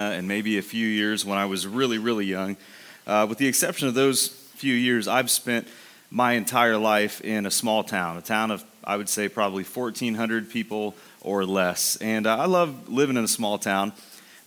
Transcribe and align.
and 0.00 0.28
maybe 0.28 0.58
a 0.58 0.62
few 0.62 0.86
years 0.86 1.24
when 1.24 1.38
I 1.38 1.46
was 1.46 1.66
really, 1.66 1.98
really 1.98 2.24
young. 2.24 2.56
Uh, 3.04 3.26
with 3.28 3.38
the 3.38 3.48
exception 3.48 3.88
of 3.88 3.94
those 3.94 4.28
few 4.28 4.72
years, 4.72 5.08
I've 5.08 5.28
spent 5.28 5.66
my 6.08 6.34
entire 6.34 6.76
life 6.76 7.20
in 7.20 7.46
a 7.46 7.50
small 7.50 7.82
town, 7.82 8.16
a 8.16 8.22
town 8.22 8.52
of, 8.52 8.64
I 8.84 8.96
would 8.96 9.08
say, 9.08 9.28
probably 9.28 9.64
1,400 9.64 10.50
people 10.50 10.94
or 11.20 11.44
less. 11.44 11.96
And 11.96 12.28
uh, 12.28 12.36
I 12.36 12.46
love 12.46 12.88
living 12.88 13.16
in 13.16 13.24
a 13.24 13.28
small 13.28 13.58
town, 13.58 13.92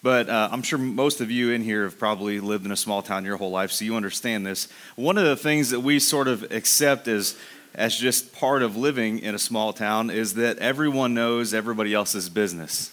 but 0.02 0.29
uh, 0.29 0.48
I'm 0.54 0.62
sure 0.62 0.79
most 0.79 1.20
of 1.20 1.29
you 1.29 1.52
in 1.52 1.63
here 1.63 1.83
have 1.83 1.99
probably 1.99 2.40
lived 2.40 2.65
in 2.65 2.72
a 2.72 2.78
small 2.78 3.02
town 3.02 3.26
your 3.26 3.36
whole 3.36 3.52
life, 3.52 3.74
so 3.74 3.83
you 3.83 3.97
understand 3.97 4.46
this. 4.46 4.70
One 4.96 5.18
of 5.18 5.26
the 5.26 5.36
things 5.36 5.72
that 5.72 5.81
we 5.81 5.99
sort 5.99 6.29
of 6.29 6.49
accept 6.54 7.10
as 7.10 7.38
as 7.76 7.96
just 7.96 8.33
part 8.33 8.63
of 8.63 8.78
living 8.78 9.20
in 9.20 9.36
a 9.36 9.40
small 9.40 9.74
town 9.74 10.10
is 10.10 10.36
that 10.36 10.58
everyone 10.60 11.13
knows 11.13 11.54
everybody 11.54 11.94
else's 11.94 12.29
business. 12.29 12.92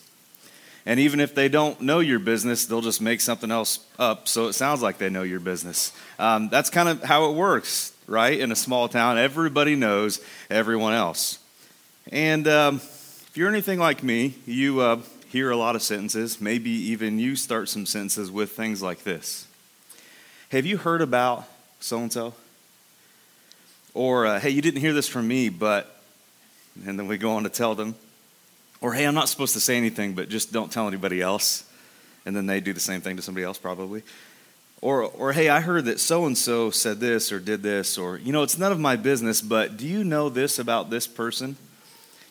And 0.89 0.99
even 1.01 1.21
if 1.21 1.35
they 1.35 1.51
don't 1.51 1.83
know 1.83 1.99
your 1.99 2.19
business, 2.19 2.65
they'll 2.65 2.81
just 2.81 3.03
make 3.03 3.21
something 3.21 3.51
else 3.51 3.81
up 3.99 4.27
so 4.27 4.47
it 4.47 4.55
sounds 4.55 4.81
like 4.81 4.97
they 4.97 5.11
know 5.11 5.23
your 5.23 5.39
business. 5.39 5.93
Um, 6.19 6.49
that's 6.49 6.71
kind 6.71 6.89
of 6.89 7.03
how 7.03 7.29
it 7.29 7.35
works, 7.35 7.93
right? 8.07 8.41
In 8.41 8.51
a 8.53 8.57
small 8.57 8.89
town, 8.89 9.19
everybody 9.19 9.75
knows 9.75 10.19
everyone 10.49 10.95
else. 10.95 11.41
And 12.11 12.49
um, 12.49 12.77
if 12.77 13.33
you're 13.35 13.51
anything 13.51 13.79
like 13.79 14.03
me, 14.03 14.37
you 14.47 14.81
uh, 14.81 15.01
hear 15.29 15.51
a 15.51 15.59
lot 15.59 15.77
of 15.77 15.83
sentences. 15.83 16.41
Maybe 16.41 16.71
even 16.71 17.19
you 17.19 17.37
start 17.37 17.69
some 17.69 17.85
sentences 17.85 18.31
with 18.31 18.53
things 18.53 18.81
like 18.81 19.05
this 19.05 19.47
Have 20.53 20.65
you 20.65 20.79
heard 20.79 21.03
about 21.03 21.45
so 21.81 21.99
and 21.99 22.11
so? 22.11 22.33
Or, 23.93 24.25
uh, 24.25 24.41
hey, 24.41 24.51
you 24.51 24.63
didn't 24.63 24.81
hear 24.81 24.95
this 24.95 25.07
from 25.07 25.29
me, 25.29 25.51
but, 25.51 26.01
and 26.87 26.99
then 26.99 27.09
we 27.09 27.19
go 27.19 27.33
on 27.33 27.43
to 27.43 27.51
tell 27.51 27.75
them. 27.75 27.95
Or, 28.81 28.93
hey, 28.93 29.07
I'm 29.07 29.15
not 29.15 29.29
supposed 29.29 29.55
to 29.55 29.61
say 29.61 29.77
anything, 29.77 30.15
but 30.15 30.29
just 30.29 30.53
don't 30.53 30.71
tell 30.71 30.87
anybody 30.87 31.21
else. 31.21 31.65
And 32.25 32.37
then 32.37 32.47
they 32.47 32.61
do 32.61 32.73
the 32.73 32.81
same 32.81 33.01
thing 33.01 33.17
to 33.17 33.23
somebody 33.23 33.45
else, 33.45 33.59
probably. 33.59 34.03
Or, 34.81 35.03
or 35.03 35.33
hey, 35.33 35.49
I 35.49 35.61
heard 35.61 35.87
that 35.87 35.99
so 35.99 36.27
and 36.27 36.39
so 36.39 36.71
said 36.71 37.01
this 37.01 37.33
or 37.33 37.41
did 37.41 37.63
this. 37.63 37.99
Or, 37.99 38.19
you 38.19 38.33
know, 38.33 38.43
it's 38.43 38.59
none 38.59 38.71
of 38.71 38.79
my 38.79 38.97
business, 38.97 39.41
but 39.41 39.77
do 39.77 39.87
you 39.87 40.05
know 40.05 40.29
this 40.29 40.59
about 40.59 40.91
this 40.91 41.07
person? 41.07 41.57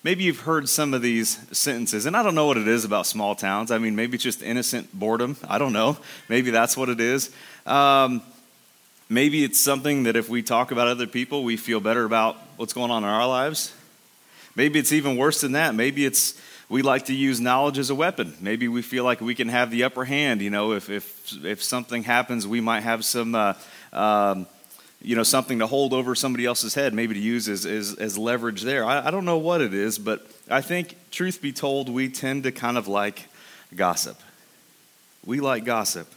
Maybe 0.04 0.23
you've 0.23 0.42
heard 0.42 0.70
some 0.70 0.94
of 0.94 1.02
these 1.02 1.38
sentences, 1.52 2.06
and 2.06 2.16
I 2.16 2.23
don't 2.23 2.36
know 2.36 2.45
what 2.45 2.56
it 2.56 2.67
is 2.67 2.86
about 2.86 3.08
small 3.08 3.36
towns. 3.36 3.72
I 3.72 3.78
mean, 3.78 3.95
maybe 3.95 4.16
it's 4.16 4.23
just 4.23 4.42
innocent 4.42 4.98
boredom. 4.98 5.36
I 5.50 5.58
don't 5.58 5.73
know. 5.73 5.98
Maybe 6.30 6.52
that's 6.52 6.78
what 6.78 6.88
it 6.88 7.02
is. 7.02 7.30
Um, 7.66 8.22
maybe 9.09 9.44
it's 9.44 9.59
something 9.59 10.04
that 10.04 10.16
if 10.16 10.30
we 10.30 10.44
talk 10.44 10.72
about 10.72 10.88
other 10.88 11.08
people, 11.08 11.44
we 11.44 11.58
feel 11.58 11.82
better 11.82 12.06
about 12.06 12.38
what's 12.56 12.72
going 12.72 12.92
on 12.92 13.04
in 13.04 13.09
our 13.09 13.28
lives. 13.28 13.73
Maybe 14.58 14.80
it's 14.80 14.91
even 14.91 15.17
worse 15.17 15.41
than 15.41 15.52
that. 15.52 15.75
Maybe 15.75 16.03
it's 16.03 16.33
we 16.67 16.81
like 16.81 17.05
to 17.05 17.13
use 17.13 17.39
knowledge 17.39 17.77
as 17.77 17.91
a 17.91 17.95
weapon. 17.95 18.36
Maybe 18.41 18.67
we 18.67 18.81
feel 18.81 19.03
like 19.03 19.22
we 19.22 19.36
can 19.36 19.49
have 19.49 19.69
the 19.69 19.83
upper 19.83 20.03
hand. 20.03 20.41
You 20.41 20.49
know, 20.49 20.73
if 20.73 20.89
if 20.89 21.45
if 21.45 21.64
something 21.64 22.03
happens, 22.03 22.47
we 22.47 22.59
might 22.59 22.81
have 22.81 23.05
some. 23.05 23.36
Uh, 23.36 23.53
um, 23.94 24.47
you 24.99 25.16
know, 25.16 25.22
something 25.22 25.59
to 25.59 25.67
hold 25.67 25.94
over 25.94 26.16
somebody 26.16 26.44
else's 26.44 26.73
head, 26.73 26.91
maybe 26.91 27.14
to 27.14 27.19
use 27.19 27.47
as, 27.47 27.67
as, 27.67 27.94
as 27.94 28.17
leverage 28.17 28.64
there. 28.64 28.83
I, 28.83 29.08
I 29.08 29.11
don't 29.11 29.25
know 29.25 29.38
what 29.38 29.61
it 29.61 29.72
is, 29.72 29.99
but 29.99 30.25
I 30.49 30.61
think, 30.61 30.95
truth 31.11 31.39
be 31.39 31.53
told, 31.53 31.88
we 31.88 32.09
tend 32.09 32.44
to 32.44 32.52
kind 32.52 32.80
of 32.80 32.88
like 32.88 33.27
gossip. 33.75 34.19
We 35.23 35.39
like 35.39 35.66
gossip. 35.66 36.11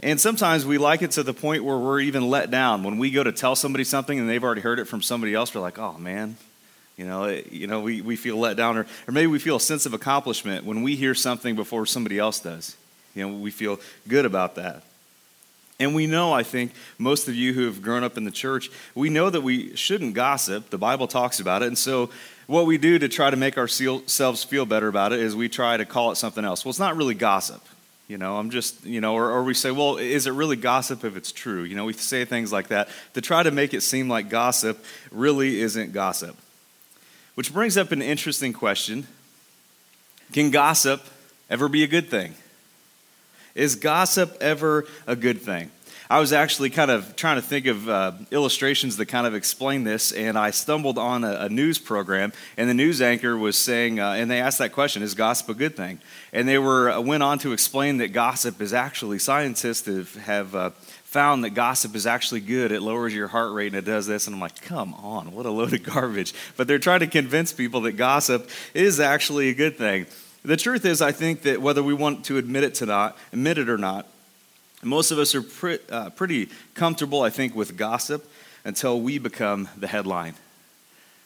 And 0.00 0.18
sometimes 0.18 0.64
we 0.64 0.78
like 0.78 1.02
it 1.02 1.10
to 1.12 1.22
the 1.22 1.34
point 1.34 1.64
where 1.64 1.76
we're 1.76 2.00
even 2.00 2.30
let 2.30 2.50
down. 2.50 2.82
When 2.82 2.96
we 2.96 3.10
go 3.10 3.22
to 3.22 3.30
tell 3.30 3.54
somebody 3.54 3.84
something 3.84 4.18
and 4.18 4.26
they've 4.26 4.42
already 4.42 4.62
heard 4.62 4.78
it 4.78 4.86
from 4.86 5.02
somebody 5.02 5.34
else, 5.34 5.54
we're 5.54 5.60
like, 5.60 5.78
oh 5.78 5.98
man, 5.98 6.38
you 6.96 7.06
know, 7.06 7.28
you 7.50 7.66
know 7.66 7.80
we, 7.80 8.00
we 8.00 8.16
feel 8.16 8.36
let 8.36 8.56
down, 8.56 8.78
or, 8.78 8.86
or 9.06 9.12
maybe 9.12 9.26
we 9.26 9.38
feel 9.38 9.56
a 9.56 9.60
sense 9.60 9.86
of 9.86 9.94
accomplishment 9.94 10.64
when 10.64 10.82
we 10.82 10.96
hear 10.96 11.14
something 11.14 11.54
before 11.54 11.86
somebody 11.86 12.18
else 12.18 12.40
does. 12.40 12.76
You 13.14 13.26
know, 13.26 13.36
we 13.36 13.50
feel 13.50 13.80
good 14.08 14.24
about 14.24 14.56
that. 14.56 14.82
And 15.78 15.94
we 15.94 16.06
know, 16.06 16.32
I 16.32 16.42
think, 16.42 16.72
most 16.96 17.28
of 17.28 17.34
you 17.34 17.52
who 17.52 17.66
have 17.66 17.82
grown 17.82 18.02
up 18.02 18.16
in 18.16 18.24
the 18.24 18.30
church, 18.30 18.70
we 18.94 19.10
know 19.10 19.28
that 19.28 19.42
we 19.42 19.76
shouldn't 19.76 20.14
gossip. 20.14 20.70
The 20.70 20.78
Bible 20.78 21.06
talks 21.06 21.38
about 21.38 21.62
it. 21.62 21.66
And 21.66 21.76
so, 21.76 22.08
what 22.46 22.64
we 22.64 22.78
do 22.78 22.98
to 22.98 23.08
try 23.08 23.28
to 23.28 23.36
make 23.36 23.58
ourselves 23.58 24.44
feel 24.44 24.64
better 24.64 24.88
about 24.88 25.12
it 25.12 25.20
is 25.20 25.34
we 25.34 25.48
try 25.48 25.76
to 25.76 25.84
call 25.84 26.12
it 26.12 26.16
something 26.16 26.44
else. 26.44 26.64
Well, 26.64 26.70
it's 26.70 26.78
not 26.78 26.96
really 26.96 27.14
gossip. 27.14 27.62
You 28.08 28.18
know, 28.18 28.36
I'm 28.36 28.50
just, 28.50 28.84
you 28.86 29.00
know, 29.00 29.14
or, 29.14 29.30
or 29.30 29.42
we 29.42 29.52
say, 29.52 29.72
well, 29.72 29.96
is 29.96 30.28
it 30.28 30.30
really 30.30 30.54
gossip 30.54 31.04
if 31.04 31.16
it's 31.16 31.32
true? 31.32 31.64
You 31.64 31.74
know, 31.74 31.84
we 31.84 31.92
say 31.92 32.24
things 32.24 32.52
like 32.52 32.68
that 32.68 32.88
to 33.14 33.20
try 33.20 33.42
to 33.42 33.50
make 33.50 33.74
it 33.74 33.82
seem 33.82 34.08
like 34.08 34.28
gossip 34.28 34.82
really 35.10 35.60
isn't 35.60 35.92
gossip. 35.92 36.36
Which 37.36 37.52
brings 37.52 37.76
up 37.76 37.92
an 37.92 38.00
interesting 38.00 38.54
question 38.54 39.06
Can 40.32 40.50
gossip 40.50 41.02
ever 41.50 41.68
be 41.68 41.84
a 41.84 41.86
good 41.86 42.08
thing? 42.08 42.34
Is 43.54 43.76
gossip 43.76 44.38
ever 44.40 44.86
a 45.06 45.14
good 45.14 45.42
thing? 45.42 45.70
I 46.08 46.18
was 46.18 46.32
actually 46.32 46.70
kind 46.70 46.90
of 46.90 47.14
trying 47.14 47.36
to 47.36 47.42
think 47.42 47.66
of 47.66 47.88
uh, 47.88 48.12
illustrations 48.30 48.96
that 48.96 49.06
kind 49.06 49.26
of 49.26 49.34
explain 49.34 49.84
this, 49.84 50.12
and 50.12 50.38
I 50.38 50.50
stumbled 50.50 50.98
on 50.98 51.24
a, 51.24 51.32
a 51.40 51.48
news 51.50 51.78
program, 51.78 52.32
and 52.56 52.70
the 52.70 52.74
news 52.74 53.02
anchor 53.02 53.36
was 53.36 53.58
saying, 53.58 54.00
uh, 54.00 54.12
and 54.12 54.30
they 54.30 54.40
asked 54.40 54.58
that 54.58 54.72
question: 54.72 55.02
Is 55.02 55.14
gossip 55.14 55.50
a 55.50 55.54
good 55.54 55.76
thing? 55.76 55.98
And 56.32 56.48
they 56.48 56.58
were 56.58 56.90
uh, 56.90 57.00
went 57.02 57.22
on 57.22 57.38
to 57.40 57.52
explain 57.52 57.98
that 57.98 58.14
gossip 58.14 58.62
is 58.62 58.72
actually 58.72 59.18
scientists 59.18 59.84
have, 59.86 60.14
have 60.14 60.54
uh, 60.54 60.70
found 61.16 61.44
that 61.44 61.50
gossip 61.54 61.96
is 61.96 62.06
actually 62.06 62.42
good. 62.42 62.70
It 62.70 62.82
lowers 62.82 63.14
your 63.14 63.26
heart 63.26 63.54
rate 63.54 63.68
and 63.68 63.76
it 63.76 63.86
does 63.86 64.06
this. 64.06 64.26
And 64.26 64.34
I'm 64.34 64.40
like, 64.40 64.60
come 64.60 64.92
on, 64.92 65.32
what 65.32 65.46
a 65.46 65.50
load 65.50 65.72
of 65.72 65.82
garbage. 65.82 66.34
But 66.58 66.68
they're 66.68 66.78
trying 66.78 67.00
to 67.00 67.06
convince 67.06 67.54
people 67.54 67.80
that 67.82 67.92
gossip 67.92 68.50
is 68.74 69.00
actually 69.00 69.48
a 69.48 69.54
good 69.54 69.78
thing. 69.78 70.04
The 70.44 70.58
truth 70.58 70.84
is, 70.84 71.00
I 71.00 71.12
think 71.12 71.40
that 71.42 71.62
whether 71.62 71.82
we 71.82 71.94
want 71.94 72.26
to 72.26 72.36
admit 72.36 72.64
it 72.64 72.74
to 72.74 72.86
not, 72.86 73.16
admit 73.32 73.56
it 73.56 73.70
or 73.70 73.78
not, 73.78 74.06
most 74.82 75.10
of 75.10 75.18
us 75.18 75.34
are 75.34 75.40
pre- 75.40 75.78
uh, 75.90 76.10
pretty 76.10 76.50
comfortable, 76.74 77.22
I 77.22 77.30
think, 77.30 77.54
with 77.54 77.78
gossip 77.78 78.30
until 78.66 79.00
we 79.00 79.16
become 79.16 79.70
the 79.74 79.86
headline, 79.86 80.34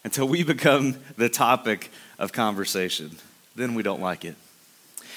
until 0.04 0.28
we 0.28 0.44
become 0.44 0.98
the 1.16 1.28
topic 1.28 1.90
of 2.16 2.32
conversation. 2.32 3.10
Then 3.56 3.74
we 3.74 3.82
don't 3.82 4.00
like 4.00 4.24
it. 4.24 4.36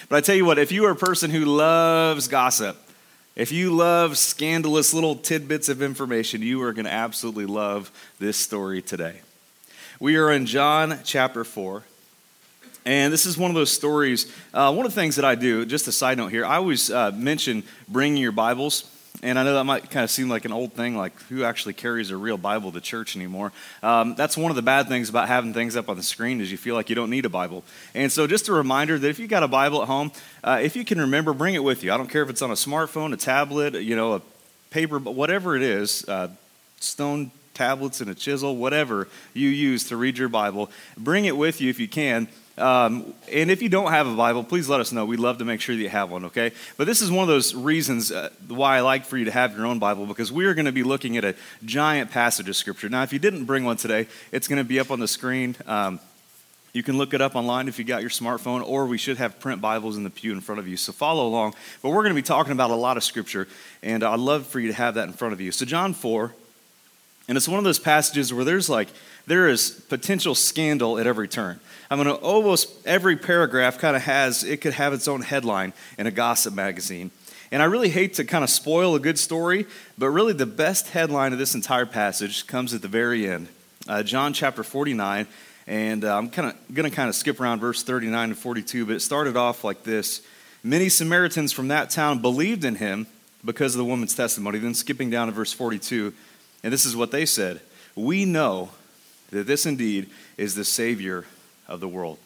But 0.09 0.15
I 0.15 0.21
tell 0.21 0.35
you 0.35 0.45
what, 0.45 0.57
if 0.57 0.71
you 0.71 0.85
are 0.85 0.91
a 0.91 0.95
person 0.95 1.29
who 1.29 1.45
loves 1.45 2.27
gossip, 2.27 2.79
if 3.35 3.51
you 3.51 3.75
love 3.75 4.17
scandalous 4.17 4.93
little 4.93 5.15
tidbits 5.15 5.67
of 5.67 5.81
information, 5.81 6.43
you 6.43 6.61
are 6.61 6.71
going 6.71 6.85
to 6.85 6.93
absolutely 6.93 7.47
love 7.47 7.91
this 8.19 8.37
story 8.37 8.81
today. 8.81 9.21
We 9.99 10.17
are 10.17 10.31
in 10.31 10.45
John 10.45 10.99
chapter 11.03 11.43
4. 11.43 11.83
And 12.85 13.11
this 13.11 13.25
is 13.25 13.37
one 13.37 13.49
of 13.49 13.55
those 13.55 13.71
stories. 13.71 14.31
Uh, 14.53 14.71
one 14.73 14.85
of 14.85 14.93
the 14.93 14.99
things 14.99 15.15
that 15.15 15.25
I 15.25 15.35
do, 15.35 15.65
just 15.65 15.87
a 15.87 15.91
side 15.91 16.17
note 16.17 16.27
here, 16.27 16.45
I 16.45 16.57
always 16.57 16.91
uh, 16.91 17.11
mention 17.11 17.63
bringing 17.87 18.21
your 18.21 18.33
Bibles. 18.33 18.92
And 19.23 19.39
I 19.39 19.43
know 19.43 19.53
that 19.53 19.63
might 19.63 19.89
kind 19.89 20.03
of 20.03 20.11
seem 20.11 20.27
like 20.27 20.43
an 20.43 20.51
old 20.51 20.73
thing, 20.73 20.97
like 20.97 21.17
who 21.29 21.45
actually 21.45 21.75
carries 21.75 22.11
a 22.11 22.17
real 22.17 22.37
Bible 22.37 22.73
to 22.73 22.81
church 22.81 23.15
anymore. 23.15 23.53
Um, 23.81 24.15
that's 24.15 24.35
one 24.35 24.51
of 24.51 24.57
the 24.57 24.61
bad 24.61 24.89
things 24.89 25.07
about 25.07 25.29
having 25.29 25.53
things 25.53 25.77
up 25.77 25.87
on 25.87 25.95
the 25.95 26.03
screen 26.03 26.41
is 26.41 26.51
you 26.51 26.57
feel 26.57 26.75
like 26.75 26.89
you 26.89 26.95
don't 26.95 27.09
need 27.09 27.23
a 27.23 27.29
Bible. 27.29 27.63
And 27.95 28.11
so 28.11 28.27
just 28.27 28.49
a 28.49 28.53
reminder 28.53 28.99
that 28.99 29.07
if 29.07 29.19
you 29.19 29.27
got 29.27 29.41
a 29.41 29.47
Bible 29.47 29.81
at 29.81 29.87
home, 29.87 30.11
uh, 30.43 30.59
if 30.61 30.75
you 30.75 30.83
can 30.83 30.99
remember, 30.99 31.33
bring 31.33 31.55
it 31.55 31.63
with 31.63 31.85
you. 31.85 31.93
I 31.93 31.97
don't 31.97 32.09
care 32.09 32.21
if 32.21 32.29
it's 32.29 32.41
on 32.41 32.51
a 32.51 32.55
smartphone, 32.55 33.13
a 33.13 33.17
tablet, 33.17 33.75
you 33.75 33.95
know, 33.95 34.15
a 34.15 34.21
paper, 34.71 34.99
but 34.99 35.15
whatever 35.15 35.55
it 35.55 35.61
is, 35.61 36.03
uh, 36.09 36.27
stone 36.81 37.31
tablets 37.53 38.01
and 38.01 38.09
a 38.09 38.15
chisel, 38.15 38.57
whatever 38.57 39.07
you 39.33 39.47
use 39.47 39.85
to 39.85 39.95
read 39.95 40.17
your 40.17 40.27
Bible, 40.27 40.69
bring 40.97 41.23
it 41.23 41.37
with 41.37 41.61
you 41.61 41.69
if 41.69 41.79
you 41.79 41.87
can 41.87 42.27
um, 42.57 43.13
and 43.31 43.49
if 43.49 43.63
you 43.63 43.69
don't 43.69 43.91
have 43.91 44.07
a 44.07 44.15
Bible, 44.15 44.43
please 44.43 44.69
let 44.69 44.79
us 44.79 44.91
know. 44.91 45.05
We'd 45.05 45.19
love 45.19 45.39
to 45.39 45.45
make 45.45 45.59
sure 45.59 45.75
that 45.75 45.81
you 45.81 45.89
have 45.89 46.11
one, 46.11 46.25
okay? 46.25 46.51
But 46.77 46.85
this 46.85 47.01
is 47.01 47.09
one 47.09 47.23
of 47.23 47.27
those 47.27 47.55
reasons 47.55 48.11
uh, 48.11 48.29
why 48.47 48.77
I 48.77 48.81
like 48.81 49.05
for 49.05 49.17
you 49.17 49.25
to 49.25 49.31
have 49.31 49.55
your 49.57 49.65
own 49.65 49.79
Bible 49.79 50.05
because 50.05 50.31
we 50.31 50.45
are 50.45 50.53
going 50.53 50.65
to 50.65 50.71
be 50.71 50.83
looking 50.83 51.17
at 51.17 51.25
a 51.25 51.35
giant 51.65 52.11
passage 52.11 52.47
of 52.47 52.55
Scripture. 52.55 52.89
Now, 52.89 53.01
if 53.01 53.11
you 53.11 53.17
didn't 53.17 53.45
bring 53.45 53.63
one 53.63 53.77
today, 53.77 54.07
it's 54.31 54.47
going 54.47 54.59
to 54.59 54.63
be 54.63 54.79
up 54.79 54.91
on 54.91 54.99
the 54.99 55.07
screen. 55.07 55.55
Um, 55.65 55.99
you 56.73 56.83
can 56.83 56.97
look 56.97 57.13
it 57.13 57.21
up 57.21 57.35
online 57.35 57.67
if 57.67 57.79
you 57.79 57.85
got 57.85 58.01
your 58.01 58.09
smartphone, 58.09 58.67
or 58.67 58.85
we 58.85 58.97
should 58.97 59.17
have 59.17 59.39
print 59.39 59.59
Bibles 59.59 59.97
in 59.97 60.03
the 60.03 60.09
pew 60.09 60.31
in 60.31 60.41
front 60.41 60.59
of 60.59 60.67
you. 60.67 60.77
So 60.77 60.91
follow 60.91 61.27
along. 61.27 61.55
But 61.81 61.89
we're 61.89 62.03
going 62.03 62.15
to 62.15 62.15
be 62.15 62.23
talking 62.23 62.51
about 62.51 62.69
a 62.69 62.75
lot 62.75 62.97
of 62.97 63.03
Scripture, 63.03 63.47
and 63.81 64.03
I'd 64.03 64.19
love 64.19 64.45
for 64.45 64.59
you 64.59 64.67
to 64.67 64.73
have 64.73 64.95
that 64.95 65.07
in 65.07 65.13
front 65.13 65.33
of 65.33 65.41
you. 65.41 65.51
So, 65.51 65.65
John 65.65 65.93
4, 65.93 66.33
and 67.27 67.37
it's 67.37 67.47
one 67.47 67.57
of 67.57 67.63
those 67.63 67.79
passages 67.79 68.33
where 68.33 68.43
there's 68.43 68.69
like, 68.69 68.89
there 69.25 69.47
is 69.47 69.71
potential 69.89 70.35
scandal 70.35 70.99
at 70.99 71.07
every 71.07 71.27
turn. 71.27 71.59
I 71.89 71.95
mean, 71.95 72.07
almost 72.07 72.69
every 72.85 73.15
paragraph 73.15 73.77
kind 73.77 73.95
of 73.95 74.01
has, 74.01 74.43
it 74.43 74.61
could 74.61 74.73
have 74.73 74.93
its 74.93 75.07
own 75.07 75.21
headline 75.21 75.73
in 75.97 76.07
a 76.07 76.11
gossip 76.11 76.53
magazine. 76.53 77.11
And 77.51 77.61
I 77.61 77.65
really 77.65 77.89
hate 77.89 78.15
to 78.15 78.25
kind 78.25 78.43
of 78.43 78.49
spoil 78.49 78.95
a 78.95 78.99
good 78.99 79.19
story, 79.19 79.67
but 79.97 80.09
really 80.09 80.33
the 80.33 80.45
best 80.45 80.89
headline 80.89 81.33
of 81.33 81.39
this 81.39 81.53
entire 81.53 81.85
passage 81.85 82.47
comes 82.47 82.73
at 82.73 82.81
the 82.81 82.87
very 82.87 83.29
end. 83.29 83.47
Uh, 83.87 84.01
John 84.01 84.33
chapter 84.33 84.63
49, 84.63 85.27
and 85.67 86.03
uh, 86.03 86.17
I'm 86.17 86.29
kind 86.29 86.49
of 86.49 86.75
going 86.75 86.89
to 86.89 86.95
kind 86.95 87.09
of 87.09 87.15
skip 87.15 87.39
around 87.39 87.59
verse 87.59 87.83
39 87.83 88.29
and 88.29 88.37
42, 88.37 88.85
but 88.85 88.95
it 88.95 89.01
started 89.01 89.37
off 89.37 89.63
like 89.63 89.83
this 89.83 90.21
Many 90.65 90.87
Samaritans 90.87 91.51
from 91.51 91.67
that 91.67 91.89
town 91.89 92.19
believed 92.19 92.63
in 92.63 92.75
him 92.75 93.05
because 93.43 93.75
of 93.75 93.79
the 93.79 93.85
woman's 93.85 94.15
testimony. 94.15 94.59
Then 94.59 94.73
skipping 94.73 95.09
down 95.09 95.27
to 95.27 95.33
verse 95.33 95.51
42, 95.51 96.13
and 96.63 96.71
this 96.71 96.85
is 96.85 96.95
what 96.95 97.11
they 97.11 97.25
said 97.25 97.61
We 97.95 98.25
know 98.25 98.69
that 99.31 99.47
this 99.47 99.65
indeed 99.65 100.09
is 100.37 100.55
the 100.55 100.65
Savior 100.65 101.25
of 101.67 101.79
the 101.79 101.87
world. 101.87 102.19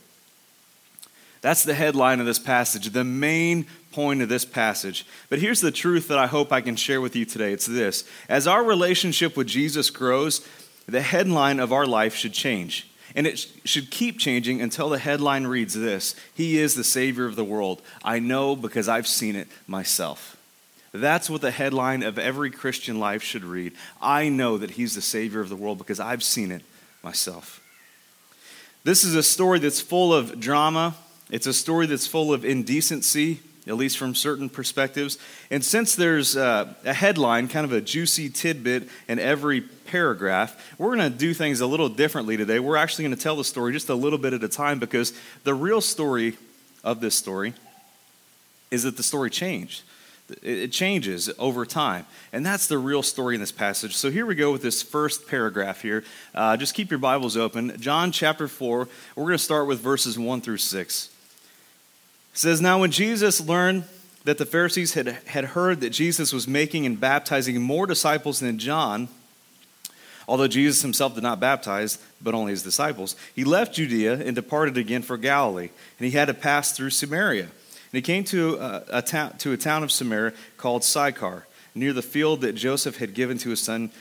That's 1.41 1.63
the 1.63 1.75
headline 1.75 2.19
of 2.19 2.25
this 2.25 2.39
passage, 2.39 2.89
the 2.89 3.03
main 3.03 3.67
point 3.91 4.21
of 4.21 4.29
this 4.29 4.45
passage. 4.45 5.05
But 5.29 5.39
here's 5.39 5.61
the 5.61 5.71
truth 5.71 6.07
that 6.07 6.17
I 6.17 6.27
hope 6.27 6.51
I 6.51 6.61
can 6.61 6.75
share 6.75 7.01
with 7.01 7.15
you 7.15 7.25
today 7.25 7.53
it's 7.53 7.65
this 7.65 8.03
as 8.29 8.47
our 8.47 8.63
relationship 8.63 9.37
with 9.37 9.47
Jesus 9.47 9.89
grows, 9.89 10.45
the 10.87 11.01
headline 11.01 11.59
of 11.59 11.73
our 11.73 11.85
life 11.85 12.15
should 12.15 12.33
change. 12.33 12.89
And 13.15 13.25
it 13.25 13.47
should 13.63 13.89
keep 13.89 14.19
changing 14.19 14.61
until 14.61 14.89
the 14.89 14.99
headline 14.99 15.47
reads 15.47 15.73
this 15.73 16.15
He 16.33 16.57
is 16.59 16.75
the 16.75 16.83
Savior 16.83 17.25
of 17.25 17.35
the 17.35 17.43
world. 17.43 17.81
I 18.03 18.19
know 18.19 18.55
because 18.55 18.87
I've 18.87 19.07
seen 19.07 19.35
it 19.35 19.47
myself. 19.65 20.36
That's 20.91 21.29
what 21.29 21.41
the 21.41 21.51
headline 21.51 22.03
of 22.03 22.17
every 22.17 22.49
Christian 22.49 22.99
life 22.99 23.21
should 23.21 23.43
read. 23.43 23.73
I 24.01 24.29
know 24.29 24.57
that 24.57 24.71
He's 24.71 24.95
the 24.95 25.01
Savior 25.01 25.41
of 25.41 25.49
the 25.49 25.55
world 25.55 25.77
because 25.77 25.99
I've 25.99 26.23
seen 26.23 26.51
it 26.51 26.63
myself. 27.03 27.61
This 28.83 29.03
is 29.03 29.15
a 29.15 29.23
story 29.23 29.59
that's 29.59 29.81
full 29.81 30.13
of 30.13 30.39
drama, 30.39 30.95
it's 31.29 31.47
a 31.47 31.53
story 31.53 31.87
that's 31.87 32.07
full 32.07 32.33
of 32.33 32.45
indecency, 32.45 33.41
at 33.67 33.75
least 33.75 33.97
from 33.97 34.15
certain 34.15 34.49
perspectives. 34.49 35.17
And 35.51 35.63
since 35.63 35.95
there's 35.95 36.37
uh, 36.37 36.73
a 36.85 36.93
headline, 36.93 37.49
kind 37.49 37.65
of 37.65 37.73
a 37.73 37.81
juicy 37.81 38.29
tidbit 38.29 38.87
in 39.09 39.19
every 39.19 39.61
paragraph, 39.61 40.73
we're 40.77 40.95
going 40.95 41.11
to 41.11 41.17
do 41.17 41.33
things 41.33 41.59
a 41.59 41.67
little 41.67 41.89
differently 41.89 42.37
today. 42.37 42.59
We're 42.59 42.77
actually 42.77 43.05
going 43.05 43.15
to 43.17 43.21
tell 43.21 43.35
the 43.35 43.43
story 43.43 43.73
just 43.73 43.89
a 43.89 43.95
little 43.95 44.19
bit 44.19 44.33
at 44.33 44.43
a 44.43 44.47
time 44.47 44.79
because 44.79 45.11
the 45.43 45.53
real 45.53 45.81
story 45.81 46.37
of 46.83 47.01
this 47.01 47.15
story 47.15 47.53
is 48.71 48.83
that 48.83 48.95
the 48.95 49.03
story 49.03 49.29
changed. 49.29 49.83
It 50.41 50.73
changes 50.73 51.29
over 51.39 51.65
time. 51.65 52.05
And 52.33 52.45
that's 52.45 52.67
the 52.67 52.77
real 52.77 53.01
story 53.01 53.35
in 53.35 53.41
this 53.41 53.51
passage. 53.51 53.95
So 53.95 54.11
here 54.11 54.25
we 54.25 54.35
go 54.35 54.51
with 54.51 54.61
this 54.61 54.81
first 54.81 55.27
paragraph 55.27 55.81
here. 55.81 56.03
Uh, 56.35 56.57
just 56.57 56.73
keep 56.73 56.89
your 56.89 56.99
Bibles 56.99 57.37
open. 57.37 57.79
John 57.79 58.11
chapter 58.11 58.47
4, 58.47 58.89
we're 59.15 59.23
going 59.23 59.37
to 59.37 59.43
start 59.43 59.67
with 59.67 59.79
verses 59.79 60.19
1 60.19 60.41
through 60.41 60.57
6. 60.57 61.05
It 61.05 62.37
says, 62.37 62.59
Now 62.59 62.81
when 62.81 62.91
Jesus 62.91 63.39
learned 63.39 63.85
that 64.25 64.37
the 64.37 64.45
Pharisees 64.45 64.93
had, 64.95 65.07
had 65.27 65.45
heard 65.45 65.79
that 65.79 65.91
Jesus 65.91 66.33
was 66.33 66.45
making 66.45 66.85
and 66.85 66.99
baptizing 66.99 67.61
more 67.61 67.87
disciples 67.87 68.41
than 68.41 68.59
John, 68.59 69.07
although 70.27 70.49
Jesus 70.49 70.81
himself 70.81 71.15
did 71.15 71.23
not 71.23 71.39
baptize, 71.39 71.99
but 72.21 72.33
only 72.33 72.51
his 72.51 72.63
disciples, 72.63 73.15
he 73.33 73.45
left 73.45 73.75
Judea 73.75 74.15
and 74.15 74.35
departed 74.35 74.77
again 74.77 75.03
for 75.03 75.15
Galilee. 75.15 75.69
And 75.99 76.05
he 76.05 76.11
had 76.11 76.25
to 76.25 76.33
pass 76.33 76.73
through 76.73 76.89
Samaria. 76.89 77.47
And 77.91 77.97
he 77.97 78.01
came 78.01 78.23
to 78.25 78.55
a, 78.55 78.83
a, 78.89 79.01
ta- 79.01 79.33
to 79.39 79.53
a 79.53 79.57
town 79.57 79.83
of 79.83 79.91
Samaria 79.91 80.33
called 80.57 80.83
Sychar, 80.83 81.45
near 81.73 81.93
the 81.93 82.01
field 82.01 82.41
that 82.41 82.53
Joseph 82.53 82.97
had 82.97 83.13
given 83.13 83.37
to 83.39 83.49
his 83.49 83.61
son, 83.61 83.91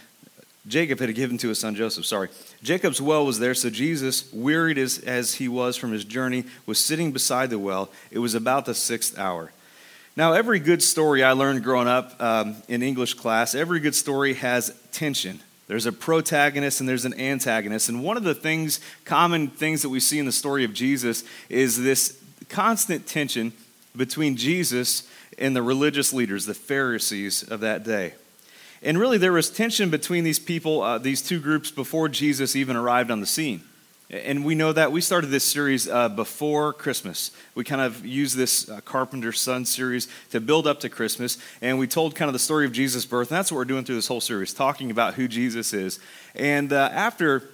Jacob 0.66 0.98
had 0.98 1.14
given 1.14 1.38
to 1.38 1.48
his 1.48 1.60
son 1.60 1.74
Joseph, 1.74 2.04
sorry. 2.04 2.28
Jacob's 2.62 3.00
well 3.00 3.24
was 3.24 3.38
there, 3.38 3.54
so 3.54 3.70
Jesus, 3.70 4.32
wearied 4.32 4.78
as, 4.78 4.98
as 4.98 5.34
he 5.34 5.46
was 5.46 5.76
from 5.76 5.92
his 5.92 6.04
journey, 6.04 6.44
was 6.64 6.78
sitting 6.80 7.12
beside 7.12 7.50
the 7.50 7.58
well. 7.58 7.90
It 8.10 8.18
was 8.18 8.34
about 8.34 8.66
the 8.66 8.74
sixth 8.74 9.18
hour. 9.18 9.52
Now, 10.16 10.32
every 10.32 10.58
good 10.58 10.82
story 10.82 11.22
I 11.22 11.32
learned 11.32 11.62
growing 11.62 11.88
up 11.88 12.20
um, 12.20 12.56
in 12.68 12.82
English 12.82 13.14
class, 13.14 13.54
every 13.54 13.80
good 13.80 13.94
story 13.94 14.34
has 14.34 14.74
tension. 14.90 15.40
There's 15.68 15.86
a 15.86 15.92
protagonist 15.92 16.80
and 16.80 16.88
there's 16.88 17.04
an 17.04 17.18
antagonist. 17.20 17.88
And 17.88 18.02
one 18.02 18.16
of 18.16 18.24
the 18.24 18.34
things, 18.34 18.80
common 19.04 19.48
things 19.48 19.82
that 19.82 19.88
we 19.90 20.00
see 20.00 20.18
in 20.18 20.24
the 20.24 20.32
story 20.32 20.64
of 20.64 20.72
Jesus 20.72 21.22
is 21.48 21.82
this 21.82 22.18
constant 22.48 23.06
tension 23.06 23.52
between 23.96 24.36
Jesus 24.36 25.08
and 25.38 25.54
the 25.54 25.62
religious 25.62 26.12
leaders, 26.12 26.46
the 26.46 26.54
Pharisees 26.54 27.42
of 27.42 27.60
that 27.60 27.84
day. 27.84 28.14
And 28.82 28.98
really, 28.98 29.18
there 29.18 29.32
was 29.32 29.50
tension 29.50 29.90
between 29.90 30.24
these 30.24 30.38
people, 30.38 30.82
uh, 30.82 30.98
these 30.98 31.22
two 31.22 31.40
groups, 31.40 31.70
before 31.70 32.08
Jesus 32.08 32.54
even 32.54 32.76
arrived 32.76 33.10
on 33.10 33.20
the 33.20 33.26
scene. 33.26 33.62
And 34.08 34.44
we 34.44 34.54
know 34.54 34.72
that. 34.72 34.92
We 34.92 35.00
started 35.00 35.28
this 35.28 35.42
series 35.42 35.88
uh, 35.88 36.08
before 36.08 36.72
Christmas. 36.72 37.32
We 37.56 37.64
kind 37.64 37.80
of 37.80 38.06
used 38.06 38.36
this 38.36 38.68
uh, 38.68 38.80
Carpenter 38.82 39.32
Son 39.32 39.64
series 39.64 40.06
to 40.30 40.40
build 40.40 40.68
up 40.68 40.78
to 40.80 40.88
Christmas. 40.88 41.38
And 41.60 41.76
we 41.76 41.88
told 41.88 42.14
kind 42.14 42.28
of 42.28 42.32
the 42.32 42.38
story 42.38 42.66
of 42.66 42.72
Jesus' 42.72 43.04
birth. 43.04 43.30
And 43.32 43.36
that's 43.36 43.50
what 43.50 43.56
we're 43.56 43.64
doing 43.64 43.84
through 43.84 43.96
this 43.96 44.06
whole 44.06 44.20
series, 44.20 44.54
talking 44.54 44.92
about 44.92 45.14
who 45.14 45.26
Jesus 45.26 45.72
is. 45.72 45.98
And 46.36 46.72
uh, 46.72 46.88
after 46.92 47.48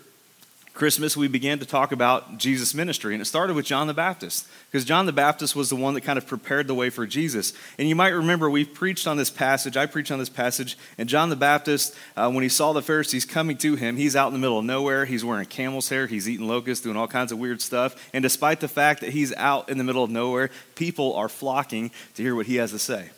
Christmas, 0.74 1.18
we 1.18 1.28
began 1.28 1.58
to 1.58 1.66
talk 1.66 1.92
about 1.92 2.38
Jesus' 2.38 2.72
ministry, 2.72 3.14
and 3.14 3.20
it 3.20 3.26
started 3.26 3.54
with 3.54 3.66
John 3.66 3.88
the 3.88 3.94
Baptist, 3.94 4.48
because 4.70 4.86
John 4.86 5.04
the 5.04 5.12
Baptist 5.12 5.54
was 5.54 5.68
the 5.68 5.76
one 5.76 5.92
that 5.92 6.00
kind 6.00 6.16
of 6.16 6.26
prepared 6.26 6.66
the 6.66 6.74
way 6.74 6.88
for 6.88 7.06
Jesus. 7.06 7.52
And 7.78 7.90
you 7.90 7.94
might 7.94 8.08
remember 8.08 8.48
we 8.48 8.64
preached 8.64 9.06
on 9.06 9.18
this 9.18 9.28
passage, 9.28 9.76
I 9.76 9.84
preached 9.84 10.10
on 10.10 10.18
this 10.18 10.30
passage, 10.30 10.78
and 10.96 11.10
John 11.10 11.28
the 11.28 11.36
Baptist, 11.36 11.94
uh, 12.16 12.30
when 12.30 12.42
he 12.42 12.48
saw 12.48 12.72
the 12.72 12.80
Pharisees 12.80 13.26
coming 13.26 13.58
to 13.58 13.76
him, 13.76 13.98
he's 13.98 14.16
out 14.16 14.28
in 14.28 14.32
the 14.32 14.38
middle 14.38 14.58
of 14.58 14.64
nowhere, 14.64 15.04
he's 15.04 15.22
wearing 15.22 15.44
camel's 15.44 15.90
hair, 15.90 16.06
he's 16.06 16.26
eating 16.26 16.48
locusts, 16.48 16.82
doing 16.82 16.96
all 16.96 17.08
kinds 17.08 17.32
of 17.32 17.38
weird 17.38 17.60
stuff. 17.60 18.10
And 18.14 18.22
despite 18.22 18.60
the 18.60 18.68
fact 18.68 19.02
that 19.02 19.10
he's 19.10 19.34
out 19.34 19.68
in 19.68 19.76
the 19.76 19.84
middle 19.84 20.04
of 20.04 20.10
nowhere, 20.10 20.48
people 20.74 21.14
are 21.16 21.28
flocking 21.28 21.90
to 22.14 22.22
hear 22.22 22.34
what 22.34 22.46
he 22.46 22.56
has 22.56 22.70
to 22.70 22.78
say. 22.78 23.10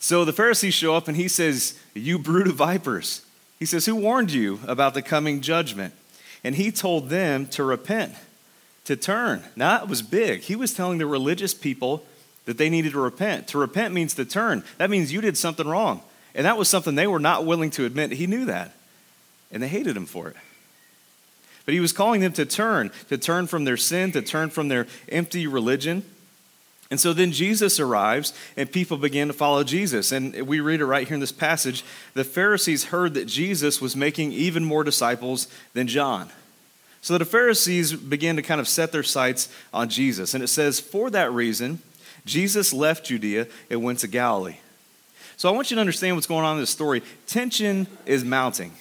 So 0.00 0.24
the 0.24 0.32
Pharisees 0.32 0.74
show 0.74 0.96
up, 0.96 1.06
and 1.06 1.16
he 1.16 1.28
says, 1.28 1.78
You 1.94 2.18
brood 2.18 2.48
of 2.48 2.56
vipers. 2.56 3.24
He 3.60 3.66
says, 3.66 3.86
Who 3.86 3.94
warned 3.94 4.32
you 4.32 4.58
about 4.66 4.94
the 4.94 5.02
coming 5.02 5.40
judgment? 5.40 5.94
And 6.44 6.54
he 6.54 6.72
told 6.72 7.08
them 7.08 7.46
to 7.48 7.62
repent, 7.62 8.14
to 8.84 8.96
turn. 8.96 9.44
Now, 9.54 9.78
that 9.78 9.88
was 9.88 10.02
big. 10.02 10.40
He 10.40 10.56
was 10.56 10.74
telling 10.74 10.98
the 10.98 11.06
religious 11.06 11.54
people 11.54 12.04
that 12.46 12.58
they 12.58 12.68
needed 12.68 12.92
to 12.92 13.00
repent. 13.00 13.48
To 13.48 13.58
repent 13.58 13.94
means 13.94 14.14
to 14.14 14.24
turn. 14.24 14.64
That 14.78 14.90
means 14.90 15.12
you 15.12 15.20
did 15.20 15.36
something 15.36 15.68
wrong. 15.68 16.02
And 16.34 16.46
that 16.46 16.58
was 16.58 16.68
something 16.68 16.94
they 16.94 17.06
were 17.06 17.20
not 17.20 17.46
willing 17.46 17.70
to 17.72 17.84
admit. 17.84 18.12
He 18.12 18.26
knew 18.26 18.46
that. 18.46 18.72
And 19.52 19.62
they 19.62 19.68
hated 19.68 19.96
him 19.96 20.06
for 20.06 20.28
it. 20.28 20.36
But 21.64 21.74
he 21.74 21.80
was 21.80 21.92
calling 21.92 22.20
them 22.20 22.32
to 22.32 22.44
turn, 22.44 22.90
to 23.08 23.16
turn 23.16 23.46
from 23.46 23.64
their 23.64 23.76
sin, 23.76 24.10
to 24.12 24.22
turn 24.22 24.50
from 24.50 24.68
their 24.68 24.88
empty 25.08 25.46
religion. 25.46 26.02
And 26.92 27.00
so 27.00 27.14
then 27.14 27.32
Jesus 27.32 27.80
arrives 27.80 28.34
and 28.54 28.70
people 28.70 28.98
begin 28.98 29.28
to 29.28 29.32
follow 29.32 29.64
Jesus. 29.64 30.12
And 30.12 30.46
we 30.46 30.60
read 30.60 30.82
it 30.82 30.84
right 30.84 31.08
here 31.08 31.14
in 31.14 31.20
this 31.20 31.32
passage. 31.32 31.86
The 32.12 32.22
Pharisees 32.22 32.84
heard 32.84 33.14
that 33.14 33.24
Jesus 33.24 33.80
was 33.80 33.96
making 33.96 34.32
even 34.32 34.62
more 34.62 34.84
disciples 34.84 35.48
than 35.72 35.86
John. 35.86 36.28
So 37.00 37.16
the 37.16 37.24
Pharisees 37.24 37.94
began 37.94 38.36
to 38.36 38.42
kind 38.42 38.60
of 38.60 38.68
set 38.68 38.92
their 38.92 39.02
sights 39.02 39.48
on 39.72 39.88
Jesus. 39.88 40.34
And 40.34 40.44
it 40.44 40.48
says, 40.48 40.80
for 40.80 41.08
that 41.08 41.32
reason, 41.32 41.78
Jesus 42.26 42.74
left 42.74 43.06
Judea 43.06 43.46
and 43.70 43.82
went 43.82 44.00
to 44.00 44.06
Galilee. 44.06 44.58
So 45.38 45.48
I 45.48 45.52
want 45.52 45.70
you 45.70 45.76
to 45.76 45.80
understand 45.80 46.16
what's 46.16 46.26
going 46.26 46.44
on 46.44 46.56
in 46.56 46.60
this 46.60 46.68
story. 46.68 47.02
Tension 47.26 47.86
is 48.04 48.22
mounting. 48.22 48.72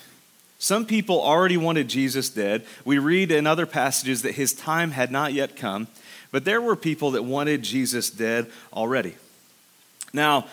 Some 0.60 0.86
people 0.86 1.22
already 1.22 1.56
wanted 1.56 1.88
Jesus 1.88 2.30
dead. 2.30 2.66
We 2.84 3.00
read 3.00 3.32
in 3.32 3.48
other 3.48 3.66
passages 3.66 4.22
that 4.24 4.36
his 4.36 4.52
time 4.52 4.92
had 4.92 5.14
not 5.14 5.32
yet 5.32 5.56
come, 5.56 5.88
but 6.32 6.46
there 6.46 6.62
were 6.62 6.76
people 6.76 7.12
that 7.12 7.24
wanted 7.24 7.62
Jesus 7.62 8.10
dead 8.10 8.50
already. 8.74 9.16
Now, 10.14 10.48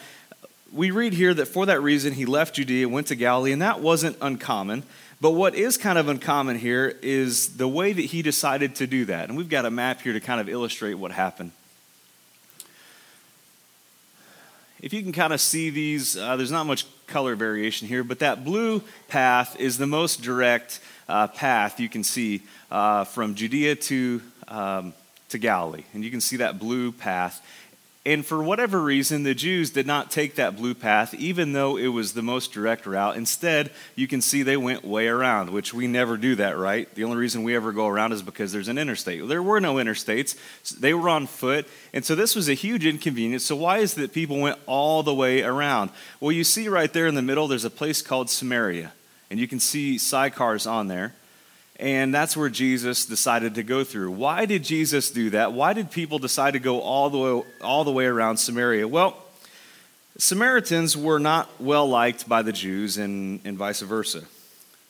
we 0.72 0.90
read 0.90 1.14
here 1.14 1.32
that 1.34 1.46
for 1.46 1.66
that 1.66 1.82
reason 1.82 2.12
he 2.12 2.26
left 2.26 2.56
Judea, 2.56 2.88
went 2.88 3.06
to 3.08 3.14
Galilee, 3.14 3.52
and 3.52 3.62
that 3.62 3.80
wasn't 3.80 4.16
uncommon. 4.20 4.82
But 5.20 5.32
what 5.32 5.54
is 5.54 5.76
kind 5.76 5.98
of 5.98 6.08
uncommon 6.08 6.58
here 6.58 6.96
is 7.02 7.56
the 7.56 7.66
way 7.66 7.92
that 7.92 8.02
he 8.02 8.22
decided 8.22 8.76
to 8.76 8.86
do 8.86 9.06
that. 9.06 9.28
And 9.28 9.36
we've 9.36 9.48
got 9.48 9.64
a 9.64 9.70
map 9.70 10.02
here 10.02 10.12
to 10.12 10.20
kind 10.20 10.40
of 10.40 10.48
illustrate 10.48 10.94
what 10.94 11.10
happened. 11.10 11.50
If 14.80 14.92
you 14.92 15.02
can 15.02 15.10
kind 15.10 15.32
of 15.32 15.40
see 15.40 15.70
these, 15.70 16.16
uh, 16.16 16.36
there's 16.36 16.52
not 16.52 16.64
much 16.66 16.86
color 17.08 17.34
variation 17.34 17.88
here, 17.88 18.04
but 18.04 18.20
that 18.20 18.44
blue 18.44 18.80
path 19.08 19.58
is 19.58 19.76
the 19.76 19.88
most 19.88 20.22
direct 20.22 20.78
uh, 21.08 21.26
path 21.26 21.80
you 21.80 21.88
can 21.88 22.04
see 22.04 22.42
uh, 22.70 23.02
from 23.02 23.34
Judea 23.34 23.74
to, 23.74 24.22
um, 24.46 24.94
to 25.30 25.38
Galilee. 25.38 25.84
And 25.94 26.04
you 26.04 26.10
can 26.10 26.20
see 26.20 26.36
that 26.36 26.58
blue 26.58 26.92
path. 26.92 27.44
And 28.06 28.24
for 28.24 28.42
whatever 28.42 28.80
reason, 28.80 29.24
the 29.24 29.34
Jews 29.34 29.68
did 29.68 29.86
not 29.86 30.10
take 30.10 30.36
that 30.36 30.56
blue 30.56 30.72
path, 30.72 31.12
even 31.12 31.52
though 31.52 31.76
it 31.76 31.88
was 31.88 32.14
the 32.14 32.22
most 32.22 32.52
direct 32.52 32.86
route. 32.86 33.18
Instead, 33.18 33.70
you 33.96 34.08
can 34.08 34.22
see 34.22 34.42
they 34.42 34.56
went 34.56 34.82
way 34.82 35.08
around, 35.08 35.50
which 35.50 35.74
we 35.74 35.86
never 35.86 36.16
do 36.16 36.34
that, 36.36 36.56
right? 36.56 36.92
The 36.94 37.04
only 37.04 37.18
reason 37.18 37.42
we 37.42 37.54
ever 37.54 37.70
go 37.70 37.86
around 37.86 38.12
is 38.12 38.22
because 38.22 38.50
there's 38.50 38.68
an 38.68 38.78
interstate. 38.78 39.28
There 39.28 39.42
were 39.42 39.60
no 39.60 39.74
interstates, 39.74 40.38
they 40.80 40.94
were 40.94 41.10
on 41.10 41.26
foot. 41.26 41.66
And 41.92 42.02
so 42.02 42.14
this 42.14 42.34
was 42.34 42.48
a 42.48 42.54
huge 42.54 42.86
inconvenience. 42.86 43.44
So, 43.44 43.56
why 43.56 43.78
is 43.78 43.98
it 43.98 44.00
that 44.00 44.12
people 44.14 44.38
went 44.38 44.58
all 44.64 45.02
the 45.02 45.14
way 45.14 45.42
around? 45.42 45.90
Well, 46.18 46.32
you 46.32 46.44
see 46.44 46.68
right 46.68 46.92
there 46.92 47.08
in 47.08 47.14
the 47.14 47.20
middle, 47.20 47.46
there's 47.46 47.66
a 47.66 47.70
place 47.70 48.00
called 48.00 48.30
Samaria. 48.30 48.92
And 49.30 49.38
you 49.38 49.46
can 49.46 49.60
see 49.60 49.96
Sychar's 49.96 50.66
on 50.66 50.88
there. 50.88 51.12
And 51.78 52.12
that's 52.12 52.36
where 52.36 52.48
Jesus 52.48 53.06
decided 53.06 53.54
to 53.54 53.62
go 53.62 53.84
through. 53.84 54.10
Why 54.10 54.46
did 54.46 54.64
Jesus 54.64 55.10
do 55.10 55.30
that? 55.30 55.52
Why 55.52 55.74
did 55.74 55.90
people 55.90 56.18
decide 56.18 56.54
to 56.54 56.58
go 56.58 56.80
all 56.80 57.08
the 57.08 57.18
way, 57.18 57.42
all 57.60 57.84
the 57.84 57.92
way 57.92 58.06
around 58.06 58.38
Samaria? 58.38 58.88
Well, 58.88 59.16
Samaritans 60.16 60.96
were 60.96 61.20
not 61.20 61.48
well 61.60 61.88
liked 61.88 62.28
by 62.28 62.42
the 62.42 62.52
Jews 62.52 62.98
and, 62.98 63.40
and 63.44 63.56
vice 63.56 63.80
versa. 63.80 64.24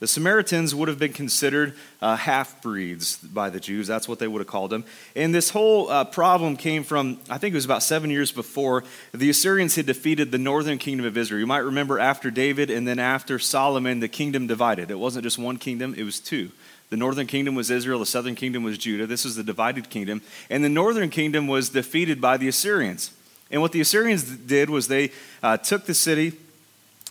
The 0.00 0.07
Samaritans 0.07 0.75
would 0.76 0.88
have 0.88 0.99
been 0.99 1.12
considered 1.12 1.75
uh, 2.00 2.16
half 2.16 2.62
breeds 2.62 3.18
by 3.18 3.50
the 3.50 3.59
Jews. 3.59 3.88
That's 3.88 4.09
what 4.09 4.21
they 4.21 4.28
would 4.28 4.38
have 4.38 4.47
called 4.47 4.71
them. 4.71 4.85
And 5.16 5.35
this 5.35 5.50
whole 5.50 5.90
uh, 5.90 6.04
problem 6.04 6.57
came 6.57 6.85
from, 6.85 7.18
I 7.28 7.37
think 7.37 7.52
it 7.52 7.57
was 7.57 7.64
about 7.64 7.83
seven 7.83 8.09
years 8.09 8.30
before, 8.30 8.85
the 9.12 9.28
Assyrians 9.28 9.75
had 9.75 9.87
defeated 9.87 10.30
the 10.30 10.38
northern 10.38 10.78
kingdom 10.78 11.04
of 11.04 11.16
Israel. 11.18 11.40
You 11.40 11.49
might 11.49 11.59
remember 11.59 11.99
after 11.99 12.30
David 12.30 12.71
and 12.71 12.87
then 12.87 13.00
after 13.00 13.40
Solomon, 13.40 13.99
the 13.99 14.09
kingdom 14.09 14.47
divided. 14.47 14.90
It 14.90 15.00
wasn't 15.00 15.25
just 15.25 15.37
one 15.37 15.59
kingdom, 15.59 15.95
it 15.99 16.04
was 16.04 16.21
two 16.21 16.52
The 16.90 16.97
northern 16.97 17.26
kingdom 17.26 17.54
was 17.54 17.71
Israel, 17.71 17.99
the 17.99 18.07
southern 18.07 18.35
kingdom 18.35 18.62
was 18.62 18.78
Judah. 18.78 19.07
This 19.07 19.25
was 19.25 19.37
the 19.37 19.42
divided 19.42 19.90
kingdom. 19.90 20.23
And 20.49 20.64
the 20.64 20.68
northern 20.68 21.11
kingdom 21.11 21.47
was 21.47 21.68
defeated 21.68 22.21
by 22.21 22.37
the 22.37 22.49
Assyrians. 22.49 23.12
And 23.50 23.61
what 23.61 23.73
the 23.73 23.80
Assyrians 23.80 24.25
did 24.25 24.71
was 24.71 24.88
they 24.88 25.11
uh, 25.42 25.57
took 25.59 25.85
the 25.85 25.95
city, 25.95 26.33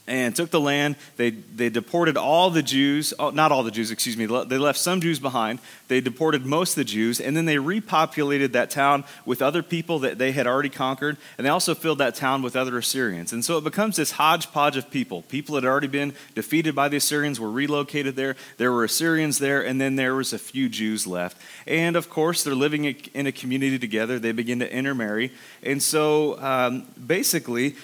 and 0.07 0.35
took 0.35 0.49
the 0.49 0.59
land. 0.59 0.95
They, 1.17 1.31
they 1.31 1.69
deported 1.69 2.17
all 2.17 2.49
the 2.49 2.63
Jews, 2.63 3.13
oh, 3.19 3.29
not 3.29 3.51
all 3.51 3.63
the 3.63 3.71
Jews, 3.71 3.91
excuse 3.91 4.17
me, 4.17 4.25
they 4.25 4.57
left 4.57 4.79
some 4.79 5.01
Jews 5.01 5.19
behind. 5.19 5.59
They 5.87 6.01
deported 6.01 6.45
most 6.45 6.71
of 6.71 6.75
the 6.75 6.83
Jews, 6.85 7.19
and 7.19 7.35
then 7.35 7.45
they 7.45 7.55
repopulated 7.55 8.53
that 8.53 8.69
town 8.69 9.03
with 9.25 9.41
other 9.41 9.61
people 9.61 9.99
that 9.99 10.17
they 10.17 10.31
had 10.31 10.47
already 10.47 10.69
conquered, 10.69 11.17
and 11.37 11.45
they 11.45 11.49
also 11.49 11.75
filled 11.75 11.97
that 11.99 12.15
town 12.15 12.41
with 12.41 12.55
other 12.55 12.77
Assyrians. 12.77 13.33
And 13.33 13.43
so 13.43 13.57
it 13.57 13.63
becomes 13.63 13.95
this 13.95 14.11
hodgepodge 14.11 14.77
of 14.77 14.89
people. 14.89 15.23
People 15.23 15.55
that 15.55 15.63
had 15.63 15.69
already 15.69 15.87
been 15.87 16.13
defeated 16.35 16.75
by 16.75 16.87
the 16.87 16.97
Assyrians 16.97 17.39
were 17.39 17.51
relocated 17.51 18.15
there. 18.15 18.35
There 18.57 18.71
were 18.71 18.83
Assyrians 18.83 19.39
there, 19.39 19.65
and 19.65 19.79
then 19.79 19.95
there 19.95 20.15
was 20.15 20.33
a 20.33 20.39
few 20.39 20.69
Jews 20.69 21.05
left. 21.05 21.37
And 21.65 21.95
of 21.95 22.09
course, 22.09 22.43
they're 22.43 22.55
living 22.55 22.85
in 22.85 23.27
a 23.27 23.31
community 23.31 23.79
together. 23.79 24.19
They 24.19 24.31
begin 24.31 24.59
to 24.59 24.71
intermarry. 24.71 25.31
And 25.63 25.81
so 25.81 26.39
um, 26.41 26.87
basically, 27.05 27.75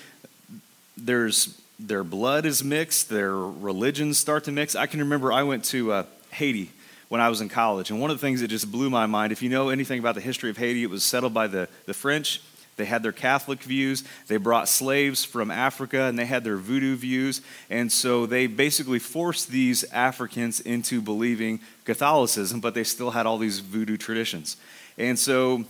there's 0.97 1.59
their 1.79 2.03
blood 2.03 2.45
is 2.45 2.63
mixed, 2.63 3.09
their 3.09 3.35
religions 3.35 4.17
start 4.17 4.43
to 4.45 4.51
mix. 4.51 4.75
I 4.75 4.85
can 4.85 4.99
remember 4.99 5.31
I 5.31 5.43
went 5.43 5.65
to 5.65 5.91
uh, 5.91 6.03
Haiti 6.31 6.71
when 7.09 7.21
I 7.21 7.29
was 7.29 7.41
in 7.41 7.49
college, 7.49 7.91
and 7.91 7.99
one 7.99 8.09
of 8.09 8.17
the 8.17 8.21
things 8.21 8.41
that 8.41 8.47
just 8.47 8.71
blew 8.71 8.89
my 8.89 9.05
mind, 9.05 9.31
if 9.31 9.41
you 9.41 9.49
know 9.49 9.69
anything 9.69 9.99
about 9.99 10.15
the 10.15 10.21
history 10.21 10.49
of 10.49 10.57
Haiti, 10.57 10.83
it 10.83 10.89
was 10.89 11.03
settled 11.03 11.33
by 11.33 11.47
the, 11.47 11.67
the 11.85 11.93
French. 11.93 12.41
They 12.75 12.85
had 12.85 13.03
their 13.03 13.11
Catholic 13.11 13.61
views. 13.61 14.03
They 14.27 14.37
brought 14.37 14.67
slaves 14.67 15.23
from 15.23 15.51
Africa 15.51 16.03
and 16.03 16.17
they 16.17 16.25
had 16.25 16.43
their 16.43 16.57
voodoo 16.57 16.95
views. 16.95 17.41
And 17.69 17.91
so 17.91 18.25
they 18.25 18.47
basically 18.47 18.99
forced 18.99 19.49
these 19.49 19.83
Africans 19.91 20.59
into 20.59 21.01
believing 21.01 21.59
Catholicism, 21.85 22.61
but 22.61 22.73
they 22.73 22.83
still 22.83 23.11
had 23.11 23.25
all 23.25 23.37
these 23.37 23.59
voodoo 23.59 23.97
traditions. 23.97 24.57
And 24.97 25.19
so 25.19 25.65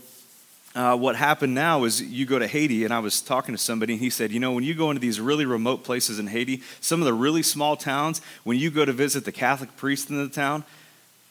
uh, 0.75 0.97
what 0.97 1.15
happened 1.15 1.53
now 1.53 1.83
is 1.83 2.01
you 2.01 2.25
go 2.25 2.39
to 2.39 2.47
Haiti, 2.47 2.83
and 2.83 2.93
I 2.93 2.99
was 2.99 3.21
talking 3.21 3.53
to 3.53 3.61
somebody, 3.61 3.93
and 3.93 4.01
he 4.01 4.09
said, 4.09 4.31
You 4.31 4.39
know, 4.39 4.51
when 4.51 4.63
you 4.63 4.73
go 4.73 4.89
into 4.89 4.99
these 4.99 5.19
really 5.19 5.45
remote 5.45 5.83
places 5.83 6.17
in 6.17 6.27
Haiti, 6.27 6.63
some 6.81 6.99
of 6.99 7.05
the 7.05 7.13
really 7.13 7.43
small 7.43 7.75
towns, 7.75 8.21
when 8.43 8.57
you 8.57 8.71
go 8.71 8.83
to 8.83 8.91
visit 8.91 9.25
the 9.25 9.31
Catholic 9.31 9.75
priest 9.77 10.09
in 10.09 10.17
the 10.17 10.29
town, 10.29 10.63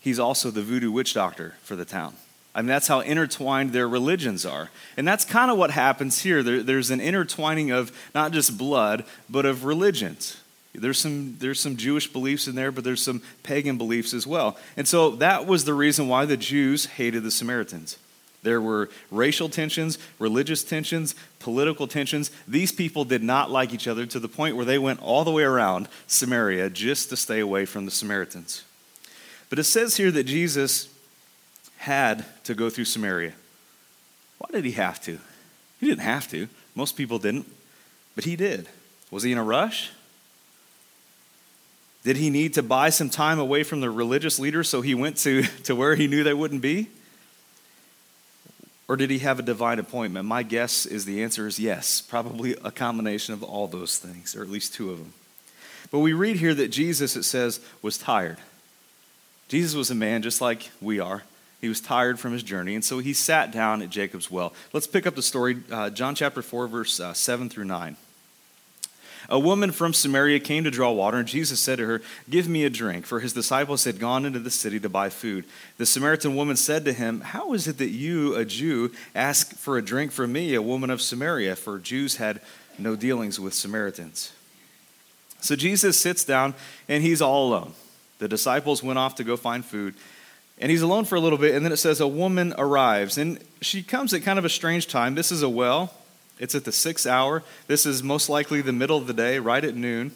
he's 0.00 0.20
also 0.20 0.50
the 0.50 0.62
voodoo 0.62 0.92
witch 0.92 1.14
doctor 1.14 1.54
for 1.62 1.74
the 1.74 1.84
town. 1.84 2.14
I 2.54 2.60
mean, 2.60 2.68
that's 2.68 2.86
how 2.86 3.00
intertwined 3.00 3.72
their 3.72 3.88
religions 3.88 4.44
are. 4.44 4.70
And 4.96 5.08
that's 5.08 5.24
kind 5.24 5.50
of 5.50 5.56
what 5.56 5.70
happens 5.70 6.20
here. 6.20 6.42
There, 6.42 6.62
there's 6.62 6.90
an 6.90 7.00
intertwining 7.00 7.70
of 7.70 7.90
not 8.14 8.32
just 8.32 8.58
blood, 8.58 9.04
but 9.28 9.46
of 9.46 9.64
religions. 9.64 10.36
There's 10.74 10.98
some, 10.98 11.36
there's 11.38 11.60
some 11.60 11.76
Jewish 11.76 12.12
beliefs 12.12 12.46
in 12.46 12.54
there, 12.54 12.70
but 12.70 12.84
there's 12.84 13.02
some 13.02 13.22
pagan 13.42 13.78
beliefs 13.78 14.14
as 14.14 14.26
well. 14.26 14.56
And 14.76 14.86
so 14.86 15.10
that 15.16 15.46
was 15.46 15.64
the 15.64 15.74
reason 15.74 16.08
why 16.08 16.26
the 16.26 16.36
Jews 16.36 16.86
hated 16.86 17.22
the 17.22 17.30
Samaritans. 17.30 17.98
There 18.42 18.60
were 18.60 18.90
racial 19.10 19.48
tensions, 19.48 19.98
religious 20.18 20.64
tensions, 20.64 21.14
political 21.38 21.86
tensions. 21.86 22.30
These 22.48 22.72
people 22.72 23.04
did 23.04 23.22
not 23.22 23.50
like 23.50 23.72
each 23.72 23.86
other 23.86 24.04
to 24.06 24.18
the 24.18 24.28
point 24.28 24.56
where 24.56 24.64
they 24.64 24.78
went 24.78 25.00
all 25.00 25.24
the 25.24 25.30
way 25.30 25.44
around 25.44 25.88
Samaria 26.08 26.70
just 26.70 27.08
to 27.10 27.16
stay 27.16 27.38
away 27.38 27.64
from 27.64 27.84
the 27.84 27.90
Samaritans. 27.90 28.64
But 29.48 29.58
it 29.58 29.64
says 29.64 29.96
here 29.96 30.10
that 30.10 30.24
Jesus 30.24 30.88
had 31.76 32.24
to 32.44 32.54
go 32.54 32.68
through 32.68 32.86
Samaria. 32.86 33.32
Why 34.38 34.48
did 34.50 34.64
he 34.64 34.72
have 34.72 35.00
to? 35.02 35.18
He 35.78 35.86
didn't 35.86 36.04
have 36.04 36.28
to. 36.30 36.48
Most 36.74 36.96
people 36.96 37.18
didn't, 37.18 37.46
but 38.14 38.24
he 38.24 38.34
did. 38.34 38.68
Was 39.10 39.22
he 39.22 39.30
in 39.30 39.38
a 39.38 39.44
rush? 39.44 39.92
Did 42.02 42.16
he 42.16 42.30
need 42.30 42.54
to 42.54 42.62
buy 42.62 42.90
some 42.90 43.10
time 43.10 43.38
away 43.38 43.62
from 43.62 43.80
the 43.80 43.90
religious 43.90 44.38
leaders 44.38 44.68
so 44.68 44.80
he 44.80 44.94
went 44.94 45.16
to, 45.18 45.42
to 45.64 45.76
where 45.76 45.94
he 45.94 46.08
knew 46.08 46.24
they 46.24 46.34
wouldn't 46.34 46.62
be? 46.62 46.88
Or 48.92 48.96
did 48.96 49.08
he 49.08 49.20
have 49.20 49.38
a 49.38 49.42
divine 49.42 49.78
appointment? 49.78 50.26
My 50.26 50.42
guess 50.42 50.84
is 50.84 51.06
the 51.06 51.22
answer 51.22 51.46
is 51.46 51.58
yes, 51.58 52.02
probably 52.02 52.56
a 52.62 52.70
combination 52.70 53.32
of 53.32 53.42
all 53.42 53.66
those 53.66 53.96
things, 53.96 54.36
or 54.36 54.42
at 54.42 54.50
least 54.50 54.74
two 54.74 54.90
of 54.90 54.98
them. 54.98 55.14
But 55.90 56.00
we 56.00 56.12
read 56.12 56.36
here 56.36 56.52
that 56.52 56.68
Jesus, 56.68 57.16
it 57.16 57.22
says, 57.22 57.58
was 57.80 57.96
tired. 57.96 58.36
Jesus 59.48 59.74
was 59.74 59.90
a 59.90 59.94
man 59.94 60.20
just 60.20 60.42
like 60.42 60.70
we 60.82 61.00
are. 61.00 61.22
He 61.62 61.70
was 61.70 61.80
tired 61.80 62.20
from 62.20 62.34
his 62.34 62.42
journey, 62.42 62.74
and 62.74 62.84
so 62.84 62.98
he 62.98 63.14
sat 63.14 63.50
down 63.50 63.80
at 63.80 63.88
Jacob's 63.88 64.30
well. 64.30 64.52
Let's 64.74 64.86
pick 64.86 65.06
up 65.06 65.14
the 65.14 65.22
story, 65.22 65.62
uh, 65.70 65.88
John 65.88 66.14
chapter 66.14 66.42
4, 66.42 66.66
verse 66.68 67.00
uh, 67.00 67.14
7 67.14 67.48
through 67.48 67.64
9. 67.64 67.96
A 69.28 69.38
woman 69.38 69.72
from 69.72 69.94
Samaria 69.94 70.40
came 70.40 70.64
to 70.64 70.70
draw 70.70 70.90
water, 70.90 71.18
and 71.18 71.28
Jesus 71.28 71.60
said 71.60 71.78
to 71.78 71.86
her, 71.86 72.02
Give 72.28 72.48
me 72.48 72.64
a 72.64 72.70
drink, 72.70 73.06
for 73.06 73.20
his 73.20 73.32
disciples 73.32 73.84
had 73.84 73.98
gone 73.98 74.24
into 74.24 74.38
the 74.38 74.50
city 74.50 74.80
to 74.80 74.88
buy 74.88 75.08
food. 75.08 75.44
The 75.78 75.86
Samaritan 75.86 76.34
woman 76.34 76.56
said 76.56 76.84
to 76.84 76.92
him, 76.92 77.20
How 77.20 77.52
is 77.52 77.66
it 77.66 77.78
that 77.78 77.90
you, 77.90 78.34
a 78.34 78.44
Jew, 78.44 78.92
ask 79.14 79.54
for 79.54 79.78
a 79.78 79.84
drink 79.84 80.12
from 80.12 80.32
me, 80.32 80.54
a 80.54 80.62
woman 80.62 80.90
of 80.90 81.00
Samaria? 81.00 81.56
For 81.56 81.78
Jews 81.78 82.16
had 82.16 82.40
no 82.78 82.96
dealings 82.96 83.38
with 83.38 83.54
Samaritans. 83.54 84.32
So 85.40 85.56
Jesus 85.56 85.98
sits 85.98 86.24
down, 86.24 86.54
and 86.88 87.02
he's 87.02 87.22
all 87.22 87.48
alone. 87.48 87.72
The 88.18 88.28
disciples 88.28 88.82
went 88.82 88.98
off 88.98 89.16
to 89.16 89.24
go 89.24 89.36
find 89.36 89.64
food. 89.64 89.94
And 90.58 90.70
he's 90.70 90.82
alone 90.82 91.04
for 91.04 91.16
a 91.16 91.20
little 91.20 91.38
bit, 91.38 91.54
and 91.54 91.64
then 91.64 91.72
it 91.72 91.78
says 91.78 92.00
a 92.00 92.06
woman 92.06 92.54
arrives. 92.56 93.18
And 93.18 93.38
she 93.60 93.82
comes 93.82 94.14
at 94.14 94.22
kind 94.22 94.38
of 94.38 94.44
a 94.44 94.48
strange 94.48 94.86
time. 94.86 95.14
This 95.14 95.32
is 95.32 95.42
a 95.42 95.48
well. 95.48 95.92
It's 96.38 96.54
at 96.54 96.64
the 96.64 96.72
sixth 96.72 97.06
hour. 97.06 97.42
This 97.66 97.86
is 97.86 98.02
most 98.02 98.28
likely 98.28 98.62
the 98.62 98.72
middle 98.72 98.98
of 98.98 99.06
the 99.06 99.12
day, 99.12 99.38
right 99.38 99.64
at 99.64 99.76
noon. 99.76 100.12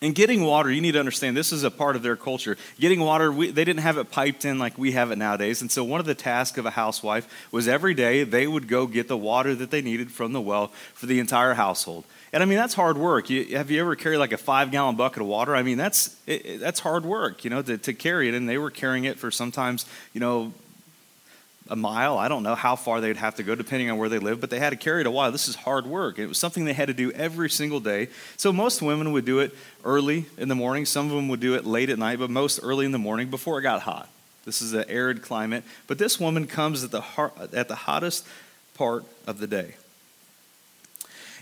And 0.00 0.14
getting 0.14 0.44
water, 0.44 0.70
you 0.70 0.80
need 0.80 0.92
to 0.92 1.00
understand, 1.00 1.36
this 1.36 1.52
is 1.52 1.64
a 1.64 1.72
part 1.72 1.96
of 1.96 2.02
their 2.02 2.14
culture. 2.14 2.56
Getting 2.78 3.00
water, 3.00 3.32
we, 3.32 3.50
they 3.50 3.64
didn't 3.64 3.82
have 3.82 3.98
it 3.98 4.12
piped 4.12 4.44
in 4.44 4.60
like 4.60 4.78
we 4.78 4.92
have 4.92 5.10
it 5.10 5.18
nowadays. 5.18 5.60
And 5.60 5.72
so, 5.72 5.82
one 5.82 5.98
of 5.98 6.06
the 6.06 6.14
tasks 6.14 6.56
of 6.56 6.66
a 6.66 6.70
housewife 6.70 7.26
was 7.50 7.66
every 7.66 7.94
day 7.94 8.22
they 8.22 8.46
would 8.46 8.68
go 8.68 8.86
get 8.86 9.08
the 9.08 9.16
water 9.16 9.56
that 9.56 9.72
they 9.72 9.82
needed 9.82 10.12
from 10.12 10.32
the 10.32 10.40
well 10.40 10.68
for 10.94 11.06
the 11.06 11.18
entire 11.18 11.54
household. 11.54 12.04
And 12.32 12.44
I 12.44 12.46
mean, 12.46 12.58
that's 12.58 12.74
hard 12.74 12.96
work. 12.96 13.28
You, 13.28 13.56
have 13.56 13.72
you 13.72 13.80
ever 13.80 13.96
carried 13.96 14.18
like 14.18 14.32
a 14.32 14.38
five 14.38 14.70
gallon 14.70 14.94
bucket 14.94 15.22
of 15.22 15.28
water? 15.28 15.56
I 15.56 15.64
mean, 15.64 15.78
that's, 15.78 16.16
it, 16.26 16.60
that's 16.60 16.78
hard 16.78 17.04
work, 17.04 17.42
you 17.42 17.50
know, 17.50 17.62
to, 17.62 17.78
to 17.78 17.92
carry 17.92 18.28
it. 18.28 18.34
And 18.34 18.48
they 18.48 18.58
were 18.58 18.70
carrying 18.70 19.04
it 19.04 19.18
for 19.18 19.32
sometimes, 19.32 19.84
you 20.12 20.20
know, 20.20 20.52
a 21.70 21.76
mile. 21.76 22.18
I 22.18 22.28
don't 22.28 22.42
know 22.42 22.54
how 22.54 22.76
far 22.76 23.00
they'd 23.00 23.16
have 23.16 23.36
to 23.36 23.42
go 23.42 23.54
depending 23.54 23.90
on 23.90 23.98
where 23.98 24.08
they 24.08 24.18
live, 24.18 24.40
but 24.40 24.50
they 24.50 24.58
had 24.58 24.70
to 24.70 24.76
carry 24.76 25.02
it 25.02 25.06
a 25.06 25.10
while. 25.10 25.30
This 25.30 25.48
is 25.48 25.54
hard 25.54 25.86
work. 25.86 26.18
It 26.18 26.26
was 26.26 26.38
something 26.38 26.64
they 26.64 26.72
had 26.72 26.88
to 26.88 26.94
do 26.94 27.12
every 27.12 27.50
single 27.50 27.80
day. 27.80 28.08
So 28.36 28.52
most 28.52 28.82
women 28.82 29.12
would 29.12 29.24
do 29.24 29.40
it 29.40 29.54
early 29.84 30.26
in 30.36 30.48
the 30.48 30.54
morning. 30.54 30.86
Some 30.86 31.06
of 31.06 31.12
them 31.12 31.28
would 31.28 31.40
do 31.40 31.54
it 31.54 31.66
late 31.66 31.90
at 31.90 31.98
night, 31.98 32.18
but 32.18 32.30
most 32.30 32.60
early 32.62 32.86
in 32.86 32.92
the 32.92 32.98
morning 32.98 33.28
before 33.30 33.58
it 33.58 33.62
got 33.62 33.82
hot. 33.82 34.08
This 34.44 34.62
is 34.62 34.72
an 34.72 34.84
arid 34.88 35.22
climate. 35.22 35.64
But 35.86 35.98
this 35.98 36.18
woman 36.18 36.46
comes 36.46 36.82
at 36.82 36.90
the, 36.90 37.02
at 37.52 37.68
the 37.68 37.74
hottest 37.74 38.26
part 38.74 39.04
of 39.26 39.38
the 39.38 39.46
day. 39.46 39.74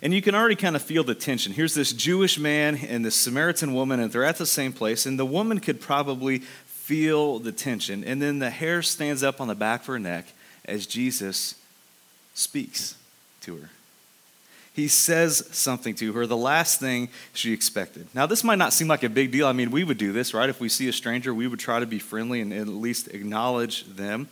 And 0.02 0.12
you 0.12 0.20
can 0.20 0.34
already 0.34 0.56
kind 0.56 0.76
of 0.76 0.82
feel 0.82 1.04
the 1.04 1.14
tension. 1.14 1.52
Here's 1.52 1.74
this 1.74 1.92
Jewish 1.92 2.38
man 2.38 2.76
and 2.76 3.04
this 3.04 3.14
Samaritan 3.14 3.72
woman, 3.72 3.98
and 4.00 4.12
they're 4.12 4.24
at 4.24 4.36
the 4.36 4.46
same 4.46 4.72
place. 4.72 5.06
And 5.06 5.18
the 5.18 5.24
woman 5.24 5.58
could 5.58 5.80
probably 5.80 6.42
feel 6.86 7.40
the 7.40 7.50
tension. 7.50 8.04
And 8.04 8.22
then 8.22 8.38
the 8.38 8.48
hair 8.48 8.80
stands 8.80 9.24
up 9.24 9.40
on 9.40 9.48
the 9.48 9.56
back 9.56 9.80
of 9.80 9.86
her 9.88 9.98
neck 9.98 10.26
as 10.66 10.86
Jesus 10.86 11.56
speaks 12.32 12.94
to 13.40 13.56
her. 13.56 13.70
He 14.72 14.86
says 14.86 15.48
something 15.50 15.96
to 15.96 16.12
her, 16.12 16.28
the 16.28 16.36
last 16.36 16.78
thing 16.78 17.08
she 17.32 17.52
expected. 17.52 18.06
Now, 18.14 18.26
this 18.26 18.44
might 18.44 18.58
not 18.58 18.72
seem 18.72 18.86
like 18.86 19.02
a 19.02 19.08
big 19.08 19.32
deal. 19.32 19.48
I 19.48 19.52
mean, 19.52 19.72
we 19.72 19.82
would 19.82 19.98
do 19.98 20.12
this, 20.12 20.32
right? 20.32 20.48
If 20.48 20.60
we 20.60 20.68
see 20.68 20.86
a 20.86 20.92
stranger, 20.92 21.34
we 21.34 21.48
would 21.48 21.58
try 21.58 21.80
to 21.80 21.86
be 21.86 21.98
friendly 21.98 22.40
and 22.40 22.52
at 22.52 22.68
least 22.68 23.08
acknowledge 23.08 23.84
them. 23.86 24.28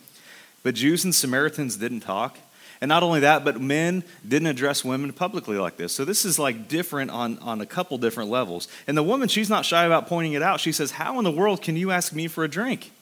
But 0.63 0.77
Jews 0.77 1.03
and 1.03 1.13
Samaritans 1.13 1.77
didn't 1.77 2.01
talk. 2.01 2.39
And 2.81 2.89
not 2.89 3.03
only 3.03 3.21
that, 3.21 3.45
but 3.45 3.61
men 3.61 4.05
didn't 4.27 4.49
address 4.49 4.85
women 4.85 5.13
publicly 5.13 5.57
like 5.57 5.77
this. 5.77 5.93
So 5.93 6.05
this 6.05 6.25
is 6.25 6.39
like 6.39 6.69
different 6.69 7.11
on, 7.11 7.39
on 7.39 7.61
a 7.61 7.67
couple 7.67 7.99
different 7.99 8.31
levels. 8.31 8.69
And 8.87 8.97
the 8.97 9.03
woman, 9.03 9.29
she's 9.29 9.49
not 9.49 9.65
shy 9.65 9.85
about 9.85 10.07
pointing 10.07 10.33
it 10.33 10.43
out. 10.43 10.61
She 10.61 10.73
says, 10.73 10.93
How 10.93 11.19
in 11.19 11.25
the 11.25 11.31
world 11.31 11.63
can 11.63 11.77
you 11.77 11.91
ask 11.91 12.13
me 12.13 12.27
for 12.29 12.45
a 12.45 12.49
drink? 12.49 12.93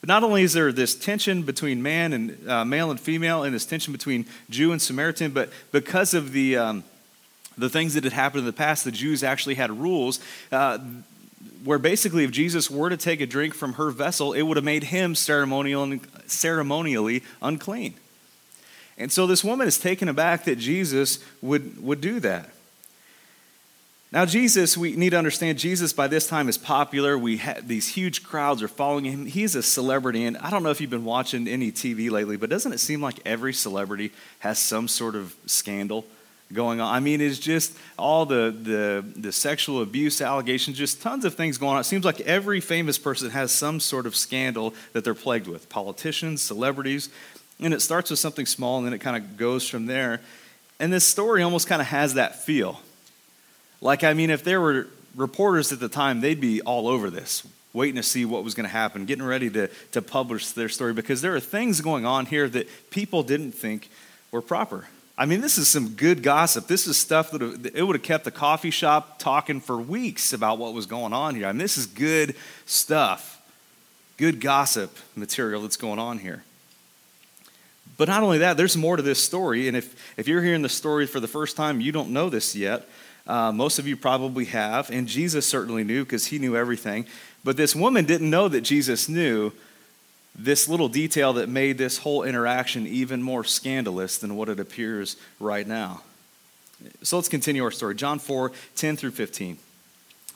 But 0.00 0.08
not 0.08 0.22
only 0.22 0.42
is 0.42 0.52
there 0.52 0.72
this 0.72 0.94
tension 0.94 1.42
between 1.42 1.82
man 1.82 2.12
and 2.12 2.48
uh, 2.48 2.64
male 2.64 2.90
and 2.90 3.00
female, 3.00 3.42
and 3.42 3.54
this 3.54 3.66
tension 3.66 3.92
between 3.92 4.26
Jew 4.50 4.72
and 4.72 4.80
Samaritan, 4.80 5.30
but 5.30 5.50
because 5.72 6.12
of 6.14 6.32
the 6.32 6.56
um, 6.56 6.84
the 7.58 7.70
things 7.70 7.94
that 7.94 8.04
had 8.04 8.12
happened 8.12 8.40
in 8.40 8.46
the 8.46 8.52
past, 8.52 8.84
the 8.84 8.90
Jews 8.90 9.22
actually 9.22 9.54
had 9.54 9.70
rules 9.70 10.20
uh, 10.52 10.78
where 11.64 11.78
basically, 11.78 12.24
if 12.24 12.30
Jesus 12.30 12.70
were 12.70 12.90
to 12.90 12.96
take 12.96 13.20
a 13.20 13.26
drink 13.26 13.54
from 13.54 13.74
her 13.74 13.90
vessel, 13.90 14.32
it 14.32 14.42
would 14.42 14.56
have 14.56 14.64
made 14.64 14.84
him 14.84 15.14
ceremonial, 15.14 15.98
ceremonially 16.26 17.22
unclean. 17.42 17.94
And 18.98 19.12
so 19.12 19.26
this 19.26 19.44
woman 19.44 19.66
is 19.66 19.78
taken 19.78 20.08
aback 20.08 20.44
that 20.44 20.56
Jesus 20.56 21.18
would, 21.42 21.82
would 21.82 22.00
do 22.00 22.20
that. 22.20 22.50
Now, 24.12 24.24
Jesus, 24.24 24.76
we 24.76 24.96
need 24.96 25.10
to 25.10 25.18
understand, 25.18 25.58
Jesus 25.58 25.92
by 25.92 26.06
this 26.06 26.26
time 26.26 26.48
is 26.48 26.56
popular. 26.56 27.18
We 27.18 27.38
have, 27.38 27.66
these 27.66 27.88
huge 27.88 28.22
crowds 28.22 28.62
are 28.62 28.68
following 28.68 29.04
him. 29.04 29.26
He's 29.26 29.54
a 29.54 29.62
celebrity. 29.62 30.24
And 30.24 30.38
I 30.38 30.48
don't 30.48 30.62
know 30.62 30.70
if 30.70 30.80
you've 30.80 30.90
been 30.90 31.04
watching 31.04 31.46
any 31.48 31.72
TV 31.72 32.10
lately, 32.10 32.36
but 32.36 32.48
doesn't 32.48 32.72
it 32.72 32.78
seem 32.78 33.02
like 33.02 33.18
every 33.26 33.52
celebrity 33.52 34.12
has 34.38 34.58
some 34.58 34.88
sort 34.88 35.14
of 35.14 35.34
scandal? 35.46 36.06
going 36.52 36.80
on. 36.80 36.94
I 36.94 37.00
mean, 37.00 37.20
it's 37.20 37.38
just 37.38 37.76
all 37.98 38.24
the, 38.24 38.54
the, 38.62 39.04
the 39.20 39.32
sexual 39.32 39.82
abuse 39.82 40.20
allegations, 40.20 40.78
just 40.78 41.02
tons 41.02 41.24
of 41.24 41.34
things 41.34 41.58
going 41.58 41.74
on. 41.74 41.80
It 41.80 41.84
seems 41.84 42.04
like 42.04 42.20
every 42.20 42.60
famous 42.60 42.98
person 42.98 43.30
has 43.30 43.50
some 43.50 43.80
sort 43.80 44.06
of 44.06 44.14
scandal 44.14 44.72
that 44.92 45.02
they're 45.02 45.14
plagued 45.14 45.48
with 45.48 45.68
politicians, 45.68 46.42
celebrities. 46.42 47.08
And 47.60 47.72
it 47.72 47.80
starts 47.80 48.10
with 48.10 48.18
something 48.18 48.46
small 48.46 48.78
and 48.78 48.86
then 48.86 48.92
it 48.92 48.98
kind 48.98 49.16
of 49.16 49.36
goes 49.36 49.68
from 49.68 49.86
there. 49.86 50.20
And 50.78 50.92
this 50.92 51.06
story 51.06 51.42
almost 51.42 51.66
kind 51.66 51.80
of 51.80 51.88
has 51.88 52.14
that 52.14 52.42
feel. 52.42 52.80
Like, 53.80 54.04
I 54.04 54.14
mean, 54.14 54.30
if 54.30 54.44
there 54.44 54.60
were 54.60 54.88
reporters 55.14 55.72
at 55.72 55.80
the 55.80 55.88
time, 55.88 56.20
they'd 56.20 56.40
be 56.40 56.60
all 56.60 56.88
over 56.88 57.08
this, 57.08 57.46
waiting 57.72 57.96
to 57.96 58.02
see 58.02 58.24
what 58.24 58.44
was 58.44 58.54
going 58.54 58.66
to 58.66 58.72
happen, 58.72 59.06
getting 59.06 59.24
ready 59.24 59.48
to, 59.50 59.68
to 59.92 60.02
publish 60.02 60.50
their 60.50 60.68
story 60.68 60.92
because 60.92 61.22
there 61.22 61.34
are 61.34 61.40
things 61.40 61.80
going 61.80 62.04
on 62.04 62.26
here 62.26 62.48
that 62.48 62.68
people 62.90 63.22
didn't 63.22 63.52
think 63.52 63.88
were 64.30 64.42
proper. 64.42 64.86
I 65.18 65.24
mean, 65.24 65.40
this 65.40 65.56
is 65.56 65.68
some 65.68 65.90
good 65.90 66.22
gossip. 66.22 66.66
This 66.66 66.86
is 66.86 66.98
stuff 66.98 67.30
that 67.30 67.72
it 67.74 67.82
would 67.82 67.96
have 67.96 68.02
kept 68.02 68.24
the 68.24 68.30
coffee 68.30 68.70
shop 68.70 69.18
talking 69.18 69.60
for 69.60 69.78
weeks 69.78 70.34
about 70.34 70.58
what 70.58 70.74
was 70.74 70.84
going 70.84 71.14
on 71.14 71.34
here. 71.34 71.46
I 71.46 71.52
mean, 71.52 71.58
this 71.58 71.78
is 71.78 71.86
good 71.86 72.36
stuff, 72.66 73.40
good 74.18 74.42
gossip 74.42 74.94
material 75.14 75.62
that's 75.62 75.78
going 75.78 75.98
on 75.98 76.18
here. 76.18 76.44
But 77.96 78.08
not 78.08 78.22
only 78.22 78.38
that, 78.38 78.56
there's 78.56 78.76
more 78.76 78.96
to 78.96 79.02
this 79.02 79.22
story. 79.22 79.68
And 79.68 79.76
if, 79.76 79.94
if 80.18 80.28
you're 80.28 80.42
hearing 80.42 80.62
the 80.62 80.68
story 80.68 81.06
for 81.06 81.20
the 81.20 81.28
first 81.28 81.56
time, 81.56 81.80
you 81.80 81.92
don't 81.92 82.10
know 82.10 82.28
this 82.28 82.54
yet. 82.54 82.88
Uh, 83.26 83.50
most 83.52 83.78
of 83.78 83.88
you 83.88 83.96
probably 83.96 84.44
have, 84.44 84.90
and 84.90 85.08
Jesus 85.08 85.46
certainly 85.46 85.82
knew 85.82 86.04
because 86.04 86.26
he 86.26 86.38
knew 86.38 86.56
everything. 86.56 87.06
But 87.42 87.56
this 87.56 87.74
woman 87.74 88.04
didn't 88.04 88.30
know 88.30 88.48
that 88.48 88.60
Jesus 88.60 89.08
knew 89.08 89.52
this 90.38 90.68
little 90.68 90.88
detail 90.88 91.32
that 91.34 91.48
made 91.48 91.78
this 91.78 91.98
whole 91.98 92.22
interaction 92.22 92.86
even 92.86 93.22
more 93.22 93.42
scandalous 93.42 94.18
than 94.18 94.36
what 94.36 94.48
it 94.48 94.60
appears 94.60 95.16
right 95.40 95.66
now. 95.66 96.02
So 97.02 97.16
let's 97.16 97.28
continue 97.28 97.64
our 97.64 97.70
story. 97.70 97.94
John 97.94 98.18
4 98.18 98.52
10 98.76 98.96
through 98.96 99.12
15. 99.12 99.58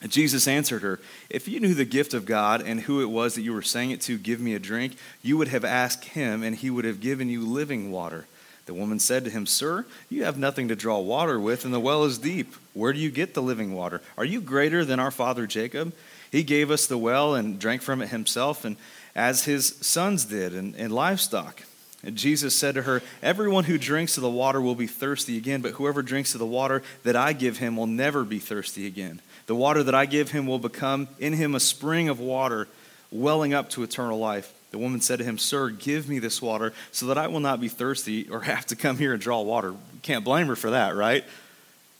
Jesus 0.09 0.49
answered 0.49 0.83
her, 0.83 0.99
If 1.29 1.47
you 1.47 1.61
knew 1.61 1.75
the 1.75 1.85
gift 1.85 2.15
of 2.15 2.25
God 2.25 2.63
and 2.63 2.81
who 2.81 3.03
it 3.03 3.11
was 3.11 3.35
that 3.35 3.43
you 3.43 3.53
were 3.53 3.63
saying 3.63 3.91
it 3.91 4.01
to, 4.03 4.17
give 4.17 4.41
me 4.41 4.55
a 4.55 4.59
drink, 4.59 4.97
you 5.23 5.37
would 5.37 5.49
have 5.49 5.65
asked 5.65 6.05
him, 6.05 6.43
and 6.43 6.57
he 6.57 6.71
would 6.71 6.87
have 6.87 7.01
given 7.01 7.29
you 7.29 7.47
living 7.47 7.91
water. 7.91 8.27
The 8.65 8.75
woman 8.75 8.99
said 8.99 9.25
to 9.25 9.31
him, 9.31 9.47
Sir, 9.47 9.85
you 10.09 10.25
have 10.25 10.39
nothing 10.39 10.69
to 10.69 10.77
draw 10.77 10.99
water 11.01 11.39
with, 11.39 11.65
and 11.65 11.75
the 11.75 11.81
well 11.81 12.05
is 12.05 12.19
deep. 12.19 12.55
Where 12.73 12.93
do 12.93 12.99
you 12.99 13.11
get 13.11 13.35
the 13.35 13.43
living 13.43 13.75
water? 13.75 14.01
Are 14.17 14.25
you 14.25 14.41
greater 14.41 14.85
than 14.85 15.01
our 15.01 15.11
father 15.11 15.47
Jacob? 15.47 15.93
He 16.31 16.45
gave 16.45 16.71
us 16.71 16.87
the 16.87 16.97
well 16.97 17.35
and 17.35 17.59
drank 17.59 17.83
from 17.83 18.01
it 18.01 18.09
himself, 18.09 18.65
and 18.65 18.77
as 19.15 19.45
his 19.45 19.75
sons 19.81 20.25
did, 20.25 20.55
and, 20.55 20.75
and 20.77 20.93
livestock. 20.93 21.65
And 22.03 22.17
Jesus 22.17 22.57
said 22.57 22.77
to 22.77 22.83
her, 22.83 23.03
Everyone 23.23 23.65
who 23.65 23.77
drinks 23.77 24.17
of 24.17 24.23
the 24.23 24.31
water 24.31 24.61
will 24.61 24.75
be 24.75 24.87
thirsty 24.87 25.37
again, 25.37 25.61
but 25.61 25.73
whoever 25.73 26.01
drinks 26.01 26.35
of 26.35 26.39
the 26.39 26.47
water 26.47 26.83
that 27.03 27.17
I 27.17 27.33
give 27.33 27.59
him 27.59 27.77
will 27.77 27.87
never 27.87 28.25
be 28.25 28.39
thirsty 28.39 28.87
again. 28.87 29.21
The 29.51 29.57
water 29.57 29.83
that 29.83 29.97
I 29.97 30.07
give 30.07 30.31
him 30.31 30.47
will 30.47 30.61
become 30.61 31.09
in 31.19 31.33
him 31.33 31.57
a 31.57 31.59
spring 31.59 32.09
of 32.09 32.21
water 32.21 32.69
welling 33.11 33.53
up 33.53 33.69
to 33.71 33.83
eternal 33.83 34.17
life. 34.17 34.55
The 34.71 34.79
woman 34.79 35.01
said 35.01 35.19
to 35.19 35.25
him, 35.25 35.39
Sir, 35.39 35.71
give 35.71 36.09
me 36.09 36.21
this 36.21 36.41
water 36.41 36.73
so 36.93 37.07
that 37.07 37.19
I 37.19 37.27
will 37.27 37.41
not 37.41 37.61
be 37.61 37.67
thirsty 37.67 38.29
or 38.29 38.41
have 38.43 38.65
to 38.67 38.77
come 38.77 38.97
here 38.97 39.13
and 39.13 39.21
draw 39.21 39.41
water. 39.41 39.75
Can't 40.03 40.25
blame 40.25 40.47
her 40.47 40.55
for 40.55 40.71
that, 40.71 40.95
right? 40.95 41.25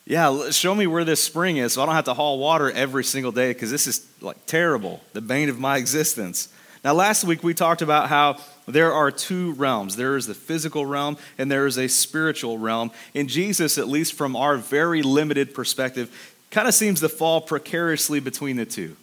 Yeah, 0.07 0.51
show 0.51 0.77
me 0.77 0.87
where 0.87 1.05
this 1.05 1.25
spring 1.25 1.57
is 1.57 1.73
so 1.73 1.83
I 1.83 1.87
don't 1.87 1.97
have 1.97 2.05
to 2.05 2.15
haul 2.15 2.39
water 2.39 2.71
every 2.71 3.03
single 3.03 3.33
day 3.33 3.53
because 3.53 3.73
this 3.73 3.89
is 3.89 4.07
like 4.21 4.47
terrible, 4.47 5.01
the 5.13 5.21
bane 5.21 5.49
of 5.49 5.59
my 5.59 5.77
existence. 5.77 6.51
Now, 6.85 6.95
last 6.95 7.25
week 7.25 7.43
we 7.43 7.53
talked 7.53 7.83
about 7.83 8.09
how 8.09 8.39
there 8.69 8.93
are 8.93 9.11
two 9.11 9.55
realms 9.55 9.97
there 9.97 10.17
is 10.17 10.29
the 10.29 10.35
physical 10.35 10.87
realm 10.87 11.17
and 11.37 11.51
there 11.51 11.67
is 11.67 11.79
a 11.79 11.89
spiritual 11.89 12.59
realm. 12.59 12.93
And 13.13 13.29
Jesus, 13.29 13.77
at 13.77 13.89
least 13.89 14.13
from 14.13 14.37
our 14.37 14.57
very 14.57 15.03
limited 15.03 15.53
perspective, 15.53 16.37
kind 16.51 16.69
of 16.69 16.75
seems 16.75 17.01
to 17.01 17.09
fall 17.09 17.41
precariously 17.41 18.21
between 18.21 18.57
the 18.57 18.67
two. 18.67 18.97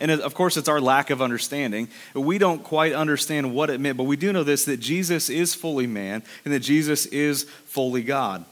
And 0.00 0.10
of 0.10 0.34
course, 0.34 0.56
it's 0.56 0.68
our 0.68 0.80
lack 0.80 1.10
of 1.10 1.22
understanding. 1.22 1.88
We 2.12 2.38
don't 2.38 2.64
quite 2.64 2.92
understand 2.92 3.54
what 3.54 3.70
it 3.70 3.80
meant, 3.80 3.96
but 3.96 4.04
we 4.04 4.16
do 4.16 4.32
know 4.32 4.42
this 4.42 4.64
that 4.64 4.78
Jesus 4.78 5.30
is 5.30 5.54
fully 5.54 5.86
man 5.86 6.24
and 6.44 6.52
that 6.52 6.60
Jesus 6.60 7.06
is 7.06 7.44
fully 7.66 8.02
God. 8.02 8.44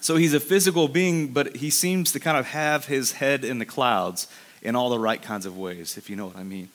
So 0.00 0.14
he's 0.14 0.34
a 0.34 0.40
physical 0.40 0.86
being, 0.86 1.32
but 1.32 1.56
he 1.56 1.70
seems 1.70 2.12
to 2.12 2.20
kind 2.20 2.36
of 2.36 2.46
have 2.46 2.84
his 2.84 3.12
head 3.12 3.44
in 3.44 3.58
the 3.58 3.64
clouds 3.64 4.28
in 4.62 4.76
all 4.76 4.90
the 4.90 4.98
right 4.98 5.20
kinds 5.20 5.46
of 5.46 5.58
ways, 5.58 5.96
if 5.98 6.08
you 6.08 6.14
know 6.14 6.26
what 6.26 6.36
I 6.36 6.44
mean. 6.44 6.68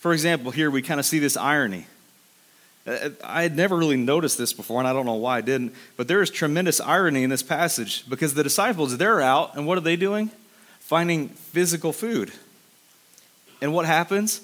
For 0.00 0.12
example, 0.12 0.50
here 0.50 0.68
we 0.68 0.82
kind 0.82 0.98
of 0.98 1.06
see 1.06 1.20
this 1.20 1.36
irony. 1.36 1.86
Uh, 2.86 3.10
I 3.22 3.42
had 3.42 3.56
never 3.56 3.76
really 3.76 3.96
noticed 3.96 4.38
this 4.38 4.52
before, 4.52 4.80
and 4.80 4.88
I 4.88 4.92
don't 4.92 5.06
know 5.06 5.14
why 5.14 5.38
I 5.38 5.40
didn't, 5.40 5.74
but 5.96 6.08
there 6.08 6.20
is 6.20 6.30
tremendous 6.30 6.80
irony 6.80 7.22
in 7.22 7.30
this 7.30 7.42
passage 7.42 8.08
because 8.08 8.34
the 8.34 8.42
disciples, 8.42 8.96
they're 8.96 9.20
out, 9.20 9.56
and 9.56 9.66
what 9.66 9.78
are 9.78 9.82
they 9.82 9.96
doing? 9.96 10.30
Finding 10.80 11.28
physical 11.28 11.92
food. 11.92 12.32
And 13.60 13.72
what 13.72 13.86
happens? 13.86 14.40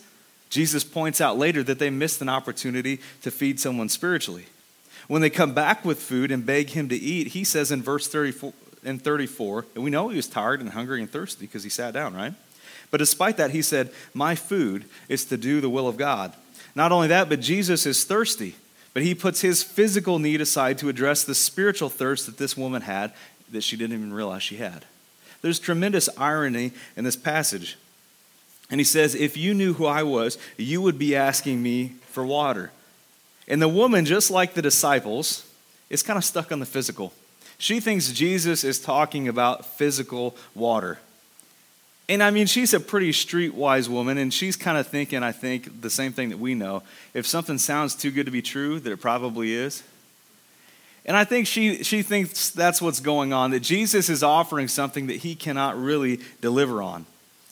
Jesus 0.51 0.85
points 0.85 1.20
out 1.20 1.37
later 1.37 1.62
that 1.64 1.79
they 1.79 1.90
missed 1.90 2.22
an 2.22 2.29
opportunity 2.29 3.01
to 3.22 3.31
feed 3.31 3.59
someone 3.59 3.88
spiritually. 3.88 4.46
When 5.09 5.22
they 5.22 5.31
come 5.31 5.53
back 5.53 5.85
with 5.85 6.01
food 6.01 6.31
and 6.31 6.46
beg 6.46 6.70
him 6.70 6.88
to 6.90 6.96
eat, 6.96 7.29
he 7.29 7.42
says 7.42 7.72
in 7.72 7.83
verse 7.83 8.07
34, 8.07 8.53
and 8.85 9.03
34, 9.03 9.66
and 9.74 9.83
we 9.83 9.90
know 9.90 10.09
he 10.09 10.16
was 10.16 10.29
tired 10.29 10.61
and 10.61 10.70
hungry 10.70 11.01
and 11.01 11.11
thirsty 11.11 11.46
because 11.46 11.64
he 11.64 11.70
sat 11.70 11.94
down, 11.94 12.14
right? 12.14 12.35
But 12.90 12.98
despite 12.98 13.37
that, 13.37 13.51
he 13.51 13.62
said, 13.62 13.90
My 14.14 14.35
food 14.35 14.85
is 15.09 15.24
to 15.27 15.37
do 15.37 15.61
the 15.61 15.68
will 15.68 15.88
of 15.88 15.96
God. 15.96 16.35
Not 16.78 16.92
only 16.92 17.08
that, 17.08 17.28
but 17.28 17.40
Jesus 17.40 17.86
is 17.86 18.04
thirsty. 18.04 18.54
But 18.94 19.02
he 19.02 19.12
puts 19.12 19.40
his 19.40 19.64
physical 19.64 20.20
need 20.20 20.40
aside 20.40 20.78
to 20.78 20.88
address 20.88 21.24
the 21.24 21.34
spiritual 21.34 21.88
thirst 21.88 22.26
that 22.26 22.38
this 22.38 22.56
woman 22.56 22.82
had 22.82 23.12
that 23.50 23.64
she 23.64 23.76
didn't 23.76 23.98
even 23.98 24.12
realize 24.12 24.44
she 24.44 24.58
had. 24.58 24.84
There's 25.42 25.58
tremendous 25.58 26.08
irony 26.16 26.70
in 26.96 27.02
this 27.02 27.16
passage. 27.16 27.76
And 28.70 28.78
he 28.78 28.84
says, 28.84 29.16
If 29.16 29.36
you 29.36 29.54
knew 29.54 29.72
who 29.72 29.86
I 29.86 30.04
was, 30.04 30.38
you 30.56 30.80
would 30.80 31.00
be 31.00 31.16
asking 31.16 31.60
me 31.60 31.94
for 32.10 32.24
water. 32.24 32.70
And 33.48 33.60
the 33.60 33.66
woman, 33.66 34.04
just 34.04 34.30
like 34.30 34.54
the 34.54 34.62
disciples, 34.62 35.50
is 35.90 36.04
kind 36.04 36.16
of 36.16 36.24
stuck 36.24 36.52
on 36.52 36.60
the 36.60 36.66
physical. 36.66 37.12
She 37.58 37.80
thinks 37.80 38.12
Jesus 38.12 38.62
is 38.62 38.78
talking 38.78 39.26
about 39.26 39.66
physical 39.66 40.36
water. 40.54 41.00
And 42.08 42.22
I 42.22 42.30
mean, 42.30 42.46
she's 42.46 42.72
a 42.72 42.80
pretty 42.80 43.12
streetwise 43.12 43.88
woman, 43.88 44.16
and 44.16 44.32
she's 44.32 44.56
kind 44.56 44.78
of 44.78 44.86
thinking, 44.86 45.22
I 45.22 45.32
think, 45.32 45.82
the 45.82 45.90
same 45.90 46.12
thing 46.12 46.30
that 46.30 46.38
we 46.38 46.54
know. 46.54 46.82
If 47.12 47.26
something 47.26 47.58
sounds 47.58 47.94
too 47.94 48.10
good 48.10 48.24
to 48.26 48.32
be 48.32 48.40
true, 48.40 48.80
that 48.80 48.90
it 48.90 49.00
probably 49.00 49.52
is. 49.52 49.82
And 51.04 51.16
I 51.16 51.24
think 51.24 51.46
she, 51.46 51.82
she 51.84 52.02
thinks 52.02 52.50
that's 52.50 52.80
what's 52.80 53.00
going 53.00 53.32
on, 53.32 53.50
that 53.50 53.60
Jesus 53.60 54.08
is 54.08 54.22
offering 54.22 54.68
something 54.68 55.06
that 55.08 55.16
he 55.16 55.34
cannot 55.34 55.80
really 55.80 56.20
deliver 56.40 56.82
on. 56.82 57.04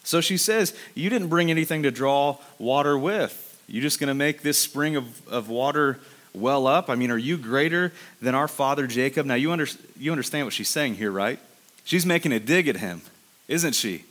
So 0.05 0.21
she 0.21 0.37
says, 0.37 0.75
You 0.95 1.11
didn't 1.11 1.29
bring 1.29 1.51
anything 1.51 1.83
to 1.83 1.91
draw 1.91 2.39
water 2.59 2.97
with. 2.97 3.43
You're 3.67 3.83
just 3.83 3.99
going 3.99 4.09
to 4.09 4.15
make 4.15 4.43
this 4.43 4.59
spring 4.59 4.97
of, 4.97 5.29
of 5.29 5.49
water 5.49 5.99
well 6.33 6.67
up? 6.67 6.89
I 6.89 6.95
mean, 6.95 7.11
are 7.11 7.19
you 7.19 7.37
greater 7.37 7.93
than 8.23 8.35
our 8.35 8.49
father 8.49 8.87
Jacob? 8.87 9.27
Now, 9.27 9.35
you, 9.35 9.51
under, 9.51 9.67
you 9.99 10.13
understand 10.13 10.47
what 10.47 10.53
she's 10.53 10.69
saying 10.69 10.95
here, 10.95 11.11
right? 11.11 11.39
She's 11.85 12.07
making 12.07 12.33
a 12.33 12.39
dig 12.39 12.69
at 12.69 12.77
him, 12.77 13.03
isn't 13.49 13.75
she? 13.75 14.05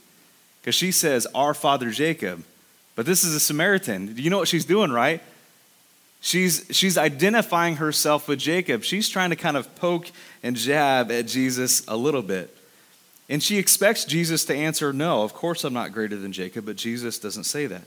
Because 0.66 0.74
she 0.74 0.92
says, 0.92 1.28
Our 1.36 1.54
father 1.54 1.92
Jacob. 1.92 2.44
But 2.96 3.06
this 3.06 3.24
is 3.24 3.36
a 3.36 3.40
Samaritan. 3.40 4.16
Do 4.16 4.22
you 4.24 4.32
know 4.32 4.40
what 4.40 4.48
she's 4.48 4.66
doing, 4.66 4.90
right? 4.90 5.22
She's, 6.22 6.66
she's 6.72 6.98
identifying 6.98 7.76
herself 7.76 8.28
with 8.28 8.40
Jacob. 8.40 8.84
She's 8.84 9.08
trying 9.08 9.30
to 9.30 9.36
kind 9.36 9.58
of 9.58 9.76
poke 9.76 10.10
and 10.42 10.56
jab 10.56 11.12
at 11.12 11.28
Jesus 11.28 11.86
a 11.88 11.96
little 11.96 12.24
bit. 12.24 12.58
And 13.30 13.44
she 13.44 13.60
expects 13.60 14.06
Jesus 14.06 14.44
to 14.46 14.56
answer, 14.56 14.92
No, 14.92 15.22
of 15.22 15.36
course 15.36 15.64
I'm 15.64 15.74
not 15.74 15.92
greater 15.92 16.16
than 16.16 16.32
Jacob, 16.32 16.66
but 16.66 16.78
Jesus 16.78 17.20
doesn't 17.20 17.44
say 17.44 17.68
that. 17.68 17.84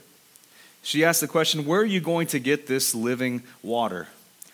She 0.81 1.03
asks 1.03 1.19
the 1.19 1.27
question, 1.27 1.65
Where 1.65 1.81
are 1.81 1.85
you 1.85 1.99
going 1.99 2.27
to 2.27 2.39
get 2.39 2.65
this 2.65 2.95
living 2.95 3.43
water? 3.61 4.07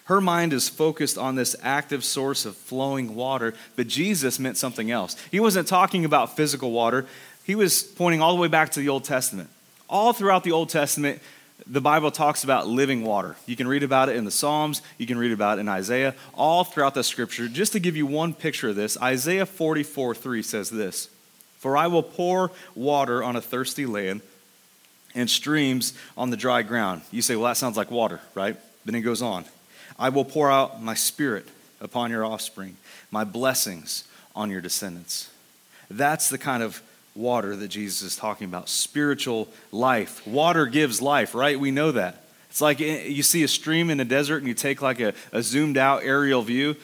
Her 0.06 0.20
mind 0.20 0.52
is 0.52 0.68
focused 0.68 1.18
on 1.18 1.36
this 1.36 1.56
active 1.62 2.04
source 2.04 2.46
of 2.46 2.56
flowing 2.56 3.14
water, 3.14 3.54
but 3.76 3.88
Jesus 3.88 4.40
meant 4.40 4.58
something 4.58 4.90
else. 4.90 5.16
He 5.30 5.40
wasn't 5.40 5.68
talking 5.68 6.06
about 6.06 6.36
physical 6.36 6.72
water 6.72 7.06
he 7.46 7.56
was 7.56 7.84
pointing 7.84 8.22
all 8.22 8.36
the 8.36 8.42
way 8.42 8.48
back 8.48 8.72
to 8.72 8.80
the 8.80 8.90
Old 8.90 9.04
Testament. 9.04 9.50
All 9.88 10.14
throughout 10.14 10.44
the 10.44 10.52
Old 10.52 10.70
Testament, 10.70 11.22
the 11.68 11.82
Bible 11.82 12.12
talks 12.12 12.44
about 12.44 12.68
living 12.68 13.04
water. 13.04 13.36
You 13.46 13.56
can 13.56 13.68
read 13.68 13.84
about 13.84 14.10
it 14.10 14.16
in 14.16 14.26
the 14.26 14.32
Psalms, 14.32 14.82
you 14.98 15.08
can 15.08 15.18
read 15.18 15.32
about 15.32 15.58
it 15.58 15.62
in 15.62 15.70
Isaiah, 15.70 16.16
all 16.34 16.64
throughout 16.64 16.96
the 16.96 17.04
scripture. 17.04 17.48
Just 17.48 17.72
to 17.74 17.80
give 17.80 17.96
you 17.96 18.06
one 18.06 18.34
picture 18.34 18.70
of 18.70 18.76
this, 18.76 19.00
Isaiah 19.02 19.46
44 19.46 20.16
3 20.16 20.42
says 20.42 20.70
this 20.70 21.08
For 21.60 21.78
I 21.78 21.88
will 21.88 22.04
pour 22.04 22.52
water 22.74 23.24
on 23.24 23.36
a 23.36 23.42
thirsty 23.42 23.86
land 23.86 24.22
and 25.14 25.30
streams 25.30 25.94
on 26.18 26.30
the 26.30 26.38
dry 26.38 26.62
ground. 26.62 27.02
You 27.12 27.22
say, 27.22 27.36
well, 27.36 27.46
that 27.46 27.58
sounds 27.58 27.78
like 27.78 27.90
water, 27.90 28.20
right? 28.34 28.58
Then 28.84 28.96
he 28.96 29.02
goes 29.02 29.22
on 29.22 29.46
I 29.98 30.10
will 30.10 30.26
pour 30.26 30.52
out 30.52 30.82
my 30.82 30.94
spirit 30.94 31.48
upon 31.80 32.12
your 32.12 32.26
offspring, 32.26 32.78
my 33.12 33.24
blessings 33.24 34.04
on 34.36 34.50
your 34.50 34.62
descendants. 34.62 35.30
That's 35.90 36.30
the 36.30 36.38
kind 36.38 36.64
of 36.64 36.82
water 37.16 37.56
that 37.56 37.70
Jesus 37.70 38.02
is 38.02 38.16
talking 38.16 38.46
about 38.46 38.68
spiritual 38.68 39.48
life. 39.72 40.26
Water 40.28 40.66
gives 40.66 41.02
life, 41.02 41.34
right? 41.34 41.60
We 41.60 41.72
know 41.72 41.92
that. 41.92 42.24
It's 42.50 42.62
like 42.62 42.82
eh, 42.82 43.06
you 43.06 43.24
see 43.24 43.44
a 43.44 43.48
stream 43.48 43.90
in 43.90 44.00
a 44.00 44.06
desert 44.06 44.38
and 44.38 44.48
you 44.48 44.54
take 44.54 44.82
like 44.82 45.00
a, 45.00 45.14
a 45.32 45.42
zoomed 45.42 45.78
out 45.78 46.04
aerial 46.04 46.42
view. 46.42 46.76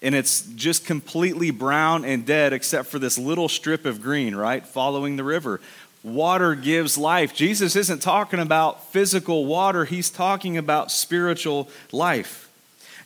and 0.00 0.14
it's 0.14 0.42
just 0.54 0.84
completely 0.84 1.50
brown 1.50 2.04
and 2.04 2.24
dead 2.24 2.52
except 2.52 2.88
for 2.88 2.98
this 2.98 3.18
little 3.18 3.48
strip 3.48 3.84
of 3.84 4.00
green, 4.00 4.36
right? 4.36 4.64
Following 4.66 5.16
the 5.16 5.24
river. 5.24 5.60
Water 6.04 6.54
gives 6.54 6.96
life. 6.96 7.34
Jesus 7.34 7.74
isn't 7.74 8.00
talking 8.00 8.38
about 8.38 8.92
physical 8.92 9.46
water, 9.46 9.84
he's 9.84 10.10
talking 10.10 10.56
about 10.56 10.92
spiritual 10.92 11.68
life. 11.92 12.47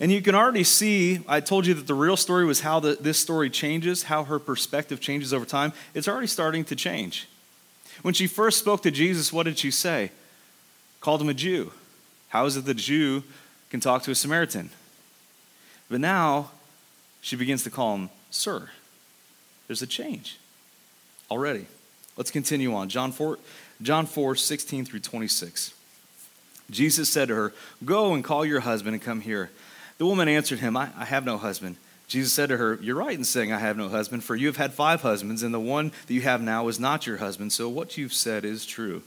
And 0.03 0.11
you 0.11 0.21
can 0.21 0.35
already 0.35 0.65
see, 0.65 1.21
I 1.29 1.39
told 1.39 1.65
you 1.65 1.75
that 1.75 1.87
the 1.87 1.95
real 1.95 2.17
story 2.17 2.45
was 2.45 2.63
how 2.63 2.81
the, 2.81 2.99
this 3.01 3.21
story 3.21 3.49
changes, 3.49 4.03
how 4.03 4.25
her 4.25 4.41
perspective 4.41 4.99
changes 4.99 5.33
over 5.33 5.45
time. 5.45 5.73
It's 5.95 6.09
already 6.09 6.27
starting 6.27 6.65
to 6.65 6.75
change. 6.75 7.29
When 8.03 8.13
she 8.13 8.27
first 8.27 8.59
spoke 8.59 8.83
to 8.83 8.91
Jesus, 8.91 9.33
what 9.33 9.45
did 9.45 9.59
she 9.59 9.71
say? 9.71 10.11
Called 11.01 11.23
him 11.23 11.29
a 11.29 11.35
Jew. 11.35 11.71
How 12.31 12.47
is 12.47 12.57
it 12.57 12.65
that 12.65 12.73
a 12.73 12.75
Jew 12.75 13.23
can 13.71 13.79
talk 13.79 14.03
to 14.03 14.11
a 14.11 14.17
Samaritan? 14.17 14.71
But 15.89 16.01
now 16.01 16.51
she 17.21 17.37
begins 17.37 17.63
to 17.63 17.71
call 17.71 17.95
him 17.95 18.11
Sir. 18.29 18.71
There's 19.69 19.83
a 19.83 19.87
change 19.87 20.37
already. 21.31 21.67
Let's 22.17 22.33
continue 22.33 22.75
on. 22.75 22.89
John 22.89 23.13
4, 23.13 23.39
John 23.81 24.07
4 24.07 24.35
16 24.35 24.85
through 24.85 24.99
26. 24.99 25.75
Jesus 26.73 27.09
said 27.09 27.29
to 27.29 27.37
her, 27.37 27.55
Go 27.85 28.15
and 28.15 28.25
call 28.25 28.45
your 28.45 28.61
husband 28.61 28.95
and 28.95 29.03
come 29.03 29.21
here. 29.21 29.51
The 29.99 30.07
woman 30.07 30.29
answered 30.29 30.59
him, 30.59 30.77
I, 30.77 30.91
I 30.97 31.05
have 31.05 31.25
no 31.25 31.39
husband. 31.39 31.77
Jesus 32.09 32.33
said 32.33 32.51
to 32.51 32.57
her, 32.57 32.79
You're 32.83 32.97
right 32.97 33.17
in 33.17 33.25
saying, 33.25 33.53
I 33.53 33.59
have 33.59 33.77
no 33.77 33.89
husband, 33.89 34.25
for 34.25 34.37
you 34.37 34.47
have 34.49 34.57
had 34.57 34.75
five 34.75 35.01
husbands, 35.03 35.43
and 35.43 35.55
the 35.55 35.61
one 35.61 35.93
that 36.07 36.15
you 36.15 36.23
have 36.23 36.43
now 36.43 36.69
is 36.69 36.79
not 36.79 37.07
your 37.07 37.17
husband, 37.19 37.53
so 37.53 37.69
what 37.69 37.97
you've 37.97 38.13
said 38.13 38.45
is 38.45 38.67
true. 38.67 39.03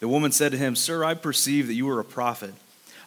The 0.00 0.08
woman 0.08 0.32
said 0.32 0.52
to 0.52 0.58
him, 0.58 0.76
Sir, 0.76 1.04
I 1.04 1.14
perceive 1.14 1.66
that 1.66 1.74
you 1.74 1.88
are 1.90 2.00
a 2.00 2.04
prophet. 2.04 2.54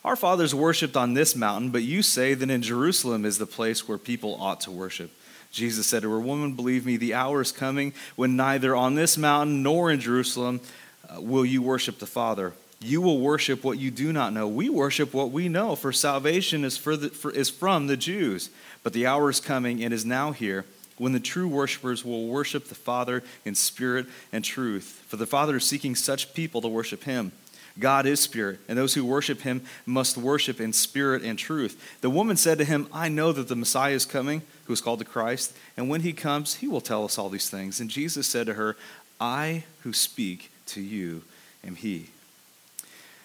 Our 0.03 0.15
fathers 0.15 0.53
worshipped 0.53 0.97
on 0.97 1.13
this 1.13 1.35
mountain, 1.35 1.69
but 1.71 1.83
you 1.83 2.01
say 2.01 2.33
that 2.33 2.49
in 2.49 2.61
Jerusalem 2.61 3.23
is 3.23 3.37
the 3.37 3.45
place 3.45 3.87
where 3.87 3.97
people 3.97 4.37
ought 4.39 4.61
to 4.61 4.71
worship. 4.71 5.11
Jesus 5.51 5.87
said 5.87 6.01
to 6.03 6.11
her, 6.11 6.19
Woman, 6.19 6.53
believe 6.53 6.85
me, 6.85 6.97
the 6.97 7.13
hour 7.13 7.41
is 7.41 7.51
coming 7.51 7.93
when 8.15 8.35
neither 8.35 8.75
on 8.75 8.95
this 8.95 9.17
mountain 9.17 9.61
nor 9.63 9.91
in 9.91 9.99
Jerusalem 9.99 10.61
uh, 11.09 11.21
will 11.21 11.45
you 11.45 11.61
worship 11.61 11.99
the 11.99 12.07
Father. 12.07 12.53
You 12.83 13.01
will 13.01 13.19
worship 13.19 13.63
what 13.63 13.77
you 13.77 13.91
do 13.91 14.11
not 14.11 14.33
know. 14.33 14.47
We 14.47 14.67
worship 14.69 15.13
what 15.13 15.31
we 15.31 15.49
know, 15.49 15.75
for 15.75 15.91
salvation 15.91 16.63
is, 16.63 16.77
for 16.77 16.97
the, 16.97 17.09
for, 17.09 17.31
is 17.31 17.49
from 17.49 17.87
the 17.87 17.97
Jews. 17.97 18.49
But 18.83 18.93
the 18.93 19.05
hour 19.05 19.29
is 19.29 19.39
coming 19.39 19.83
and 19.83 19.93
is 19.93 20.05
now 20.05 20.31
here 20.31 20.65
when 20.97 21.13
the 21.13 21.19
true 21.19 21.47
worshipers 21.47 22.03
will 22.03 22.27
worship 22.27 22.65
the 22.65 22.75
Father 22.75 23.23
in 23.45 23.55
spirit 23.55 24.07
and 24.31 24.43
truth. 24.43 25.03
For 25.07 25.17
the 25.17 25.27
Father 25.27 25.57
is 25.57 25.65
seeking 25.65 25.95
such 25.95 26.33
people 26.33 26.61
to 26.61 26.67
worship 26.67 27.03
him. 27.03 27.31
God 27.79 28.05
is 28.05 28.19
spirit, 28.19 28.59
and 28.67 28.77
those 28.77 28.95
who 28.95 29.05
worship 29.05 29.41
him 29.41 29.61
must 29.85 30.17
worship 30.17 30.59
in 30.59 30.73
spirit 30.73 31.23
and 31.23 31.39
truth. 31.39 31.97
The 32.01 32.09
woman 32.09 32.35
said 32.35 32.57
to 32.57 32.65
him, 32.65 32.87
I 32.91 33.07
know 33.07 33.31
that 33.31 33.47
the 33.47 33.55
Messiah 33.55 33.93
is 33.93 34.05
coming, 34.05 34.41
who 34.65 34.73
is 34.73 34.81
called 34.81 34.99
the 34.99 35.05
Christ, 35.05 35.55
and 35.77 35.89
when 35.89 36.01
he 36.01 36.13
comes, 36.13 36.55
he 36.55 36.67
will 36.67 36.81
tell 36.81 37.05
us 37.05 37.17
all 37.17 37.29
these 37.29 37.49
things. 37.49 37.79
And 37.79 37.89
Jesus 37.89 38.27
said 38.27 38.47
to 38.47 38.55
her, 38.55 38.75
I 39.21 39.63
who 39.81 39.93
speak 39.93 40.51
to 40.67 40.81
you 40.81 41.23
am 41.65 41.75
he. 41.75 42.09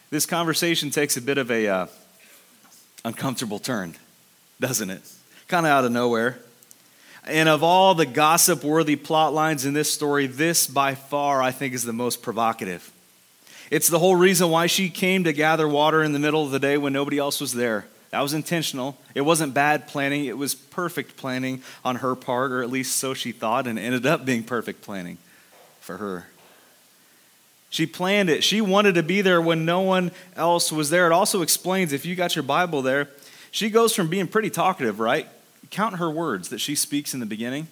This 0.08 0.24
conversation 0.24 0.90
takes 0.90 1.16
a 1.16 1.22
bit 1.22 1.36
of 1.36 1.50
a 1.50 1.66
uh, 1.66 1.86
uncomfortable 3.04 3.58
turn, 3.58 3.96
doesn't 4.60 4.88
it? 4.88 5.02
Kind 5.48 5.66
of 5.66 5.72
out 5.72 5.84
of 5.84 5.90
nowhere. 5.90 6.38
And 7.24 7.48
of 7.48 7.64
all 7.64 7.94
the 7.96 8.06
gossip 8.06 8.62
worthy 8.62 8.94
plot 8.94 9.34
lines 9.34 9.66
in 9.66 9.74
this 9.74 9.92
story, 9.92 10.28
this 10.28 10.68
by 10.68 10.94
far 10.94 11.42
I 11.42 11.50
think 11.50 11.74
is 11.74 11.82
the 11.82 11.92
most 11.92 12.22
provocative. 12.22 12.92
It's 13.68 13.88
the 13.88 13.98
whole 13.98 14.14
reason 14.14 14.48
why 14.48 14.68
she 14.68 14.90
came 14.90 15.24
to 15.24 15.32
gather 15.32 15.66
water 15.66 16.04
in 16.04 16.12
the 16.12 16.20
middle 16.20 16.44
of 16.44 16.52
the 16.52 16.60
day 16.60 16.78
when 16.78 16.92
nobody 16.92 17.18
else 17.18 17.40
was 17.40 17.52
there. 17.52 17.86
That 18.10 18.20
was 18.20 18.32
intentional. 18.32 18.96
It 19.16 19.22
wasn't 19.22 19.54
bad 19.54 19.88
planning, 19.88 20.26
it 20.26 20.38
was 20.38 20.54
perfect 20.54 21.16
planning 21.16 21.62
on 21.84 21.96
her 21.96 22.14
part, 22.14 22.52
or 22.52 22.62
at 22.62 22.70
least 22.70 22.94
so 22.96 23.12
she 23.12 23.32
thought, 23.32 23.66
and 23.66 23.76
ended 23.76 24.06
up 24.06 24.24
being 24.24 24.44
perfect 24.44 24.82
planning 24.82 25.18
for 25.80 25.96
her. 25.96 26.28
She 27.76 27.84
planned 27.84 28.30
it. 28.30 28.42
She 28.42 28.62
wanted 28.62 28.94
to 28.94 29.02
be 29.02 29.20
there 29.20 29.38
when 29.38 29.66
no 29.66 29.82
one 29.82 30.10
else 30.34 30.72
was 30.72 30.88
there. 30.88 31.06
It 31.06 31.12
also 31.12 31.42
explains, 31.42 31.92
if 31.92 32.06
you 32.06 32.14
got 32.14 32.34
your 32.34 32.42
Bible 32.42 32.80
there, 32.80 33.10
she 33.50 33.68
goes 33.68 33.94
from 33.94 34.08
being 34.08 34.28
pretty 34.28 34.48
talkative, 34.48 34.98
right? 34.98 35.28
Count 35.68 35.96
her 35.96 36.08
words 36.08 36.48
that 36.48 36.58
she 36.58 36.74
speaks 36.74 37.12
in 37.12 37.20
the 37.20 37.26
beginning, 37.26 37.68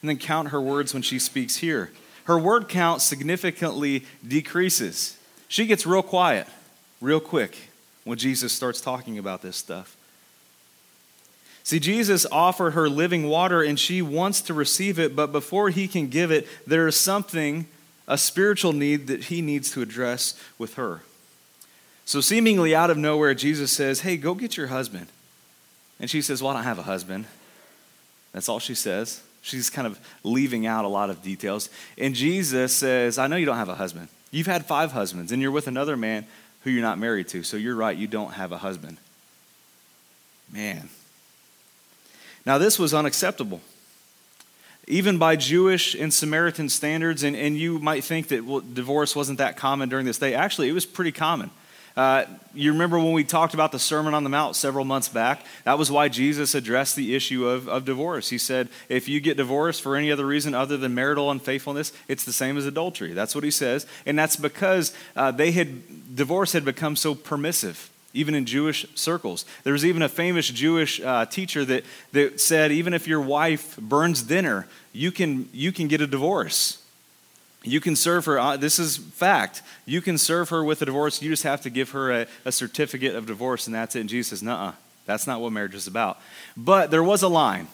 and 0.00 0.08
then 0.08 0.16
count 0.16 0.50
her 0.50 0.60
words 0.60 0.94
when 0.94 1.02
she 1.02 1.18
speaks 1.18 1.56
here. 1.56 1.90
Her 2.26 2.38
word 2.38 2.68
count 2.68 3.02
significantly 3.02 4.04
decreases. 4.24 5.18
She 5.48 5.66
gets 5.66 5.84
real 5.84 6.04
quiet, 6.04 6.46
real 7.00 7.18
quick, 7.18 7.56
when 8.04 8.16
Jesus 8.16 8.52
starts 8.52 8.80
talking 8.80 9.18
about 9.18 9.42
this 9.42 9.56
stuff. 9.56 9.96
See, 11.64 11.80
Jesus 11.80 12.26
offered 12.30 12.74
her 12.74 12.88
living 12.88 13.28
water 13.28 13.60
and 13.60 13.76
she 13.76 14.02
wants 14.02 14.40
to 14.42 14.54
receive 14.54 15.00
it, 15.00 15.16
but 15.16 15.32
before 15.32 15.70
he 15.70 15.88
can 15.88 16.06
give 16.06 16.30
it, 16.30 16.46
there 16.64 16.86
is 16.86 16.94
something 16.94 17.66
a 18.08 18.18
spiritual 18.18 18.72
need 18.72 19.06
that 19.06 19.24
he 19.24 19.40
needs 19.42 19.70
to 19.72 19.82
address 19.82 20.34
with 20.58 20.74
her. 20.74 21.02
So, 22.06 22.22
seemingly 22.22 22.74
out 22.74 22.88
of 22.90 22.96
nowhere, 22.96 23.34
Jesus 23.34 23.70
says, 23.70 24.00
Hey, 24.00 24.16
go 24.16 24.34
get 24.34 24.56
your 24.56 24.68
husband. 24.68 25.06
And 26.00 26.10
she 26.10 26.22
says, 26.22 26.42
Well, 26.42 26.50
I 26.50 26.54
don't 26.54 26.64
have 26.64 26.78
a 26.78 26.84
husband. 26.84 27.26
That's 28.32 28.48
all 28.48 28.58
she 28.58 28.74
says. 28.74 29.22
She's 29.42 29.70
kind 29.70 29.86
of 29.86 30.00
leaving 30.24 30.66
out 30.66 30.84
a 30.84 30.88
lot 30.88 31.10
of 31.10 31.22
details. 31.22 31.68
And 31.96 32.14
Jesus 32.14 32.74
says, 32.74 33.18
I 33.18 33.26
know 33.26 33.36
you 33.36 33.46
don't 33.46 33.56
have 33.56 33.68
a 33.68 33.74
husband. 33.74 34.08
You've 34.30 34.46
had 34.46 34.66
five 34.66 34.92
husbands, 34.92 35.32
and 35.32 35.40
you're 35.40 35.50
with 35.50 35.68
another 35.68 35.96
man 35.96 36.26
who 36.64 36.70
you're 36.70 36.82
not 36.82 36.98
married 36.98 37.28
to. 37.28 37.42
So 37.42 37.56
you're 37.56 37.76
right, 37.76 37.96
you 37.96 38.06
don't 38.06 38.32
have 38.32 38.52
a 38.52 38.58
husband. 38.58 38.98
Man. 40.50 40.88
Now, 42.44 42.58
this 42.58 42.78
was 42.78 42.94
unacceptable 42.94 43.60
even 44.88 45.18
by 45.18 45.36
Jewish 45.36 45.94
and 45.94 46.12
Samaritan 46.12 46.68
standards, 46.68 47.22
and, 47.22 47.36
and 47.36 47.56
you 47.56 47.78
might 47.78 48.04
think 48.04 48.28
that 48.28 48.44
well, 48.44 48.60
divorce 48.60 49.14
wasn't 49.14 49.38
that 49.38 49.56
common 49.56 49.88
during 49.88 50.06
this 50.06 50.18
day. 50.18 50.34
Actually, 50.34 50.68
it 50.68 50.72
was 50.72 50.86
pretty 50.86 51.12
common. 51.12 51.50
Uh, 51.96 52.24
you 52.54 52.72
remember 52.72 52.96
when 52.96 53.12
we 53.12 53.24
talked 53.24 53.54
about 53.54 53.72
the 53.72 53.78
Sermon 53.78 54.14
on 54.14 54.22
the 54.22 54.30
Mount 54.30 54.54
several 54.54 54.84
months 54.84 55.08
back? 55.08 55.44
That 55.64 55.78
was 55.78 55.90
why 55.90 56.08
Jesus 56.08 56.54
addressed 56.54 56.94
the 56.94 57.16
issue 57.16 57.48
of, 57.48 57.68
of 57.68 57.84
divorce. 57.84 58.28
He 58.28 58.38
said, 58.38 58.68
if 58.88 59.08
you 59.08 59.20
get 59.20 59.36
divorced 59.36 59.82
for 59.82 59.96
any 59.96 60.12
other 60.12 60.24
reason 60.24 60.54
other 60.54 60.76
than 60.76 60.94
marital 60.94 61.28
unfaithfulness, 61.30 61.92
it's 62.06 62.24
the 62.24 62.32
same 62.32 62.56
as 62.56 62.66
adultery. 62.66 63.14
That's 63.14 63.34
what 63.34 63.42
he 63.42 63.50
says. 63.50 63.84
And 64.06 64.16
that's 64.16 64.36
because 64.36 64.94
uh, 65.16 65.32
they 65.32 65.50
had, 65.50 66.14
divorce 66.14 66.52
had 66.52 66.64
become 66.64 66.94
so 66.94 67.16
permissive 67.16 67.90
even 68.18 68.34
in 68.34 68.44
Jewish 68.44 68.84
circles. 68.96 69.44
There 69.62 69.72
was 69.72 69.84
even 69.84 70.02
a 70.02 70.08
famous 70.08 70.48
Jewish 70.48 71.00
uh, 71.00 71.26
teacher 71.26 71.64
that, 71.64 71.84
that 72.12 72.40
said, 72.40 72.72
even 72.72 72.92
if 72.92 73.06
your 73.06 73.20
wife 73.20 73.76
burns 73.76 74.22
dinner, 74.22 74.66
you 74.92 75.12
can, 75.12 75.48
you 75.52 75.70
can 75.70 75.86
get 75.86 76.00
a 76.00 76.06
divorce. 76.06 76.82
You 77.62 77.80
can 77.80 77.94
serve 77.94 78.24
her, 78.24 78.38
uh, 78.38 78.56
this 78.56 78.80
is 78.80 78.96
fact. 78.96 79.62
You 79.86 80.00
can 80.00 80.18
serve 80.18 80.48
her 80.48 80.64
with 80.64 80.82
a 80.82 80.84
divorce. 80.84 81.22
You 81.22 81.30
just 81.30 81.44
have 81.44 81.60
to 81.62 81.70
give 81.70 81.90
her 81.90 82.10
a, 82.10 82.26
a 82.44 82.50
certificate 82.50 83.14
of 83.14 83.26
divorce, 83.26 83.66
and 83.66 83.74
that's 83.74 83.94
it. 83.94 84.00
And 84.00 84.08
Jesus 84.08 84.40
says, 84.40 84.42
Nuh 84.42 84.72
that's 85.06 85.26
not 85.26 85.40
what 85.40 85.52
marriage 85.52 85.74
is 85.74 85.86
about. 85.86 86.20
But 86.54 86.90
there 86.90 87.02
was 87.02 87.22
a 87.22 87.28
line. 87.28 87.68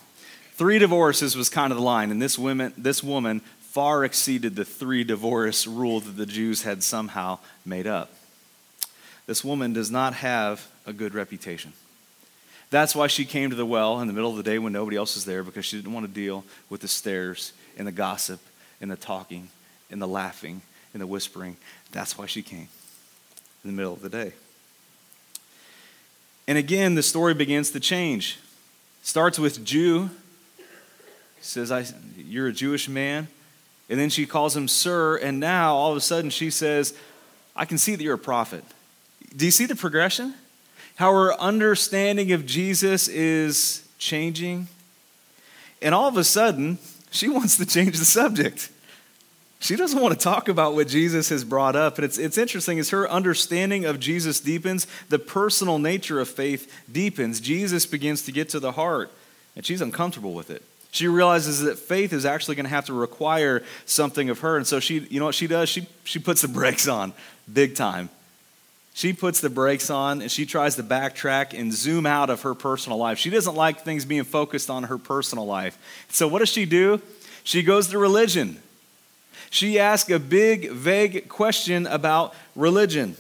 Three 0.53 0.79
divorces 0.79 1.37
was 1.37 1.49
kind 1.49 1.73
of 1.73 1.79
the 1.79 1.83
line, 1.83 2.13
and 2.13 2.23
this 2.23 2.39
woman, 2.39 2.73
this 2.77 3.03
woman 3.03 3.41
far 3.59 4.05
exceeded 4.05 4.55
the 4.55 4.65
three 4.65 5.03
divorce 5.03 5.67
rule 5.67 5.99
that 5.99 6.17
the 6.17 6.27
Jews 6.27 6.63
had 6.63 6.85
somehow 6.85 7.41
made 7.67 7.89
up. 7.89 8.13
This 9.27 9.45
woman 9.45 9.73
does 9.73 9.91
not 9.91 10.15
have 10.15 10.67
a 10.87 10.93
good 10.93 11.15
reputation. 11.15 11.73
That's 12.71 12.95
why 12.95 13.07
she 13.07 13.25
came 13.25 13.51
to 13.51 13.57
the 13.57 13.67
well 13.67 14.01
in 14.01 14.09
the 14.09 14.13
middle 14.13 14.31
of 14.31 14.37
the 14.37 14.43
day 14.43 14.59
when 14.59 14.73
nobody 14.73 14.97
else 14.97 15.15
was 15.15 15.25
there 15.25 15.43
because 15.43 15.65
she 15.65 15.77
didn't 15.77 15.93
want 15.93 16.07
to 16.07 16.13
deal 16.13 16.45
with 16.69 16.81
the 16.81 16.89
stares 16.89 17.53
and 17.79 17.87
the 17.87 17.93
gossip 17.93 18.41
and 18.81 18.91
the 18.91 18.97
talking 18.97 19.49
and 19.91 20.03
the 20.03 20.09
laughing 20.09 20.61
and 20.93 21.01
the 21.01 21.07
whispering. 21.07 21.57
That's 21.93 22.19
why 22.19 22.27
she 22.27 22.43
came 22.43 22.69
in 23.63 23.71
the 23.71 23.73
middle 23.73 23.93
of 23.93 24.03
the 24.03 24.09
day. 24.09 24.33
And 26.47 26.59
again, 26.59 26.95
the 26.95 27.03
story 27.03 27.33
begins 27.33 27.71
to 27.71 27.81
change. 27.81 28.39
Starts 29.03 29.39
with 29.39 29.65
Jew. 29.65 30.11
Says, 31.41 31.71
I, 31.71 31.87
You're 32.17 32.49
a 32.49 32.53
Jewish 32.53 32.89
man. 32.89 33.29
And 33.89 34.01
then 34.01 34.11
she 34.11 34.27
calls 34.27 34.57
him 34.57 34.67
sir. 34.69 35.17
And 35.17 35.41
now, 35.41 35.75
all 35.75 35.91
of 35.91 35.97
a 35.97 36.01
sudden, 36.01 36.31
she 36.31 36.51
says, 36.51 36.95
I 37.55 37.65
can 37.67 37.79
see 37.79 37.95
that 37.95 38.03
you're 38.03 38.15
a 38.15 38.19
prophet. 38.19 38.65
Do 39.37 39.45
you 39.45 39.51
see 39.51 39.67
the 39.67 39.77
progression? 39.77 40.35
How 40.97 41.09
our 41.09 41.39
understanding 41.41 42.33
of 42.33 42.47
Jesus 42.47 43.09
is 43.09 43.87
changing. 43.99 44.69
And 45.83 45.95
all 45.95 46.09
of 46.09 46.17
a 46.17 46.25
sudden, 46.25 46.79
she 47.11 47.29
wants 47.29 47.57
to 47.57 47.67
change 47.67 47.99
the 47.99 48.05
subject. 48.05 48.71
She 49.61 49.77
doesn't 49.77 50.01
want 50.01 50.13
to 50.13 50.23
talk 50.23 50.49
about 50.49 50.75
what 50.75 50.89
Jesus 50.89 51.31
has 51.31 51.43
brought 51.43 51.75
up. 51.75 51.97
And 51.97 52.05
it's, 52.05 52.19
it's 52.19 52.37
interesting 52.37 52.79
as 52.79 52.91
her 52.91 53.09
understanding 53.11 53.87
of 53.87 53.99
Jesus 53.99 54.41
deepens, 54.41 54.87
the 55.09 55.19
personal 55.19 55.79
nature 55.79 56.21
of 56.21 56.29
faith 56.29 56.71
deepens. 56.91 57.41
Jesus 57.41 57.87
begins 57.87 58.23
to 58.23 58.33
get 58.33 58.51
to 58.51 58.61
the 58.61 58.73
heart, 58.73 59.11
and 59.57 59.65
she's 59.65 59.81
uncomfortable 59.81 60.35
with 60.35 60.51
it. 60.51 60.63
She 60.91 61.09
realizes 61.09 61.61
that 61.63 61.79
faith 61.79 62.13
is 62.13 62.25
actually 62.25 62.57
going 62.57 62.67
to 62.67 62.71
have 62.71 62.87
to 62.87 62.93
require 62.93 63.65
something 63.85 64.31
of 64.31 64.41
her. 64.41 64.57
And 64.57 64.67
so 64.67 64.81
she, 64.81 65.01
you 65.11 65.19
know 65.19 65.27
what 65.27 65.35
she 65.35 65.47
does? 65.47 65.69
She, 65.69 65.89
she 66.05 66.19
puts 66.19 66.43
the 66.43 66.49
brakes 66.49 66.87
on 66.87 67.15
big 67.53 67.75
time. 67.75 68.11
She 68.97 69.13
puts 69.13 69.41
the 69.41 69.51
brakes 69.51 69.91
on 69.91 70.23
and 70.23 70.31
she 70.31 70.47
tries 70.47 70.77
to 70.77 70.83
backtrack 70.85 71.59
and 71.59 71.75
zoom 71.75 72.07
out 72.07 72.31
of 72.31 72.43
her 72.43 72.55
personal 72.55 72.97
life. 72.97 73.19
She 73.19 73.29
doesn't 73.29 73.57
like 73.57 73.81
things 73.81 74.05
being 74.05 74.23
focused 74.23 74.71
on 74.71 74.85
her 74.85 74.99
personal 74.99 75.45
life. 75.45 75.77
So, 76.09 76.29
what 76.29 76.39
does 76.39 76.49
she 76.49 76.65
do? 76.65 77.03
She 77.43 77.65
goes 77.65 77.89
to 77.89 77.99
religion. 77.99 78.63
She 79.51 79.81
asks 79.81 80.09
a 80.11 80.21
big, 80.21 80.71
vague 80.71 81.29
question 81.29 81.89
about 81.89 82.35
religion. 82.55 83.17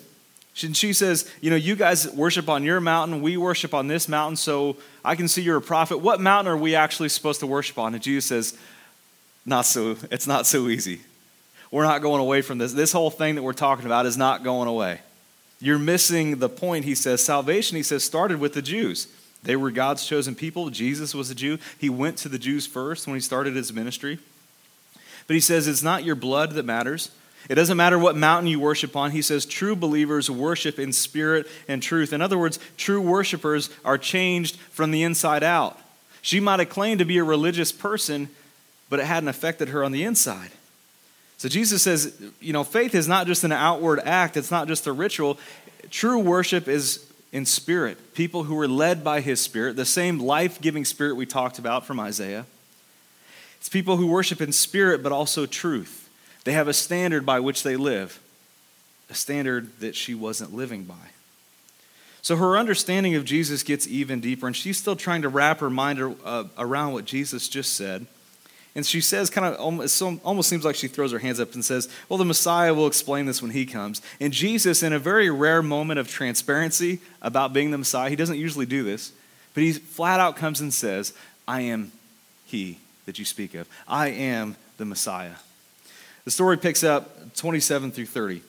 She 0.53 0.93
says, 0.93 1.29
You 1.41 1.51
know, 1.51 1.57
you 1.57 1.75
guys 1.75 2.09
worship 2.09 2.49
on 2.49 2.63
your 2.63 2.81
mountain, 2.81 3.21
we 3.21 3.37
worship 3.37 3.75
on 3.75 3.89
this 3.89 4.09
mountain, 4.09 4.37
so 4.37 4.77
I 5.05 5.17
can 5.17 5.27
see 5.27 5.43
you're 5.43 5.57
a 5.57 5.63
prophet. 5.63 5.99
What 5.99 6.21
mountain 6.21 6.53
are 6.53 6.57
we 6.57 6.77
actually 6.77 7.09
supposed 7.09 7.41
to 7.41 7.49
worship 7.49 7.81
on? 7.81 7.95
And 7.95 8.03
Jesus 8.03 8.27
says, 8.27 8.59
Not 9.45 9.67
so, 9.67 9.97
it's 10.13 10.29
not 10.29 10.47
so 10.47 10.69
easy. 10.69 11.01
We're 11.73 11.83
not 11.83 12.01
going 12.01 12.21
away 12.21 12.43
from 12.43 12.59
this. 12.59 12.73
This 12.73 12.93
whole 12.93 13.11
thing 13.11 13.35
that 13.35 13.43
we're 13.43 13.53
talking 13.53 13.87
about 13.87 14.07
is 14.07 14.17
not 14.17 14.45
going 14.45 14.69
away. 14.69 15.01
You're 15.61 15.79
missing 15.79 16.39
the 16.39 16.49
point. 16.49 16.85
He 16.85 16.95
says, 16.95 17.23
Salvation, 17.23 17.77
he 17.77 17.83
says, 17.83 18.05
started 18.05 18.39
with 18.39 18.55
the 18.55 18.63
Jews. 18.63 19.09
They 19.43 19.57
were 19.57 19.71
God's 19.71 20.07
chosen 20.07 20.35
people. 20.35 20.71
Jesus 20.71 21.15
was 21.15 21.31
a 21.31 21.35
Jew. 21.35 21.59
He 21.79 21.91
went 21.91 22.17
to 22.19 22.29
the 22.29 22.39
Jews 22.39 22.67
first 22.67 23.07
when 23.07 23.15
he 23.15 23.21
started 23.21 23.55
his 23.55 23.73
ministry. 23.73 24.19
But 25.27 25.35
he 25.35 25.41
says, 25.41 25.69
It's 25.69 25.83
not 25.83 26.05
your 26.05 26.17
blood 26.17 26.53
that 26.53 26.65
matters. 26.65 27.11
It 27.49 27.57
doesn't 27.57 27.77
matter 27.77 27.99
what 27.99 28.17
mountain 28.17 28.49
you 28.49 28.59
worship 28.59 28.97
on. 28.97 29.11
He 29.11 29.21
says 29.21 29.45
true 29.45 29.77
believers 29.77 30.31
worship 30.31 30.79
in 30.79 30.93
spirit 30.93 31.47
and 31.69 31.83
truth. 31.83 32.13
In 32.15 32.23
other 32.23 32.39
words, 32.39 32.59
true 32.79 33.03
worshipers 33.03 33.69
are 33.85 33.99
changed 33.99 34.57
from 34.71 34.91
the 34.91 35.03
inside 35.03 35.43
out. 35.43 35.79
She 36.23 36.41
might 36.41 36.61
have 36.61 36.71
claimed 36.71 37.01
to 37.01 37.05
be 37.05 37.19
a 37.19 37.25
religious 37.25 37.71
person, 37.71 38.31
but 38.89 38.99
it 38.99 39.05
hadn't 39.05 39.29
affected 39.29 39.69
her 39.69 39.85
on 39.85 39.93
the 39.93 40.05
inside. 40.05 40.53
So 41.37 41.49
Jesus 41.49 41.83
says, 41.83 42.15
you 42.41 42.53
know, 42.53 42.65
faith 42.65 42.95
is 42.95 43.09
not 43.09 43.27
just 43.27 43.45
an 43.45 43.53
outward 43.53 44.01
act, 44.05 44.37
it's 44.37 44.51
not 44.51 44.69
just 44.69 44.87
a 44.87 44.93
ritual. 44.93 45.39
True 45.91 46.19
worship 46.19 46.69
is 46.69 47.11
in 47.33 47.45
spirit, 47.45 48.15
people 48.15 48.45
who 48.45 48.59
are 48.61 48.69
led 48.69 49.03
by 49.03 49.21
his 49.21 49.41
spirit, 49.41 49.75
the 49.75 49.85
same 49.85 50.21
life 50.21 50.61
giving 50.61 50.85
spirit 50.85 51.17
we 51.17 51.27
talked 51.27 51.59
about 51.59 51.85
from 51.85 51.99
Isaiah. 51.99 52.47
It's 53.59 53.69
people 53.69 53.97
who 53.97 54.07
worship 54.07 54.41
in 54.41 54.53
spirit, 54.53 55.03
but 55.03 55.11
also 55.11 55.45
truth. 55.45 56.09
They 56.45 56.53
have 56.53 56.69
a 56.69 56.73
standard 56.73 57.27
by 57.27 57.41
which 57.41 57.63
they 57.63 57.77
live, 57.77 58.21
a 59.11 59.15
standard 59.15 59.81
that 59.81 59.97
she 59.97 60.15
wasn't 60.15 60.55
living 60.55 60.85
by. 60.85 60.95
So 62.23 62.37
her 62.37 62.57
understanding 62.57 63.17
of 63.17 63.25
Jesus 63.25 63.63
gets 63.63 63.89
even 63.89 64.21
deeper, 64.21 64.47
and 64.47 64.55
she's 64.55 64.79
still 64.79 64.97
trying 64.97 65.23
to 65.23 65.29
wrap 65.29 65.61
her 65.61 65.71
mind 65.71 66.17
uh, 66.25 66.45
around 66.57 66.93
what 66.93 67.05
Jesus 67.05 67.49
just 67.49 67.75
said. 67.75 68.07
And 68.77 68.85
she 68.85 69.01
says, 69.01 69.31
kind 69.31 69.47
of 69.47 69.61
almost, 69.61 70.49
seems 70.49 70.65
like 70.65 70.75
she 70.75 70.89
throws 70.89 71.13
her 71.13 71.21
hands 71.21 71.39
up 71.39 71.55
and 71.55 71.65
says, 71.65 71.89
Well, 72.09 72.19
the 72.19 72.25
Messiah 72.25 72.75
will 72.75 72.89
explain 72.89 73.27
this 73.27 73.41
when 73.41 73.53
he 73.53 73.67
comes. 73.67 74.03
And 74.21 74.33
Jesus, 74.33 74.83
in 74.83 74.93
a 74.93 74.99
very 74.99 75.31
rare 75.31 75.63
moment 75.63 76.01
of 76.01 76.09
transparency 76.09 77.01
about 77.23 77.53
being 77.53 77.71
the 77.71 77.79
Messiah, 77.79 78.11
he 78.11 78.17
doesn't 78.17 78.39
usually 78.39 78.67
do 78.67 78.83
this, 78.83 79.13
but 79.55 79.63
he 79.63 79.73
flat 79.73 80.19
out 80.19 80.37
comes 80.37 80.61
and 80.61 80.75
says, 80.75 81.13
I 81.47 81.61
am 81.61 81.93
he 82.47 82.79
that 83.07 83.19
you 83.19 83.25
speak 83.25 83.55
of. 83.55 83.69
I 83.87 84.09
am 84.09 84.57
the 84.77 84.85
Messiah. 84.85 85.37
The 86.25 86.31
story 86.31 86.57
picks 86.57 86.83
up 86.83 87.35
27 87.37 87.93
through 87.93 88.07
30. 88.07 88.43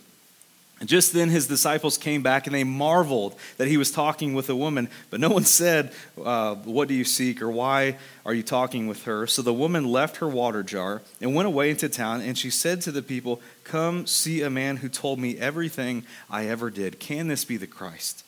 Just 0.84 1.14
then 1.14 1.30
his 1.30 1.48
disciples 1.48 1.98
came 1.98 2.22
back 2.22 2.48
and 2.48 2.54
they 2.54 2.66
marveled 2.66 3.36
that 3.58 3.70
he 3.70 3.78
was 3.78 3.92
talking 3.92 4.34
with 4.34 4.50
a 4.50 4.56
woman, 4.56 4.90
but 5.10 5.22
no 5.22 5.30
one 5.30 5.46
said, 5.46 5.94
uh, 6.22 6.56
What 6.56 6.90
do 6.90 6.94
you 6.94 7.06
seek 7.06 7.42
or 7.42 7.50
why 7.50 7.98
are 8.26 8.34
you 8.34 8.44
talking 8.44 8.88
with 8.88 9.04
her? 9.04 9.26
So 9.26 9.42
the 9.42 9.54
woman 9.54 9.86
left 9.86 10.18
her 10.18 10.28
water 10.28 10.64
jar 10.64 11.02
and 11.22 11.34
went 11.34 11.48
away 11.48 11.70
into 11.70 11.88
town, 11.88 12.22
and 12.22 12.38
she 12.38 12.50
said 12.50 12.82
to 12.82 12.92
the 12.92 13.02
people, 13.02 13.42
Come 13.64 14.06
see 14.06 14.42
a 14.42 14.50
man 14.50 14.78
who 14.78 14.90
told 14.90 15.18
me 15.18 15.38
everything 15.38 16.04
I 16.30 16.48
ever 16.48 16.70
did. 16.70 17.00
Can 17.00 17.30
this 17.30 17.46
be 17.46 17.56
the 17.56 17.68
Christ? 17.68 18.26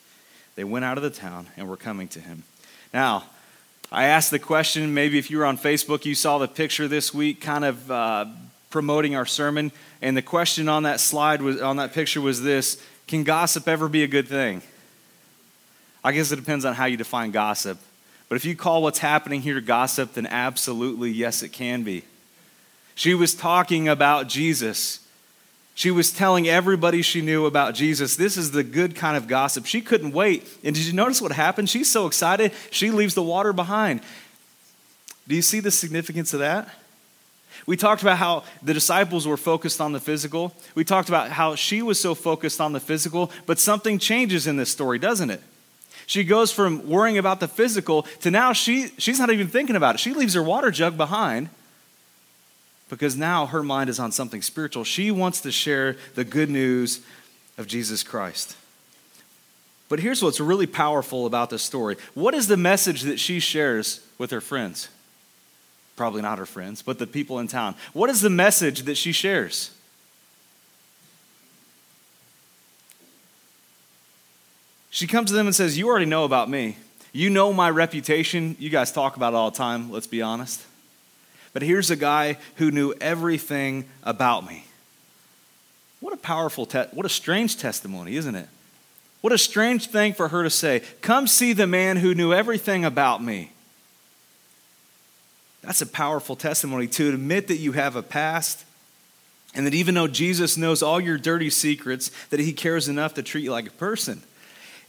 They 0.54 0.64
went 0.64 0.86
out 0.86 0.96
of 0.96 1.04
the 1.04 1.10
town 1.10 1.48
and 1.56 1.68
were 1.68 1.76
coming 1.76 2.08
to 2.08 2.20
him. 2.20 2.44
Now, 2.94 3.24
I 3.92 4.04
asked 4.04 4.30
the 4.30 4.38
question, 4.38 4.94
maybe 4.94 5.18
if 5.18 5.30
you 5.30 5.38
were 5.38 5.46
on 5.46 5.58
Facebook, 5.58 6.06
you 6.06 6.14
saw 6.14 6.38
the 6.38 6.48
picture 6.48 6.88
this 6.88 7.12
week, 7.12 7.42
kind 7.42 7.66
of. 7.66 7.90
Uh, 7.90 8.26
promoting 8.70 9.16
our 9.16 9.26
sermon, 9.26 9.72
and 10.02 10.16
the 10.16 10.22
question 10.22 10.68
on 10.68 10.82
that 10.84 11.00
slide 11.00 11.42
was 11.42 11.60
on 11.60 11.76
that 11.76 11.92
picture 11.92 12.20
was 12.20 12.42
this: 12.42 12.82
Can 13.06 13.24
gossip 13.24 13.68
ever 13.68 13.88
be 13.88 14.02
a 14.02 14.08
good 14.08 14.28
thing? 14.28 14.62
I 16.04 16.12
guess 16.12 16.32
it 16.32 16.36
depends 16.36 16.64
on 16.64 16.74
how 16.74 16.86
you 16.86 16.96
define 16.96 17.30
gossip. 17.30 17.78
But 18.28 18.36
if 18.36 18.44
you 18.44 18.54
call 18.54 18.82
what's 18.82 18.98
happening 18.98 19.40
here 19.40 19.60
gossip, 19.60 20.14
then 20.14 20.26
absolutely 20.26 21.10
yes, 21.10 21.42
it 21.42 21.48
can 21.48 21.82
be. 21.82 22.04
She 22.94 23.14
was 23.14 23.34
talking 23.34 23.88
about 23.88 24.28
Jesus. 24.28 25.00
She 25.74 25.90
was 25.90 26.10
telling 26.10 26.48
everybody 26.48 27.02
she 27.02 27.20
knew 27.20 27.46
about 27.46 27.74
Jesus. 27.74 28.16
This 28.16 28.36
is 28.36 28.50
the 28.50 28.64
good 28.64 28.96
kind 28.96 29.16
of 29.16 29.28
gossip. 29.28 29.64
She 29.64 29.80
couldn't 29.80 30.12
wait. 30.12 30.46
And 30.64 30.74
did 30.74 30.84
you 30.84 30.92
notice 30.92 31.22
what 31.22 31.30
happened? 31.32 31.70
She's 31.70 31.90
so 31.90 32.06
excited, 32.06 32.52
she 32.70 32.90
leaves 32.90 33.14
the 33.14 33.22
water 33.22 33.52
behind. 33.52 34.00
Do 35.28 35.36
you 35.36 35.42
see 35.42 35.60
the 35.60 35.70
significance 35.70 36.32
of 36.34 36.40
that? 36.40 36.68
We 37.66 37.76
talked 37.76 38.02
about 38.02 38.18
how 38.18 38.44
the 38.62 38.74
disciples 38.74 39.26
were 39.26 39.36
focused 39.36 39.80
on 39.80 39.92
the 39.92 40.00
physical. 40.00 40.54
We 40.74 40.84
talked 40.84 41.08
about 41.08 41.30
how 41.30 41.54
she 41.54 41.82
was 41.82 42.00
so 42.00 42.14
focused 42.14 42.60
on 42.60 42.72
the 42.72 42.80
physical, 42.80 43.30
but 43.46 43.58
something 43.58 43.98
changes 43.98 44.46
in 44.46 44.56
this 44.56 44.70
story, 44.70 44.98
doesn't 44.98 45.30
it? 45.30 45.42
She 46.06 46.24
goes 46.24 46.50
from 46.50 46.88
worrying 46.88 47.18
about 47.18 47.40
the 47.40 47.48
physical 47.48 48.02
to 48.20 48.30
now 48.30 48.54
she, 48.54 48.88
she's 48.96 49.18
not 49.18 49.30
even 49.30 49.48
thinking 49.48 49.76
about 49.76 49.96
it. 49.96 49.98
She 49.98 50.14
leaves 50.14 50.34
her 50.34 50.42
water 50.42 50.70
jug 50.70 50.96
behind 50.96 51.50
because 52.88 53.16
now 53.16 53.46
her 53.46 53.62
mind 53.62 53.90
is 53.90 53.98
on 53.98 54.12
something 54.12 54.40
spiritual. 54.40 54.84
She 54.84 55.10
wants 55.10 55.42
to 55.42 55.52
share 55.52 55.96
the 56.14 56.24
good 56.24 56.48
news 56.48 57.00
of 57.58 57.66
Jesus 57.66 58.02
Christ. 58.02 58.56
But 59.88 60.00
here's 60.00 60.22
what's 60.22 60.40
really 60.40 60.66
powerful 60.66 61.26
about 61.26 61.50
this 61.50 61.62
story 61.62 61.96
what 62.14 62.34
is 62.34 62.48
the 62.48 62.56
message 62.56 63.02
that 63.02 63.20
she 63.20 63.40
shares 63.40 64.00
with 64.16 64.30
her 64.30 64.40
friends? 64.40 64.88
Probably 65.98 66.22
not 66.22 66.38
her 66.38 66.46
friends, 66.46 66.80
but 66.80 66.98
the 66.98 67.06
people 67.06 67.40
in 67.40 67.48
town. 67.48 67.74
What 67.92 68.08
is 68.08 68.22
the 68.22 68.30
message 68.30 68.84
that 68.84 68.94
she 68.94 69.12
shares? 69.12 69.70
She 74.90 75.06
comes 75.06 75.28
to 75.30 75.36
them 75.36 75.46
and 75.46 75.54
says, 75.54 75.76
You 75.76 75.88
already 75.88 76.06
know 76.06 76.24
about 76.24 76.48
me. 76.48 76.78
You 77.12 77.28
know 77.28 77.52
my 77.52 77.68
reputation. 77.68 78.56
You 78.58 78.70
guys 78.70 78.92
talk 78.92 79.16
about 79.16 79.34
it 79.34 79.36
all 79.36 79.50
the 79.50 79.56
time, 79.58 79.90
let's 79.90 80.06
be 80.06 80.22
honest. 80.22 80.64
But 81.52 81.62
here's 81.62 81.90
a 81.90 81.96
guy 81.96 82.38
who 82.56 82.70
knew 82.70 82.94
everything 83.00 83.86
about 84.02 84.46
me. 84.46 84.64
What 86.00 86.14
a 86.14 86.16
powerful, 86.16 86.64
te- 86.64 86.86
what 86.92 87.04
a 87.04 87.10
strange 87.10 87.58
testimony, 87.58 88.16
isn't 88.16 88.34
it? 88.34 88.48
What 89.20 89.32
a 89.32 89.38
strange 89.38 89.88
thing 89.88 90.12
for 90.12 90.28
her 90.28 90.44
to 90.44 90.50
say. 90.50 90.82
Come 91.00 91.26
see 91.26 91.52
the 91.52 91.66
man 91.66 91.96
who 91.96 92.14
knew 92.14 92.32
everything 92.32 92.84
about 92.84 93.22
me. 93.22 93.52
That's 95.68 95.82
a 95.82 95.86
powerful 95.86 96.34
testimony 96.34 96.86
to 96.86 97.10
admit 97.10 97.48
that 97.48 97.58
you 97.58 97.72
have 97.72 97.94
a 97.94 98.02
past 98.02 98.64
and 99.54 99.66
that 99.66 99.74
even 99.74 99.94
though 99.94 100.08
Jesus 100.08 100.56
knows 100.56 100.82
all 100.82 100.98
your 100.98 101.18
dirty 101.18 101.50
secrets, 101.50 102.10
that 102.30 102.40
he 102.40 102.54
cares 102.54 102.88
enough 102.88 103.12
to 103.14 103.22
treat 103.22 103.44
you 103.44 103.50
like 103.50 103.66
a 103.66 103.72
person. 103.72 104.22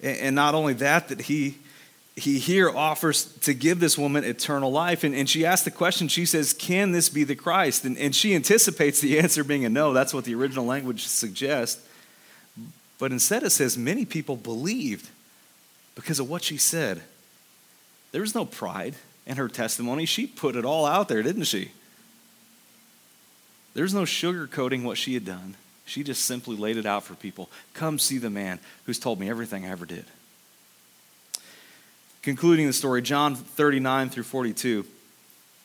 And 0.01 0.37
not 0.37 0.55
only 0.55 0.71
that, 0.75 1.09
that 1.09 1.23
he 1.23 1.57
he 2.15 2.39
here 2.39 2.69
offers 2.69 3.25
to 3.39 3.53
give 3.53 3.81
this 3.81 3.97
woman 3.97 4.23
eternal 4.23 4.71
life. 4.71 5.03
And, 5.03 5.13
and 5.13 5.29
she 5.29 5.45
asks 5.45 5.65
the 5.65 5.71
question, 5.71 6.07
she 6.07 6.25
says, 6.25 6.53
Can 6.53 6.93
this 6.93 7.09
be 7.09 7.25
the 7.25 7.35
Christ? 7.35 7.83
And, 7.83 7.97
and 7.97 8.15
she 8.15 8.33
anticipates 8.33 9.01
the 9.01 9.19
answer 9.19 9.43
being 9.43 9.65
a 9.65 9.69
no. 9.69 9.91
That's 9.91 10.13
what 10.13 10.23
the 10.23 10.35
original 10.35 10.65
language 10.65 11.05
suggests. 11.07 11.85
But 12.99 13.11
instead 13.11 13.43
it 13.43 13.49
says, 13.49 13.77
Many 13.77 14.05
people 14.05 14.37
believed 14.37 15.09
because 15.95 16.21
of 16.21 16.29
what 16.29 16.41
she 16.41 16.55
said. 16.55 17.01
There 18.13 18.21
was 18.21 18.33
no 18.33 18.45
pride 18.45 18.95
and 19.29 19.37
her 19.37 19.47
testimony, 19.47 20.05
she 20.05 20.25
put 20.25 20.55
it 20.55 20.65
all 20.65 20.87
out 20.87 21.07
there, 21.07 21.21
didn't 21.21 21.43
she? 21.43 21.71
There's 23.75 23.93
no 23.93 24.01
sugarcoating 24.01 24.83
what 24.83 24.97
she 24.97 25.13
had 25.13 25.23
done. 25.23 25.55
She 25.85 26.03
just 26.03 26.25
simply 26.25 26.57
laid 26.57 26.77
it 26.77 26.87
out 26.87 27.03
for 27.03 27.13
people. 27.13 27.49
Come 27.75 27.99
see 27.99 28.17
the 28.17 28.31
man 28.31 28.59
who's 28.85 28.97
told 28.97 29.19
me 29.19 29.29
everything 29.29 29.65
I 29.65 29.69
ever 29.69 29.85
did. 29.85 30.05
Concluding 32.23 32.65
the 32.65 32.73
story, 32.73 33.03
John 33.03 33.35
39 33.35 34.09
through 34.09 34.23
42. 34.23 34.85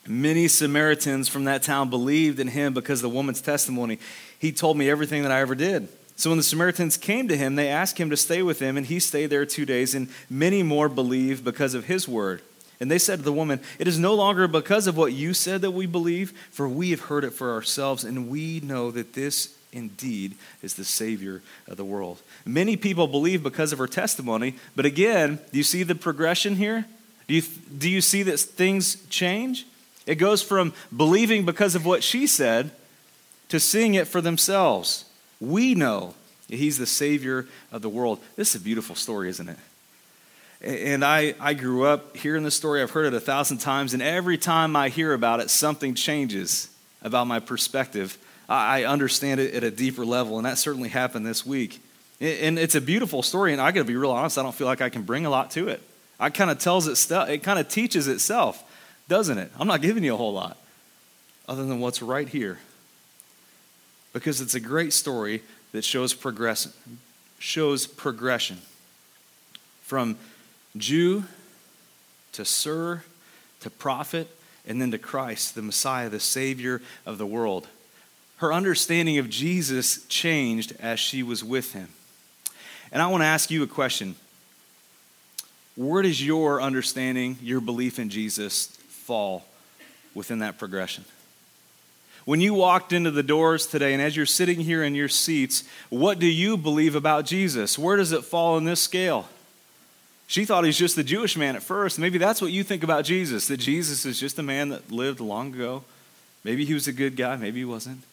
Many 0.07 0.47
Samaritans 0.47 1.27
from 1.27 1.45
that 1.45 1.63
town 1.63 1.89
believed 1.89 2.39
in 2.39 2.47
him 2.47 2.73
because 2.73 3.01
the 3.01 3.09
woman's 3.09 3.41
testimony. 3.41 3.97
He 4.37 4.51
told 4.51 4.77
me 4.77 4.89
everything 4.89 5.23
that 5.23 5.31
I 5.31 5.41
ever 5.41 5.55
did. 5.55 5.87
So 6.15 6.29
when 6.29 6.37
the 6.37 6.43
Samaritans 6.43 6.97
came 6.97 7.27
to 7.27 7.35
him, 7.35 7.55
they 7.55 7.67
asked 7.67 7.97
him 7.97 8.11
to 8.11 8.17
stay 8.17 8.43
with 8.43 8.59
them, 8.59 8.77
and 8.77 8.85
he 8.85 8.99
stayed 8.99 9.31
there 9.31 9.45
two 9.45 9.65
days, 9.65 9.95
and 9.95 10.07
many 10.29 10.61
more 10.61 10.87
believed 10.87 11.43
because 11.43 11.73
of 11.73 11.85
his 11.85 12.07
word. 12.07 12.41
And 12.79 12.91
they 12.91 12.97
said 12.97 13.19
to 13.19 13.25
the 13.25 13.33
woman, 13.33 13.61
It 13.79 13.87
is 13.87 13.97
no 13.97 14.13
longer 14.13 14.47
because 14.47 14.87
of 14.87 14.97
what 14.97 15.13
you 15.13 15.33
said 15.33 15.61
that 15.61 15.71
we 15.71 15.85
believe, 15.85 16.31
for 16.51 16.67
we 16.67 16.91
have 16.91 17.01
heard 17.01 17.23
it 17.23 17.31
for 17.31 17.53
ourselves, 17.53 18.03
and 18.03 18.29
we 18.29 18.59
know 18.59 18.91
that 18.91 19.13
this 19.13 19.55
indeed 19.71 20.35
is 20.61 20.75
the 20.75 20.85
Savior 20.85 21.41
of 21.67 21.77
the 21.77 21.85
world. 21.85 22.21
Many 22.45 22.77
people 22.77 23.07
believe 23.07 23.43
because 23.43 23.71
of 23.71 23.79
her 23.79 23.87
testimony, 23.87 24.55
but 24.75 24.85
again, 24.85 25.39
do 25.51 25.57
you 25.57 25.63
see 25.63 25.83
the 25.83 25.95
progression 25.95 26.55
here? 26.55 26.85
Do 27.27 27.33
you, 27.33 27.41
do 27.77 27.89
you 27.89 28.01
see 28.01 28.23
that 28.23 28.39
things 28.39 29.05
change? 29.07 29.65
It 30.05 30.15
goes 30.15 30.41
from 30.41 30.73
believing 30.95 31.45
because 31.45 31.75
of 31.75 31.85
what 31.85 32.03
she 32.03 32.27
said 32.27 32.71
to 33.49 33.59
seeing 33.59 33.95
it 33.95 34.07
for 34.07 34.21
themselves. 34.21 35.05
We 35.39 35.75
know 35.75 36.15
He's 36.47 36.77
the 36.77 36.85
Savior 36.85 37.47
of 37.71 37.81
the 37.81 37.89
world. 37.89 38.19
This 38.35 38.53
is 38.53 38.61
a 38.61 38.63
beautiful 38.63 38.95
story, 38.95 39.29
isn't 39.29 39.49
it? 39.49 39.57
And 40.61 41.03
I, 41.03 41.35
I 41.39 41.53
grew 41.53 41.85
up 41.85 42.15
hearing 42.17 42.43
this 42.43 42.55
story. 42.55 42.81
I've 42.81 42.91
heard 42.91 43.05
it 43.05 43.13
a 43.13 43.19
thousand 43.19 43.59
times, 43.59 43.93
and 43.93 44.01
every 44.01 44.37
time 44.37 44.75
I 44.75 44.89
hear 44.89 45.13
about 45.13 45.39
it, 45.39 45.49
something 45.49 45.93
changes 45.93 46.69
about 47.01 47.27
my 47.27 47.39
perspective. 47.39 48.17
I 48.47 48.83
understand 48.83 49.39
it 49.39 49.53
at 49.53 49.63
a 49.63 49.71
deeper 49.71 50.05
level, 50.05 50.37
and 50.37 50.45
that 50.45 50.57
certainly 50.57 50.89
happened 50.89 51.25
this 51.25 51.45
week. 51.45 51.81
And 52.21 52.57
it's 52.57 52.75
a 52.75 52.81
beautiful 52.81 53.21
story, 53.21 53.51
and 53.51 53.61
I 53.61 53.71
got 53.71 53.81
to 53.81 53.85
be 53.85 53.95
real 53.95 54.11
honest, 54.11 54.37
I 54.37 54.43
don't 54.43 54.55
feel 54.55 54.67
like 54.67 54.81
I 54.81 54.89
can 54.89 55.03
bring 55.03 55.25
a 55.25 55.29
lot 55.29 55.51
to 55.51 55.67
it. 55.67 55.81
I 56.19 56.29
kind 56.29 56.49
of 56.49 56.59
tells 56.59 56.87
it 56.87 56.95
stuff, 56.95 57.27
it 57.27 57.43
kind 57.43 57.59
of 57.59 57.67
teaches 57.67 58.07
itself, 58.07 58.63
doesn't 59.09 59.37
it? 59.37 59.51
I'm 59.59 59.67
not 59.67 59.81
giving 59.81 60.03
you 60.03 60.13
a 60.13 60.17
whole 60.17 60.33
lot 60.33 60.57
other 61.47 61.65
than 61.65 61.79
what's 61.79 62.01
right 62.01 62.27
here. 62.27 62.59
Because 64.13 64.39
it's 64.39 64.55
a 64.55 64.59
great 64.61 64.93
story 64.93 65.43
that 65.73 65.83
shows 65.83 66.13
progression, 66.13 66.71
shows 67.37 67.85
progression 67.85 68.61
from 69.81 70.17
Jew 70.77 71.25
to 72.33 72.45
Sir 72.45 73.03
to 73.61 73.69
prophet 73.69 74.27
and 74.67 74.81
then 74.81 74.91
to 74.91 74.97
Christ, 74.97 75.55
the 75.55 75.61
Messiah, 75.61 76.09
the 76.09 76.19
Savior 76.19 76.81
of 77.05 77.17
the 77.17 77.25
world. 77.25 77.67
Her 78.37 78.53
understanding 78.53 79.17
of 79.17 79.29
Jesus 79.29 80.05
changed 80.07 80.75
as 80.79 80.99
she 80.99 81.23
was 81.23 81.43
with 81.43 81.73
him. 81.73 81.89
And 82.91 83.01
I 83.01 83.07
want 83.07 83.21
to 83.21 83.27
ask 83.27 83.49
you 83.49 83.63
a 83.63 83.67
question. 83.67 84.15
Where 85.75 86.01
does 86.01 86.25
your 86.25 86.61
understanding, 86.61 87.37
your 87.41 87.61
belief 87.61 87.99
in 87.99 88.09
Jesus 88.09 88.67
fall 88.87 89.45
within 90.13 90.39
that 90.39 90.57
progression? 90.57 91.05
When 92.25 92.41
you 92.41 92.53
walked 92.53 92.91
into 92.91 93.11
the 93.11 93.23
doors 93.23 93.67
today, 93.67 93.93
and 93.93 94.01
as 94.01 94.15
you're 94.15 94.25
sitting 94.25 94.59
here 94.59 94.83
in 94.83 94.95
your 94.95 95.09
seats, 95.09 95.63
what 95.89 96.17
do 96.17 96.25
you 96.25 96.57
believe 96.57 96.95
about 96.95 97.25
Jesus? 97.25 97.77
Where 97.77 97.97
does 97.97 98.11
it 98.11 98.23
fall 98.23 98.57
in 98.57 98.65
this 98.65 98.79
scale? 98.79 99.27
She 100.27 100.45
thought 100.45 100.63
he's 100.65 100.77
just 100.77 100.95
the 100.95 101.03
Jewish 101.03 101.37
man 101.37 101.55
at 101.55 101.63
first. 101.63 101.99
Maybe 101.99 102.17
that's 102.17 102.41
what 102.41 102.51
you 102.51 102.63
think 102.63 102.83
about 102.83 103.05
Jesus, 103.05 103.47
that 103.47 103.57
Jesus 103.57 104.05
is 104.05 104.19
just 104.19 104.39
a 104.39 104.43
man 104.43 104.69
that 104.69 104.91
lived 104.91 105.19
long 105.19 105.53
ago. 105.53 105.83
Maybe 106.43 106.65
he 106.65 106.73
was 106.73 106.87
a 106.87 106.93
good 106.93 107.15
guy, 107.15 107.35
maybe 107.35 107.59
he 107.59 107.65
wasn't. 107.65 108.03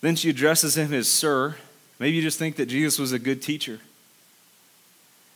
Then 0.00 0.16
she 0.16 0.30
addresses 0.30 0.76
him 0.76 0.92
as 0.92 1.08
Sir. 1.08 1.56
Maybe 1.98 2.16
you 2.16 2.22
just 2.22 2.38
think 2.38 2.56
that 2.56 2.66
Jesus 2.66 2.98
was 2.98 3.12
a 3.12 3.18
good 3.18 3.40
teacher. 3.40 3.80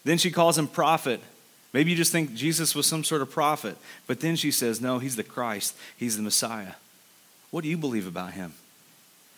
Then 0.05 0.19
she 0.19 0.31
calls 0.31 0.59
him 0.59 0.69
prophet. 0.69 1.21
Maybe 1.73 1.91
you 1.91 1.97
just 1.97 2.13
think 2.13 2.35
Jesus 2.35 2.75
was 2.75 2.87
some 2.87 3.05
sort 3.05 3.23
of 3.23 3.31
prophet. 3.31 3.77
But 4.07 4.21
then 4.21 4.37
she 4.37 4.51
says, 4.51 4.81
No, 4.81 4.99
he's 4.99 5.17
the 5.17 5.23
Christ, 5.23 5.77
he's 5.97 6.17
the 6.17 6.23
Messiah. 6.23 6.75
What 7.51 7.63
do 7.63 7.71
you 7.71 7.79
believe 7.79 8.07
about 8.07 8.33
him? 8.33 8.55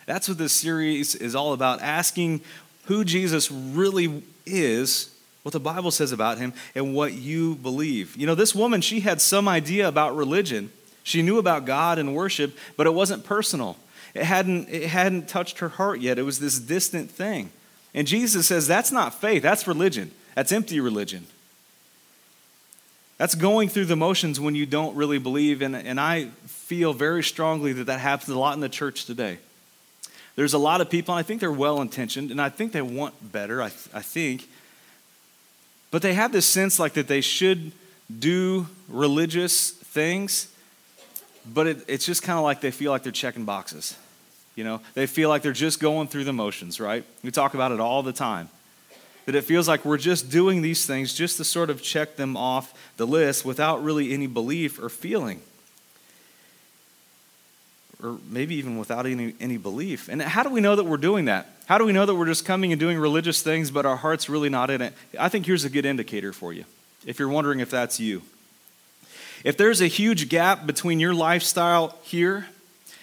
That's 0.06 0.28
what 0.28 0.38
this 0.38 0.52
series 0.52 1.14
is 1.14 1.34
all 1.34 1.52
about 1.52 1.80
asking 1.80 2.40
who 2.86 3.04
Jesus 3.04 3.50
really 3.50 4.22
is, 4.44 5.14
what 5.42 5.52
the 5.52 5.60
Bible 5.60 5.90
says 5.90 6.12
about 6.12 6.38
him, 6.38 6.52
and 6.74 6.94
what 6.94 7.14
you 7.14 7.54
believe. 7.56 8.16
You 8.16 8.26
know, 8.26 8.34
this 8.34 8.54
woman, 8.54 8.80
she 8.80 9.00
had 9.00 9.20
some 9.20 9.48
idea 9.48 9.88
about 9.88 10.16
religion. 10.16 10.70
She 11.02 11.22
knew 11.22 11.38
about 11.38 11.64
God 11.64 11.98
and 11.98 12.14
worship, 12.14 12.56
but 12.76 12.86
it 12.86 12.94
wasn't 12.94 13.24
personal. 13.24 13.76
It 14.14 14.24
hadn't, 14.24 14.68
it 14.68 14.88
hadn't 14.88 15.28
touched 15.28 15.60
her 15.60 15.70
heart 15.70 16.00
yet. 16.00 16.18
It 16.18 16.22
was 16.22 16.40
this 16.40 16.58
distant 16.58 17.10
thing. 17.10 17.50
And 17.94 18.06
Jesus 18.06 18.46
says 18.46 18.66
that's 18.66 18.92
not 18.92 19.14
faith, 19.20 19.42
that's 19.42 19.66
religion. 19.66 20.10
That's 20.34 20.52
empty 20.52 20.80
religion. 20.80 21.26
That's 23.18 23.34
going 23.34 23.68
through 23.68 23.86
the 23.86 23.96
motions 23.96 24.40
when 24.40 24.54
you 24.54 24.64
don't 24.64 24.96
really 24.96 25.18
believe. 25.18 25.60
And, 25.60 25.76
and 25.76 26.00
I 26.00 26.26
feel 26.46 26.92
very 26.94 27.22
strongly 27.22 27.72
that 27.74 27.84
that 27.84 28.00
happens 28.00 28.30
a 28.30 28.38
lot 28.38 28.54
in 28.54 28.60
the 28.60 28.68
church 28.68 29.04
today. 29.04 29.38
There's 30.36 30.54
a 30.54 30.58
lot 30.58 30.80
of 30.80 30.88
people, 30.88 31.14
and 31.14 31.18
I 31.18 31.22
think 31.22 31.40
they're 31.40 31.52
well 31.52 31.82
intentioned, 31.82 32.30
and 32.30 32.40
I 32.40 32.48
think 32.48 32.72
they 32.72 32.80
want 32.80 33.32
better, 33.32 33.60
I, 33.60 33.66
I 33.92 34.00
think. 34.00 34.48
But 35.90 36.02
they 36.02 36.14
have 36.14 36.32
this 36.32 36.46
sense 36.46 36.78
like 36.78 36.94
that 36.94 37.08
they 37.08 37.20
should 37.20 37.72
do 38.18 38.66
religious 38.88 39.70
things, 39.70 40.52
but 41.46 41.66
it, 41.66 41.84
it's 41.88 42.06
just 42.06 42.22
kind 42.22 42.38
of 42.38 42.44
like 42.44 42.60
they 42.60 42.70
feel 42.70 42.92
like 42.92 43.02
they're 43.02 43.12
checking 43.12 43.44
boxes. 43.44 43.96
You 44.56 44.64
know, 44.64 44.80
they 44.94 45.06
feel 45.06 45.28
like 45.28 45.42
they're 45.42 45.52
just 45.52 45.80
going 45.80 46.08
through 46.08 46.24
the 46.24 46.32
motions, 46.32 46.80
right? 46.80 47.04
We 47.22 47.30
talk 47.30 47.54
about 47.54 47.72
it 47.72 47.80
all 47.80 48.02
the 48.02 48.12
time 48.12 48.48
that 49.26 49.34
it 49.34 49.44
feels 49.44 49.68
like 49.68 49.84
we're 49.84 49.96
just 49.96 50.30
doing 50.30 50.60
these 50.60 50.86
things 50.86 51.14
just 51.14 51.36
to 51.36 51.44
sort 51.44 51.70
of 51.70 51.82
check 51.82 52.16
them 52.16 52.36
off 52.36 52.74
the 52.96 53.06
list 53.06 53.44
without 53.44 53.82
really 53.82 54.12
any 54.12 54.26
belief 54.26 54.82
or 54.82 54.88
feeling. 54.88 55.40
Or 58.02 58.18
maybe 58.28 58.54
even 58.54 58.78
without 58.78 59.06
any, 59.06 59.34
any 59.40 59.56
belief. 59.56 60.08
And 60.08 60.22
how 60.22 60.42
do 60.42 60.50
we 60.50 60.60
know 60.60 60.76
that 60.76 60.84
we're 60.84 60.96
doing 60.96 61.26
that? 61.26 61.46
How 61.66 61.78
do 61.78 61.84
we 61.84 61.92
know 61.92 62.06
that 62.06 62.14
we're 62.14 62.26
just 62.26 62.44
coming 62.44 62.72
and 62.72 62.80
doing 62.80 62.98
religious 62.98 63.42
things, 63.42 63.70
but 63.70 63.84
our 63.84 63.96
heart's 63.96 64.28
really 64.28 64.48
not 64.48 64.70
in 64.70 64.80
it? 64.80 64.94
I 65.18 65.28
think 65.28 65.46
here's 65.46 65.64
a 65.64 65.70
good 65.70 65.84
indicator 65.84 66.32
for 66.32 66.52
you, 66.52 66.64
if 67.06 67.18
you're 67.18 67.28
wondering 67.28 67.60
if 67.60 67.70
that's 67.70 68.00
you. 68.00 68.22
If 69.44 69.56
there's 69.56 69.80
a 69.80 69.86
huge 69.86 70.28
gap 70.28 70.66
between 70.66 71.00
your 71.00 71.14
lifestyle 71.14 71.98
here 72.02 72.46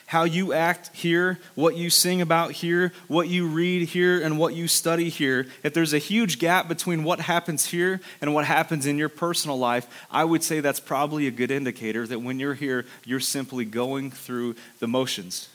how 0.08 0.24
you 0.24 0.54
act 0.54 0.89
here, 0.93 1.38
what 1.54 1.76
you 1.76 1.89
sing 1.89 2.22
about 2.22 2.54
here, 2.54 2.93
what 3.10 3.28
you 3.28 3.46
read 3.46 3.89
here, 3.89 4.22
and 4.22 4.39
what 4.39 4.54
you 4.54 4.65
study 4.65 5.10
here, 5.10 5.46
if 5.63 5.74
there's 5.74 5.93
a 5.93 5.98
huge 5.98 6.39
gap 6.39 6.70
between 6.70 7.04
what 7.04 7.20
happens 7.20 7.65
here 7.65 8.00
and 8.22 8.34
what 8.34 8.46
happens 8.46 8.86
in 8.86 8.98
your 8.98 9.10
personal 9.10 9.60
life, 9.60 9.86
I 10.10 10.24
would 10.24 10.43
say 10.43 10.62
that's 10.62 10.80
probably 10.80 11.28
a 11.28 11.32
good 11.32 11.52
indicator 11.52 12.08
that 12.08 12.20
when 12.20 12.39
you're 12.39 12.54
here, 12.54 12.86
you're 13.04 13.20
simply 13.20 13.65
going 13.65 14.10
through 14.10 14.56
the 14.80 14.88
motions. 14.88 15.50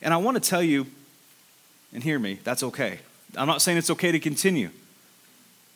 And 0.00 0.14
I 0.14 0.16
want 0.16 0.42
to 0.42 0.48
tell 0.48 0.62
you, 0.62 0.86
and 1.92 2.02
hear 2.02 2.18
me, 2.18 2.38
that's 2.42 2.62
okay. 2.62 3.00
I'm 3.36 3.46
not 3.46 3.60
saying 3.60 3.76
it's 3.76 3.90
okay 3.90 4.10
to 4.10 4.20
continue. 4.20 4.70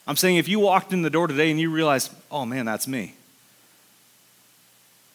I'm 0.06 0.16
saying 0.16 0.36
if 0.36 0.48
you 0.48 0.58
walked 0.58 0.94
in 0.94 1.02
the 1.02 1.10
door 1.10 1.26
today 1.26 1.50
and 1.50 1.60
you 1.60 1.70
realized, 1.70 2.10
oh 2.30 2.46
man, 2.46 2.64
that's 2.64 2.88
me. 2.88 3.14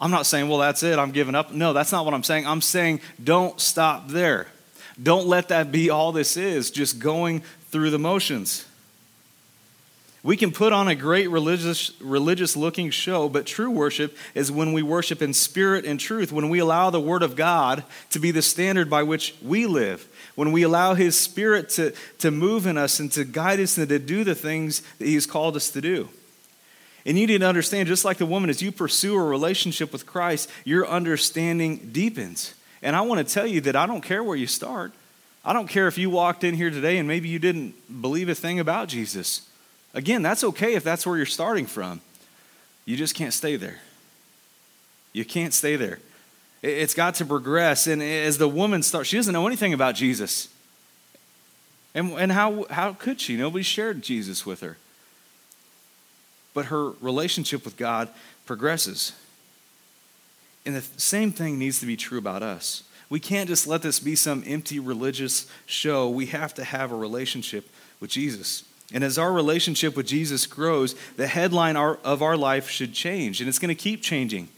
I'm 0.01 0.11
not 0.11 0.25
saying, 0.25 0.47
well, 0.47 0.59
that's 0.59 0.81
it, 0.83 0.97
I'm 0.97 1.11
giving 1.11 1.35
up. 1.35 1.51
No, 1.51 1.73
that's 1.73 1.91
not 1.91 2.05
what 2.05 2.13
I'm 2.13 2.23
saying. 2.23 2.47
I'm 2.47 2.61
saying, 2.61 3.01
don't 3.21 3.59
stop 3.59 4.07
there. 4.07 4.47
Don't 5.01 5.27
let 5.27 5.49
that 5.49 5.71
be 5.71 5.89
all 5.89 6.11
this 6.11 6.37
is, 6.37 6.71
just 6.71 6.99
going 6.99 7.41
through 7.71 7.89
the 7.89 7.99
motions. 7.99 8.65
We 10.21 10.35
can 10.35 10.51
put 10.51 10.73
on 10.73 10.89
a 10.89 10.95
great 10.95 11.29
religious, 11.29 11.93
religious 12.01 12.57
looking 12.57 12.89
show, 12.89 13.29
but 13.29 13.45
true 13.45 13.71
worship 13.71 14.17
is 14.35 14.51
when 14.51 14.73
we 14.73 14.83
worship 14.83 15.21
in 15.21 15.33
spirit 15.33 15.85
and 15.85 15.97
truth, 15.97 16.33
when 16.33 16.49
we 16.49 16.59
allow 16.59 16.89
the 16.89 16.99
Word 16.99 17.23
of 17.23 17.37
God 17.37 17.85
to 18.09 18.19
be 18.19 18.31
the 18.31 18.41
standard 18.41 18.89
by 18.89 19.03
which 19.03 19.33
we 19.41 19.65
live, 19.65 20.07
when 20.35 20.51
we 20.51 20.63
allow 20.63 20.93
His 20.93 21.17
Spirit 21.17 21.69
to, 21.71 21.93
to 22.19 22.31
move 22.31 22.65
in 22.65 22.77
us 22.77 22.99
and 22.99 23.09
to 23.13 23.23
guide 23.23 23.61
us 23.61 23.77
and 23.77 23.87
to 23.87 23.99
do 23.99 24.25
the 24.25 24.35
things 24.35 24.81
that 24.97 25.07
He's 25.07 25.25
called 25.25 25.55
us 25.55 25.69
to 25.71 25.79
do. 25.79 26.09
And 27.05 27.17
you 27.17 27.27
need 27.27 27.39
to 27.39 27.47
understand, 27.47 27.87
just 27.87 28.05
like 28.05 28.17
the 28.17 28.25
woman, 28.25 28.49
as 28.49 28.61
you 28.61 28.71
pursue 28.71 29.15
a 29.15 29.23
relationship 29.23 29.91
with 29.93 30.05
Christ, 30.05 30.49
your 30.65 30.87
understanding 30.87 31.89
deepens. 31.91 32.53
And 32.81 32.95
I 32.95 33.01
want 33.01 33.25
to 33.25 33.33
tell 33.33 33.47
you 33.47 33.61
that 33.61 33.75
I 33.75 33.85
don't 33.85 34.01
care 34.01 34.23
where 34.23 34.35
you 34.35 34.47
start. 34.47 34.91
I 35.43 35.53
don't 35.53 35.67
care 35.67 35.87
if 35.87 35.97
you 35.97 36.09
walked 36.09 36.43
in 36.43 36.55
here 36.55 36.69
today 36.69 36.97
and 36.97 37.07
maybe 37.07 37.29
you 37.29 37.39
didn't 37.39 38.01
believe 38.01 38.29
a 38.29 38.35
thing 38.35 38.59
about 38.59 38.89
Jesus. 38.89 39.47
Again, 39.93 40.21
that's 40.21 40.43
okay 40.43 40.75
if 40.75 40.83
that's 40.83 41.05
where 41.05 41.17
you're 41.17 41.25
starting 41.25 41.65
from. 41.65 42.01
You 42.85 42.97
just 42.97 43.15
can't 43.15 43.33
stay 43.33 43.55
there. 43.55 43.79
You 45.13 45.25
can't 45.25 45.53
stay 45.53 45.75
there. 45.75 45.99
It's 46.61 46.93
got 46.93 47.15
to 47.15 47.25
progress. 47.25 47.87
And 47.87 48.03
as 48.03 48.37
the 48.37 48.47
woman 48.47 48.83
starts, 48.83 49.09
she 49.09 49.15
doesn't 49.15 49.33
know 49.33 49.47
anything 49.47 49.73
about 49.73 49.95
Jesus. 49.95 50.49
And, 51.95 52.11
and 52.13 52.31
how, 52.31 52.65
how 52.69 52.93
could 52.93 53.21
she? 53.21 53.37
Nobody 53.37 53.63
shared 53.63 54.01
Jesus 54.03 54.45
with 54.45 54.59
her 54.59 54.77
but 56.59 56.65
her 56.65 56.89
relationship 56.99 57.63
with 57.63 57.77
God 57.77 58.09
progresses. 58.45 59.13
And 60.65 60.75
the 60.75 60.81
same 60.97 61.31
thing 61.31 61.57
needs 61.57 61.79
to 61.79 61.85
be 61.85 61.95
true 61.95 62.17
about 62.17 62.43
us. 62.43 62.83
We 63.09 63.21
can't 63.21 63.47
just 63.47 63.65
let 63.65 63.81
this 63.81 64.01
be 64.01 64.17
some 64.17 64.43
empty 64.45 64.77
religious 64.77 65.47
show. 65.65 66.09
We 66.09 66.25
have 66.25 66.53
to 66.55 66.65
have 66.65 66.91
a 66.91 66.97
relationship 66.97 67.69
with 68.01 68.09
Jesus. 68.09 68.65
And 68.93 69.05
as 69.05 69.17
our 69.17 69.31
relationship 69.31 69.95
with 69.95 70.05
Jesus 70.05 70.47
grows, 70.47 70.95
the 71.15 71.27
headline 71.27 71.77
of 71.77 72.21
our 72.21 72.35
life 72.35 72.69
should 72.69 72.91
change, 72.91 73.39
and 73.39 73.47
it's 73.47 73.57
going 73.57 73.73
to 73.73 73.73
keep 73.73 74.01
changing 74.01 74.49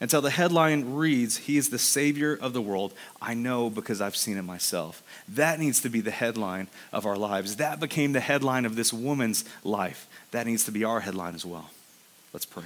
until 0.00 0.20
the 0.20 0.30
headline 0.30 0.94
reads, 0.94 1.36
He 1.36 1.56
is 1.56 1.70
the 1.70 1.78
Savior 1.78 2.34
of 2.34 2.52
the 2.52 2.60
world. 2.60 2.94
I 3.22 3.34
know 3.34 3.70
because 3.70 4.00
I've 4.00 4.16
seen 4.16 4.36
it 4.36 4.42
myself. 4.42 5.02
That 5.28 5.58
needs 5.58 5.80
to 5.82 5.88
be 5.88 6.00
the 6.00 6.10
headline 6.10 6.68
of 6.92 7.06
our 7.06 7.16
lives. 7.16 7.56
That 7.56 7.80
became 7.80 8.12
the 8.12 8.20
headline 8.20 8.64
of 8.64 8.76
this 8.76 8.92
woman's 8.92 9.44
life. 9.62 10.06
That 10.32 10.46
needs 10.46 10.64
to 10.64 10.72
be 10.72 10.84
our 10.84 11.00
headline 11.00 11.34
as 11.34 11.46
well. 11.46 11.70
Let's 12.32 12.46
pray. 12.46 12.64